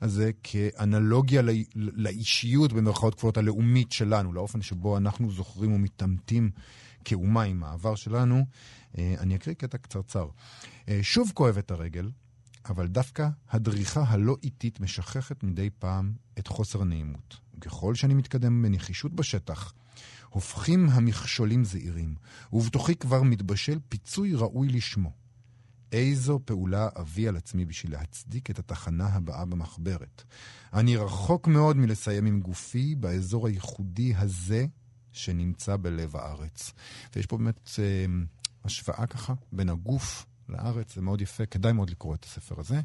הזה 0.02 0.32
כאנלוגיה 0.44 1.42
לא, 1.42 1.54
לאישיות, 1.76 2.74
במרכאות 2.74 3.16
כפולות, 3.16 3.38
הלאומית 3.38 3.92
שלנו, 3.92 4.34
לאופן 4.34 4.62
שבו 4.62 4.98
אנחנו 4.98 5.32
זוכרים 5.32 5.74
ומתעמתים 5.74 6.50
כאומה 7.06 7.44
עם 7.44 7.64
העבר 7.64 7.96
שלנו. 7.96 8.46
אה, 8.98 9.16
אני 9.20 9.36
אקריא 9.36 9.56
קטע 9.56 9.78
קצרצר. 9.78 10.28
אה, 10.90 11.00
שוב 11.02 11.32
כואבת 11.34 11.72
הרגל, 11.72 12.12
אבל 12.70 12.88
דווקא 12.88 13.28
הדריכה 13.50 14.04
הלא 14.08 14.38
איטית 14.44 14.80
משככת 14.80 15.44
מדי 15.44 15.70
פעם 15.80 16.14
את 16.40 16.48
חוסר 16.48 16.82
הנעימות. 16.82 17.38
וככל 17.58 17.96
שאני 17.96 18.14
מתקדם 18.14 18.62
בנחישות 18.62 19.14
בשטח, 19.14 19.74
הופכים 20.30 20.90
המכשולים 20.90 21.66
זעירים, 21.66 22.16
ובתוכי 22.54 22.96
כבר 22.96 23.24
מתבשל 23.24 23.80
פיצוי 23.90 24.34
ראוי 24.34 24.68
לשמו. 24.68 25.12
איזו 25.92 26.40
פעולה 26.46 26.90
אביא 27.00 27.30
על 27.30 27.38
עצמי 27.38 27.66
בשביל 27.66 27.92
להצדיק 27.92 28.50
את 28.50 28.60
התחנה 28.60 29.08
הבאה 29.08 29.46
במחברת. 29.46 30.24
אני 30.74 30.98
רחוק 30.98 31.48
מאוד 31.48 31.78
מלסיים 31.78 32.26
עם 32.26 32.40
גופי 32.40 32.96
באזור 32.96 33.48
הייחודי 33.48 34.14
הזה 34.16 34.66
שנמצא 35.16 35.76
בלב 35.78 36.16
הארץ. 36.16 36.74
ויש 37.16 37.26
פה 37.26 37.38
באמת 37.38 37.70
אה, 37.80 38.06
השוואה 38.66 39.08
ככה 39.08 39.34
בין 39.52 39.70
הגוף 39.70 40.26
לארץ, 40.50 40.96
זה 40.96 41.02
מאוד 41.02 41.22
יפה, 41.22 41.46
כדאי 41.46 41.74
מאוד 41.74 41.90
לקרוא 41.90 42.16
את 42.16 42.24
הספר 42.24 42.56
הזה. 42.60 42.82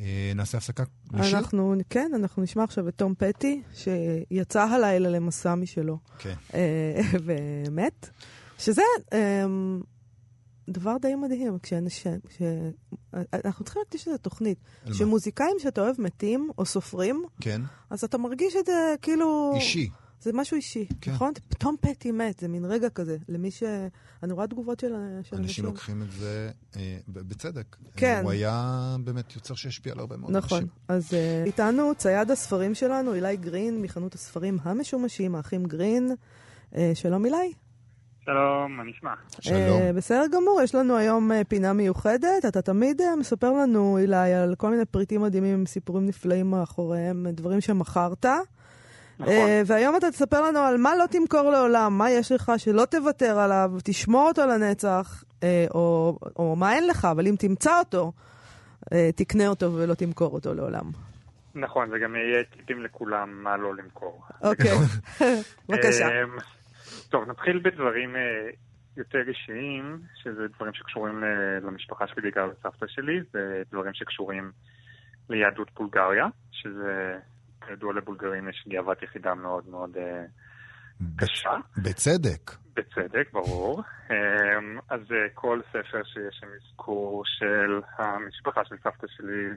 אה, 0.00 0.32
נעשה 0.34 0.58
הפסקה 0.58 0.84
לשיר? 1.12 1.38
אנחנו, 1.38 1.74
כן, 1.90 2.10
אנחנו 2.14 2.42
נשמע 2.42 2.64
עכשיו 2.64 2.88
את 2.88 2.94
תום 2.94 3.14
פטי, 3.18 3.62
שיצא 3.74 4.62
הלילה 4.62 5.10
למסע 5.10 5.54
משלו, 5.54 5.98
כן. 6.18 6.34
אה, 6.54 7.00
ומת, 7.24 8.10
שזה 8.58 8.82
אה, 9.12 9.44
דבר 10.68 10.96
די 11.02 11.14
מדהים, 11.14 11.58
כשאנשים, 11.62 12.20
כש... 12.28 12.42
אנחנו 13.44 13.64
צריכים 13.64 13.82
להקדיש 13.82 14.08
לזה 14.08 14.18
תוכנית? 14.18 14.58
שמוזיקאים 14.92 15.56
שאתה 15.58 15.80
אוהב 15.80 16.00
מתים, 16.00 16.50
או 16.58 16.66
סופרים, 16.66 17.24
כן, 17.40 17.60
אז 17.90 18.04
אתה 18.04 18.18
מרגיש 18.18 18.56
את 18.56 18.66
זה 18.66 18.94
כאילו... 19.02 19.52
אישי. 19.54 19.90
זה 20.20 20.30
משהו 20.34 20.56
אישי, 20.56 20.86
כן. 21.00 21.12
נכון? 21.12 21.32
פתאום 21.48 21.76
פטי 21.80 22.12
מת, 22.12 22.38
זה 22.38 22.48
מין 22.48 22.64
רגע 22.64 22.90
כזה, 22.90 23.16
למי 23.28 23.50
ש... 23.50 23.62
אני 24.22 24.32
רואה 24.32 24.46
תגובות 24.46 24.80
של, 24.80 24.94
אנשים 24.94 25.38
אנשים. 25.38 25.64
לוקחים 25.64 26.02
את 26.02 26.10
זה 26.12 26.50
אה, 26.76 26.98
בצדק. 27.08 27.76
כן. 27.96 28.20
הוא 28.22 28.30
היה 28.30 28.96
באמת 29.04 29.34
יוצר 29.34 29.54
שהשפיע 29.54 29.92
על 29.92 29.98
הרבה 29.98 30.16
מאוד 30.16 30.36
נכון. 30.36 30.58
אנשים. 30.58 30.74
אז 30.88 31.10
uh, 31.10 31.46
איתנו 31.46 31.92
צייד 31.96 32.30
הספרים 32.30 32.74
שלנו, 32.74 33.14
אילי 33.14 33.36
גרין, 33.36 33.82
מחנות 33.82 34.14
הספרים 34.14 34.58
המשומשים, 34.62 35.34
האחים 35.34 35.64
גרין. 35.64 36.10
Uh, 36.72 36.76
שלום 36.94 37.24
אילי. 37.24 37.52
שלום, 38.24 38.76
מה 38.76 38.82
נשמע? 38.84 39.10
שלום. 39.40 39.82
אה, 39.82 39.92
בסדר 39.92 40.24
גמור, 40.32 40.60
יש 40.62 40.74
לנו 40.74 40.96
היום 40.96 41.32
אה, 41.32 41.44
פינה 41.44 41.72
מיוחדת. 41.72 42.44
אתה 42.48 42.62
תמיד 42.62 43.00
אה, 43.00 43.16
מספר 43.16 43.52
לנו, 43.52 43.98
אילי, 43.98 44.34
על 44.34 44.54
כל 44.54 44.70
מיני 44.70 44.84
פריטים 44.84 45.22
מדהימים, 45.22 45.66
סיפורים 45.66 46.06
נפלאים 46.06 46.50
מאחוריהם, 46.50 47.26
דברים 47.30 47.60
שמכרת. 47.60 48.26
נכון. 49.20 49.32
אה, 49.32 49.62
והיום 49.66 49.96
אתה 49.96 50.10
תספר 50.10 50.42
לנו 50.42 50.58
על 50.58 50.76
מה 50.76 50.96
לא 50.96 51.04
תמכור 51.10 51.50
לעולם, 51.50 51.98
מה 51.98 52.10
יש 52.10 52.32
לך 52.32 52.52
שלא 52.56 52.84
תוותר 52.84 53.38
עליו, 53.38 53.70
תשמור 53.84 54.28
אותו 54.28 54.46
לנצח, 54.46 55.24
אה, 55.42 55.66
או, 55.74 56.18
או 56.36 56.56
מה 56.56 56.72
אין 56.74 56.86
לך, 56.86 57.04
אבל 57.04 57.26
אם 57.26 57.34
תמצא 57.38 57.78
אותו, 57.78 58.12
אה, 58.92 59.12
תקנה 59.16 59.48
אותו 59.48 59.72
ולא 59.72 59.94
תמכור 59.94 60.32
אותו 60.32 60.54
לעולם. 60.54 60.84
נכון, 61.54 61.90
זה 61.90 61.98
גם 61.98 62.16
יהיה 62.16 62.44
טיפים 62.44 62.82
לכולם 62.82 63.42
מה 63.42 63.56
לא 63.56 63.74
למכור. 63.74 64.24
אוקיי, 64.42 64.70
בבקשה. 65.68 66.08
אמ, 66.08 66.36
טוב, 67.08 67.30
נתחיל 67.30 67.58
בדברים 67.64 68.16
יותר 68.96 69.22
אישיים, 69.28 69.98
שזה 70.22 70.48
דברים 70.56 70.74
שקשורים 70.74 71.24
למשפחה 71.62 72.06
שלי, 72.06 72.22
בעיקר 72.22 72.46
לסבתא 72.46 72.86
שלי, 72.88 73.20
זה 73.32 73.62
דברים 73.70 73.94
שקשורים 73.94 74.50
ליהדות 75.30 75.70
בולגריה, 75.74 76.26
שזה, 76.52 77.18
כידוע 77.70 77.92
לבולגרים 77.94 78.48
יש 78.48 78.64
גאוות 78.68 79.02
יחידה 79.02 79.34
מאוד 79.34 79.68
מאוד 79.68 79.96
אה, 79.96 80.24
קשה. 81.16 81.50
בצדק. 81.76 82.50
בצדק, 82.74 83.32
ברור. 83.32 83.82
אמ, 84.10 84.78
אז 84.88 85.00
אה, 85.12 85.28
כל 85.34 85.60
ספר 85.68 86.02
שיש 86.04 86.36
שם 86.40 86.46
אזכור 86.56 87.22
של 87.26 87.80
המשפחה 87.98 88.64
של 88.64 88.76
סבתא 88.84 89.06
שלי, 89.16 89.48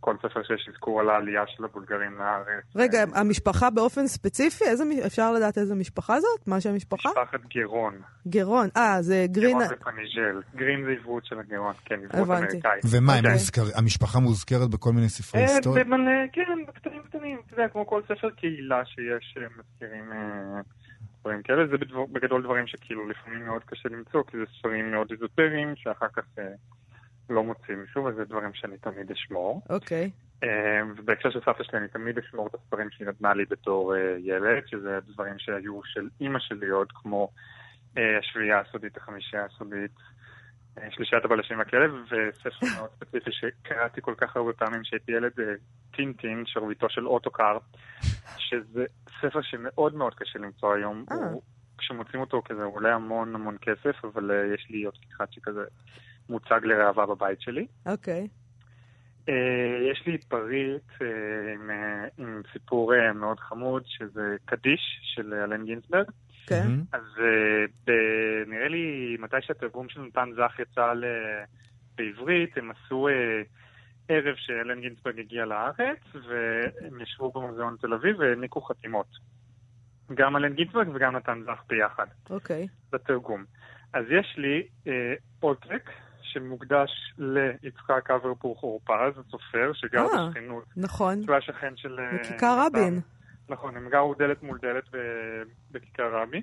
כל 0.00 0.16
ספר 0.18 0.42
שיש 0.42 0.68
אזכור 0.68 1.00
על 1.00 1.10
העלייה 1.10 1.42
של 1.46 1.64
הבולגרים 1.64 2.18
לארץ. 2.18 2.64
רגע, 2.76 3.04
המשפחה 3.14 3.70
באופן 3.70 4.06
ספציפי, 4.06 4.64
איזה, 4.64 4.84
אפשר 5.06 5.32
לדעת 5.32 5.58
איזה 5.58 5.74
משפחה 5.74 6.20
זאת? 6.20 6.48
מה 6.48 6.60
שם 6.60 6.70
המשפחה? 6.70 7.08
משפחת 7.08 7.40
גרון. 7.54 7.94
גרון. 8.28 8.68
אה, 8.76 8.96
זה 9.02 9.26
גרין... 9.30 9.58
גרון 9.58 9.64
ופניג'ל. 9.80 10.42
גרין 10.56 10.84
זה 10.84 10.90
עברות 11.00 11.24
של 11.24 11.38
הגרון, 11.38 11.74
כן, 11.84 11.94
עברות 11.94 12.28
הבנתי. 12.28 12.50
אמריקאית. 12.50 12.84
ומה, 12.90 13.14
הם 13.14 13.22
כן. 13.22 13.32
מוזכר, 13.32 13.62
המשפחה 13.74 14.18
מוזכרת 14.18 14.70
בכל 14.70 14.92
מיני 14.92 15.08
ספרי 15.08 15.40
אה, 15.40 15.46
היסטוריה? 15.46 15.84
במלא, 15.84 16.26
כן, 16.32 16.42
בקטנים 16.68 17.02
קטנים, 17.02 17.38
אתה 17.46 17.54
יודע, 17.54 17.68
כמו 17.68 17.86
כל 17.86 18.02
ספר 18.04 18.30
קהילה 18.30 18.84
שיש, 18.84 19.36
אה, 19.36 19.46
מזכירים 19.58 20.12
אה, 20.12 20.60
דברים 21.20 21.42
כאלה, 21.42 21.66
זה 21.66 21.76
בגדול 22.12 22.42
דברים 22.42 22.66
שכאילו 22.66 23.08
לפעמים 23.08 23.46
מאוד 23.46 23.64
קשה 23.64 23.88
למצוא, 23.88 24.22
כי 24.26 24.36
זה 24.36 24.44
ספרים 24.58 24.90
מאוד 24.90 25.10
איזוטריים, 25.10 25.76
שאחר 25.76 26.08
כך 26.12 26.24
לא 27.30 27.44
מוצאים 27.44 27.84
שוב, 27.92 28.06
אז 28.06 28.14
זה 28.14 28.24
דברים 28.24 28.50
שאני 28.54 28.78
תמיד 28.78 29.10
אשמור. 29.10 29.62
אוקיי. 29.70 30.10
אה, 30.42 30.48
ובהקשר 30.96 31.30
של 31.30 31.40
סבתא 31.40 31.62
שלי, 31.64 31.78
אני 31.78 31.88
תמיד 31.88 32.18
אשמור 32.18 32.46
את 32.46 32.54
הספרים 32.54 32.90
שהיא 32.90 33.08
נתנה 33.08 33.34
לי 33.34 33.44
בתור 33.44 33.94
אה, 33.96 34.16
ילד, 34.18 34.62
שזה 34.66 34.98
דברים 35.06 35.34
שהיו 35.38 35.80
של 35.84 36.08
אימא 36.20 36.38
שלי 36.38 36.68
עוד, 36.68 36.92
כמו 36.94 37.30
אה, 37.98 38.18
השביעייה 38.18 38.60
הסודית, 38.60 38.96
החמישייה 38.96 39.44
הסודית, 39.44 39.90
שלישיית 40.90 41.24
הבלשים 41.24 41.58
והכלב, 41.58 41.90
וספר 42.04 42.66
מאוד 42.76 42.90
ספציפי 42.96 43.30
שקראתי 43.32 44.00
כל 44.00 44.14
כך 44.16 44.36
הרבה 44.36 44.52
פעמים 44.52 44.82
כשהייתי 44.82 45.12
ילד, 45.12 45.32
טינטין, 45.96 46.42
שרביטו 46.46 46.86
של 46.90 47.06
אוטוקר, 47.06 47.58
שזה 48.36 48.84
ספר 49.20 49.42
שמאוד 49.42 49.94
מאוד 49.94 50.14
קשה 50.14 50.38
למצוא 50.38 50.74
היום. 50.74 51.04
הוא- 51.10 51.42
כשמוצאים 51.78 52.20
אותו 52.20 52.42
כזה, 52.44 52.62
הוא 52.64 52.74
עולה 52.76 52.94
המון 52.94 53.34
המון 53.34 53.56
כסף, 53.60 54.04
אבל 54.04 54.30
יש 54.54 54.66
לי 54.70 54.84
עוד 54.84 54.94
אחד 55.16 55.26
שכזה 55.30 55.64
מוצג 56.28 56.60
לראווה 56.64 57.06
בבית 57.06 57.40
שלי. 57.40 57.66
אוקיי. 57.86 58.28
אה, 59.28 59.90
יש 59.92 60.02
לי 60.06 60.18
פריט 60.18 61.02
אה, 61.02 61.06
עם, 61.54 61.70
אה, 61.70 62.08
עם 62.18 62.42
סיפור 62.52 62.92
מאוד 63.14 63.40
חמוד, 63.40 63.82
שזה 63.86 64.36
קדיש 64.44 64.80
של 65.02 65.34
אלן 65.34 65.64
גינזברג. 65.64 66.06
כן. 66.46 66.62
מהמם. 66.68 66.82
אז 66.92 67.02
אה, 67.20 67.64
ב- 67.86 68.50
נראה 68.50 68.68
לי 68.68 69.16
מתי 69.20 69.36
שהתרגום 69.40 69.88
של 69.88 70.00
נתן 70.00 70.30
זך 70.36 70.58
יצא 70.58 70.92
ל- 70.92 71.44
בעברית, 71.96 72.58
הם 72.58 72.70
עשו 72.70 73.08
ערב 74.08 74.34
שאלן 74.36 74.80
גינזברג 74.80 75.18
הגיע 75.18 75.44
לארץ, 75.44 75.98
והם 76.14 77.00
ישבו 77.00 77.32
במוזיאון 77.32 77.76
תל 77.80 77.92
אביב 77.94 78.18
והעניקו 78.18 78.60
חתימות. 78.60 79.06
גם 80.14 80.36
אלן 80.36 80.52
גינזברג 80.54 80.88
וגם 80.94 81.16
נתן 81.16 81.42
זך 81.46 81.62
ביחד. 81.68 82.06
אוקיי. 82.30 82.66
בתרגום. 82.92 83.44
אז 83.92 84.04
יש 84.10 84.34
לי 84.38 84.62
אה, 84.86 85.14
עותק 85.40 85.90
שמוקדש 86.32 86.90
ליצחק 87.18 88.10
אברבוך 88.10 88.62
אורפז, 88.62 89.18
הסופר, 89.18 89.72
שגר 89.74 90.00
אה. 90.00 90.28
בשכנות. 90.28 90.64
נכון. 90.76 91.22
שהוא 91.22 91.32
היה 91.32 91.40
שכן 91.40 91.76
של... 91.76 92.00
אה, 92.00 92.18
בכיכר 92.20 92.66
רבין. 92.66 92.94
נתן. 92.94 93.08
נכון, 93.48 93.76
הם 93.76 93.88
גרו 93.88 94.14
דלת 94.14 94.42
מול 94.42 94.58
דלת 94.62 94.84
בכיכר 95.70 96.22
רבין. 96.22 96.42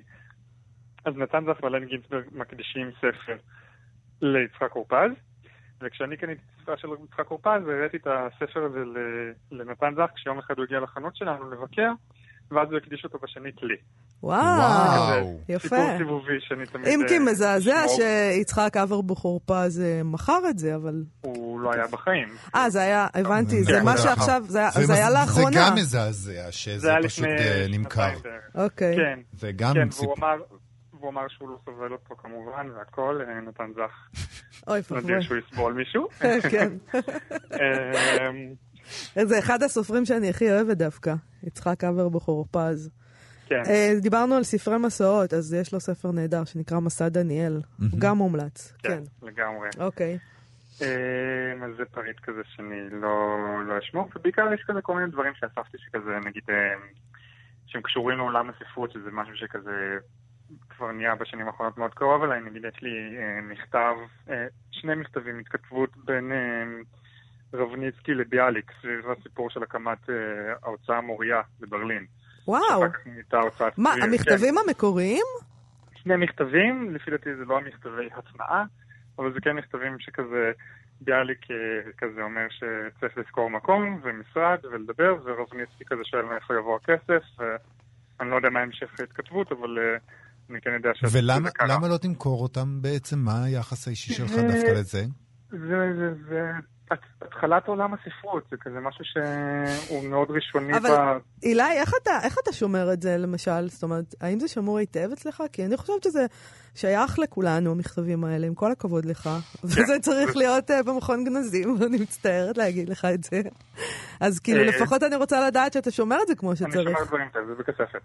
אז 1.04 1.16
נתן 1.16 1.44
זף 1.44 1.64
ואלן 1.64 1.84
גינצברג 1.84 2.24
מקדישים 2.32 2.90
ספר 2.96 3.36
ליצחק 4.22 4.76
אורפז, 4.76 5.10
וכשאני 5.80 6.16
קניתי 6.16 6.40
את 6.42 6.60
הספר 6.60 6.76
של 6.76 6.88
יצחק 7.04 7.30
אורפז, 7.30 7.62
הראיתי 7.68 7.96
את 7.96 8.06
הספר 8.06 8.64
הזה 8.64 8.82
לנתן 9.50 9.94
זך, 9.96 10.10
כשיום 10.14 10.38
אחד 10.38 10.58
הוא 10.58 10.64
הגיע 10.64 10.80
לחנות 10.80 11.16
שלנו 11.16 11.50
לבקר, 11.50 11.92
ואז 12.50 12.68
הוא 12.70 12.78
הקדיש 12.78 13.04
אותו 13.04 13.18
בשנית 13.18 13.62
לי. 13.62 13.76
וואו. 14.22 15.38
יפה. 15.48 15.68
סיפור 15.68 15.98
סיבובי 15.98 16.32
שאני 16.40 16.66
תמיד... 16.66 16.86
אם 16.88 17.00
כי 17.08 17.14
אה, 17.14 17.20
מזעזע. 17.20 17.82
שיצחק 17.88 18.76
אברבוך 18.76 19.24
אורפז 19.24 19.80
אה, 19.80 20.00
מכר 20.04 20.38
את 20.50 20.58
זה, 20.58 20.74
אבל... 20.74 21.04
הוא 21.20 21.60
לא 21.60 21.72
היה 21.72 21.86
בחיים. 21.86 22.28
אה, 22.54 22.70
זה 22.70 22.80
היה, 22.82 23.06
הבנתי, 23.14 23.64
זה 23.64 23.72
כן, 23.72 23.84
מה 23.84 23.96
זה 23.96 24.02
שעכשיו, 24.02 24.42
זה 24.48 24.58
היה- 24.58 24.70
היה 24.74 24.86
זה 24.86 25.14
לאחרונה. 25.14 25.56
גם 25.56 25.74
מזעזע, 25.74 26.10
זה 26.12 26.52
שזה 26.52 26.92
פשוט 27.04 27.24
אה, 27.26 27.66
נמכר. 27.68 28.10
אוקיי. 28.54 28.96
כן, 28.96 29.20
זה 29.38 29.52
גם 29.56 29.74
כן, 29.74 29.90
סיפור. 29.90 30.14
והוא 31.00 31.10
אמר... 31.10 31.24
שהוא 31.28 31.48
לא 31.48 31.56
סובל 31.64 31.92
אותו 31.92 32.14
כמובן, 32.22 32.66
והכל, 32.78 33.20
אה, 33.28 33.40
נתן 33.48 33.70
זך 33.74 34.20
אוי 34.68 34.78
נדיר 34.78 34.96
ואבוי. 34.96 35.22
שהוא 35.22 35.36
יסבול 35.36 35.72
מישהו. 35.72 36.08
כן. 36.52 36.72
זה 39.28 39.38
אחד 39.38 39.62
הסופרים 39.62 40.04
שאני 40.04 40.30
הכי 40.30 40.50
אוהבת 40.50 40.76
דווקא, 40.76 41.14
יצחק 41.42 41.84
אברבוך 41.84 42.28
אורפז. 42.28 42.90
כן, 43.46 43.62
אה, 43.66 43.92
דיברנו 44.00 44.34
על 44.34 44.42
ספרי 44.42 44.78
מסעות, 44.78 45.34
אז 45.34 45.54
יש 45.54 45.72
לו 45.72 45.80
ספר 45.80 46.10
נהדר 46.10 46.44
שנקרא 46.44 46.80
מסע 46.80 47.08
דניאל. 47.08 47.60
מהמם. 47.78 47.98
גם 47.98 48.16
מומלץ. 48.16 48.72
כן, 48.82 48.88
כן. 48.88 49.26
לגמרי. 49.26 49.68
אוקיי. 49.78 50.18
אמ, 50.80 51.64
אז 51.64 51.70
זה 51.76 51.84
פריט 51.84 52.20
כזה 52.20 52.40
שאני 52.44 52.90
לא 52.90 53.38
לא 53.68 53.78
אשמור, 53.78 54.08
ובעיקר 54.16 54.52
יש 54.54 54.64
כזה 54.66 54.82
כל 54.82 54.94
מיני 54.94 55.10
דברים 55.10 55.32
שאספתי 55.34 55.78
שכזה, 55.78 56.18
נגיד, 56.24 56.42
אמ, 56.48 56.54
שהם 57.66 57.82
קשורים 57.82 58.18
לעולם 58.18 58.50
הספרות, 58.50 58.92
שזה 58.92 59.10
משהו 59.12 59.36
שכזה 59.36 59.98
כבר 60.68 60.92
נהיה 60.92 61.14
בשנים 61.14 61.46
האחרונות 61.46 61.78
מאוד 61.78 61.94
קרוב 61.94 62.22
אליי. 62.22 62.40
נגיד, 62.40 62.64
יש 62.64 62.82
לי 62.82 63.16
אה, 63.18 63.40
מכתב, 63.42 63.94
אה, 64.30 64.46
שני 64.70 64.94
מכתבים, 64.94 65.38
התכתבות 65.38 65.96
בין 66.04 66.32
רבניצקי 67.54 68.14
לביאליק, 68.14 68.72
סביב 68.80 69.10
הסיפור 69.10 69.50
של 69.50 69.62
הקמת 69.62 70.10
אה, 70.10 70.14
ההוצאה 70.62 71.00
מוריה 71.00 71.40
בברלין. 71.60 72.06
וואו. 72.48 72.80
מה, 72.80 73.90
צבי, 73.90 74.00
כן. 74.00 74.02
המכתבים 74.02 74.54
המקוריים? 74.58 75.26
שני 75.94 76.16
מכתבים, 76.16 76.94
לפי 76.94 77.10
דעתי 77.10 77.36
זה 77.38 77.44
לא 77.44 77.58
המכתבי 77.58 78.08
התנאה, 78.16 78.62
אבל 79.18 79.32
זה 79.32 79.40
כן 79.42 79.56
מכתבים 79.56 79.96
שכזה 79.98 80.52
ביאליק 81.00 81.50
אה, 81.50 81.92
כזה 81.98 82.22
אומר 82.22 82.46
שצריך 82.50 83.18
לזכור 83.18 83.50
מקום 83.50 84.00
ומשרד 84.02 84.58
ולדבר, 84.72 85.14
ורובניצקי 85.24 85.84
כזה 85.86 86.02
שואל 86.04 86.22
מאיפה 86.22 86.54
יבוא 86.54 86.76
הכסף, 86.76 87.22
ואני 87.38 88.30
לא 88.30 88.36
יודע 88.36 88.50
מה 88.50 88.60
המשך 88.60 89.00
ההתכתבות, 89.00 89.52
אבל 89.52 89.78
אה, 89.78 89.96
אני 90.50 90.60
כן 90.60 90.70
יודע 90.70 90.90
שזה 90.94 91.18
ולמה. 91.18 91.48
למה 91.68 91.88
לא 91.88 91.96
תמכור 91.96 92.42
אותם 92.42 92.82
בעצם? 92.82 93.18
מה 93.18 93.44
היחס 93.44 93.86
האישי 93.86 94.12
שלך 94.14 94.30
דווקא 94.30 94.70
לזה? 94.70 95.04
זה, 95.50 95.92
זה, 95.98 96.14
זה 96.28 96.52
התחלת 97.22 97.66
עולם 97.68 97.94
הספרות, 97.94 98.42
זה 98.50 98.56
כזה 98.60 98.80
משהו 98.80 99.04
שהוא 99.04 100.04
מאוד 100.04 100.28
ראשוני 100.30 100.76
אבל- 100.76 100.90
ב... 100.90 101.18
אילי, 101.42 101.72
איך 101.72 101.92
אתה, 102.02 102.10
איך 102.24 102.36
אתה 102.42 102.52
שומר 102.52 102.92
את 102.92 103.02
זה, 103.02 103.16
למשל? 103.18 103.68
זאת 103.68 103.82
אומרת, 103.82 104.14
האם 104.20 104.40
זה 104.40 104.48
שמור 104.48 104.78
היטב 104.78 105.08
אצלך? 105.12 105.42
כי 105.52 105.64
אני 105.66 105.76
חושבת 105.76 106.02
שזה 106.02 106.26
שייך 106.74 107.18
לכולנו, 107.18 107.70
המכתבים 107.70 108.24
האלה, 108.24 108.46
עם 108.46 108.54
כל 108.54 108.72
הכבוד 108.72 109.04
לך. 109.04 109.30
וזה 109.64 109.98
צריך 110.00 110.36
להיות 110.36 110.70
uh, 110.70 110.82
במכון 110.86 111.24
גנזים, 111.24 111.76
ואני 111.80 111.96
מצטערת 111.98 112.58
להגיד 112.58 112.88
לך 112.88 113.04
את 113.14 113.24
זה. 113.24 113.40
אז 114.20 114.38
כאילו, 114.40 114.60
אה, 114.60 114.66
לפחות 114.66 115.02
אני 115.02 115.16
רוצה 115.16 115.46
לדעת 115.46 115.72
שאתה 115.72 115.90
שומר 115.90 116.16
את 116.22 116.28
זה 116.28 116.34
כמו 116.34 116.50
אני 116.50 116.56
שצריך. 116.56 116.74
שומר 116.88 117.04
דברים 117.04 117.28
כאלה, 117.32 117.46
זה 117.46 117.54
בכספת. 117.54 118.02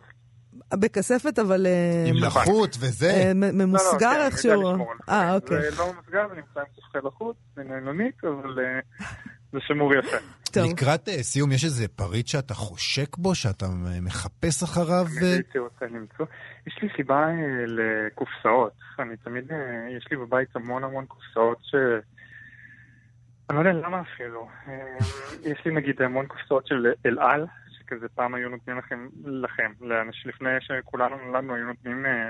בכספת, 0.76 1.39
אבל 1.39 1.67
אה, 1.67 2.03
עם. 2.07 2.15
לחות 2.15 2.78
וזה? 2.80 3.09
אה, 3.09 3.32
לא, 3.36 3.47
לא, 3.47 3.65
ממוסגר 3.65 3.99
כן, 3.99 4.15
אני 4.15 4.26
איכשהו. 4.26 4.78
אה. 5.09 5.36
אוקיי. 5.36 5.72
זה 5.72 5.78
לא 5.78 5.93
ממוסגר, 5.93 6.28
זה 6.30 6.36
נמצא 6.36 6.59
עם 6.59 6.65
ספחי 6.76 6.97
לחוץ, 7.03 7.38
זה 7.55 7.63
נעלונית, 7.63 8.24
אבל 8.24 8.59
אה, 8.59 8.80
זה 9.53 9.59
שמור 9.61 9.93
יפה. 9.93 10.17
טוב. 10.51 10.72
לקראת 10.72 11.09
סיום, 11.22 11.51
יש 11.51 11.65
איזה 11.65 11.88
פריט 11.88 12.28
שאתה 12.28 12.53
חושק 12.53 13.17
בו, 13.17 13.36
שאתה 13.36 13.65
מחפש 14.01 14.63
אחריו? 14.63 15.05
אה? 15.22 15.34
הייתי 15.34 15.59
רוצה 15.59 15.86
למצוא. 15.86 16.26
יש 16.67 16.80
לי 16.82 16.89
סיבה 16.97 17.28
לקופסאות. 17.67 18.74
אני 18.99 19.17
תמיד, 19.17 19.51
יש 19.97 20.07
לי 20.11 20.17
בבית 20.17 20.55
המון 20.55 20.84
המון 20.84 21.05
קופסאות 21.05 21.57
ש... 21.61 21.76
אני 23.49 23.63
לא 23.63 23.69
יודע 23.69 23.88
למה 23.88 24.01
אפילו. 24.01 24.47
יש 25.43 25.65
לי 25.65 25.74
נגיד 25.76 26.01
המון 26.01 26.26
קופסאות 26.26 26.67
של 26.67 26.86
אל 27.05 27.19
על, 27.19 27.45
שכזה 27.92 28.08
פעם 28.16 28.36
היו 28.36 28.50
נותנים 28.50 28.78
לכם, 28.78 29.08
לכם, 29.26 29.72
לאנשים, 29.82 30.32
לפני 30.32 30.50
שכולנו 30.60 31.16
נולדנו, 31.26 31.56
היו 31.56 31.66
נותנים 31.66 32.06
אה, 32.06 32.30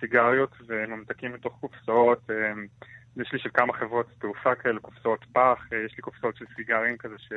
סיגריות 0.00 0.50
וממתקים 0.68 1.32
מתוך 1.34 1.56
קופסאות. 1.60 2.30
אה, 2.30 2.34
יש 3.22 3.32
לי 3.32 3.38
של 3.38 3.48
כמה 3.54 3.72
חברות 3.72 4.06
תעופה 4.20 4.54
כאלה, 4.54 4.80
קופסאות 4.80 5.24
פח, 5.32 5.58
אה, 5.72 5.78
יש 5.86 5.92
לי 5.96 6.02
קופסאות 6.02 6.36
של 6.36 6.44
סיגרים 6.56 6.96
כזה 6.96 7.14
ש... 7.18 7.32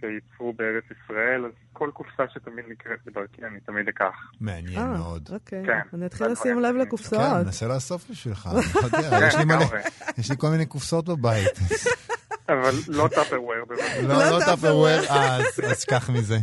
שייצרו 0.00 0.52
בארץ 0.52 0.84
ישראל, 0.84 1.44
אז 1.44 1.52
כל 1.72 1.90
קופסה 1.94 2.22
שתמיד 2.34 2.64
נקראת 2.68 2.98
בדרכי, 3.06 3.42
אני 3.44 3.60
תמיד 3.60 3.88
אקח. 3.88 4.14
מעניין 4.40 4.78
אה, 4.78 4.86
מאוד. 4.98 5.28
אוקיי. 5.32 5.62
כן. 5.66 5.78
אני 5.96 6.06
אתחיל 6.06 6.26
לשים 6.26 6.58
לב 6.60 6.68
שאני- 6.72 6.78
לקופסאות. 6.82 7.22
כן, 7.22 7.44
מנסה 7.44 7.68
לאסוף 7.68 8.10
בשבילך, 8.10 8.48
אני 8.52 8.54
לא 8.92 8.98
יודע, 9.04 9.28
לגמרי. 9.40 9.78
יש 10.18 10.30
לי 10.30 10.36
כל 10.38 10.46
מיני 10.48 10.66
קופסאות 10.66 11.08
בבית. 11.08 11.58
אבל 12.52 12.74
לא 12.88 13.08
Tupperware, 13.08 13.64
בבקשה. 13.68 14.02
לא, 14.02 14.14
לא 14.14 14.30
לא. 14.30 14.44
Tupperware, 14.44 15.10
אה, 15.10 15.36
אז 15.36 15.80
שכח 15.80 16.10
מזה. 16.10 16.38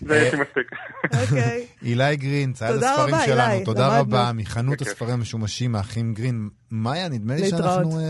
זה 0.00 0.16
יש 0.16 0.34
לי 0.34 0.40
מספיק. 0.40 0.70
אוקיי. 1.22 1.66
אילי 1.82 2.16
גרין, 2.16 2.52
צייד 2.52 2.82
הספרים 2.82 3.14
שלנו, 3.26 3.64
תודה. 3.64 3.98
רבה, 3.98 4.30
מחנות. 4.34 4.82
הספרים 4.82 5.14
המשומשים, 5.14 5.74
האחים 5.74 6.14
גרין. 6.14 6.48
מאיה, 6.70 7.08
נדמה 7.08 7.36
לי. 7.36 7.50
שאנחנו 7.50 7.98
אה, 7.98 8.04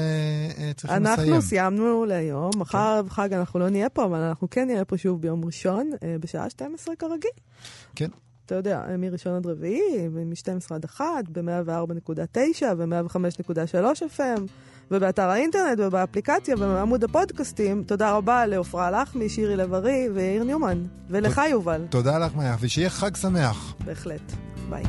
אה, 0.58 0.72
צריכים 0.76 1.02
לסיים. 1.02 1.06
אנחנו 1.06 1.42
סיימנו 1.42 2.04
להיום, 2.04 2.50
מחר 2.56 3.02
בחג 3.02 3.32
אנחנו 3.32 3.60
לא 3.60 3.68
נהיה 3.68 3.88
פה, 3.88 4.04
אבל 4.04 4.18
אנחנו 4.18 4.50
כן 4.50 4.66
נהיה 4.66 4.84
פה 4.84 4.96
שוב 4.96 5.22
ביום 5.22 5.44
ראשון, 5.44 5.90
אה, 6.02 6.16
בשעה 6.20 6.50
12 6.50 6.96
כרגיל. 6.96 7.30
כן. 7.94 8.08
אתה 8.46 8.54
יודע, 8.54 8.82
אה, 8.88 8.96
מראשון 8.96 9.34
עד 9.34 9.46
רביעי, 9.46 10.08
מ-12 10.08 10.74
עד 10.74 10.84
1, 10.84 11.04
ב-104.9 11.28 12.62
ו-105.3 12.76 14.02
FM, 14.16 14.40
ובאתר 14.90 15.28
האינטרנט 15.30 15.78
ובאפליקציה 15.78 16.54
ובעמוד 16.54 17.04
הפודקאסטים. 17.04 17.84
תודה 17.86 18.12
רבה 18.12 18.46
לעפרה 18.46 18.90
לחמי, 18.90 19.28
שירי 19.28 19.56
לב-ארי 19.56 20.08
ויאיר 20.14 20.44
ניומן. 20.44 20.82
ולך, 21.10 21.40
יובל. 21.50 21.82
תודה 21.90 22.18
לך, 22.18 22.34
מאיה, 22.34 22.56
ושיהיה 22.60 22.90
חג 22.90 23.16
שמח. 23.16 23.74
בהחלט. 23.84 24.32
ביי. 24.70 24.82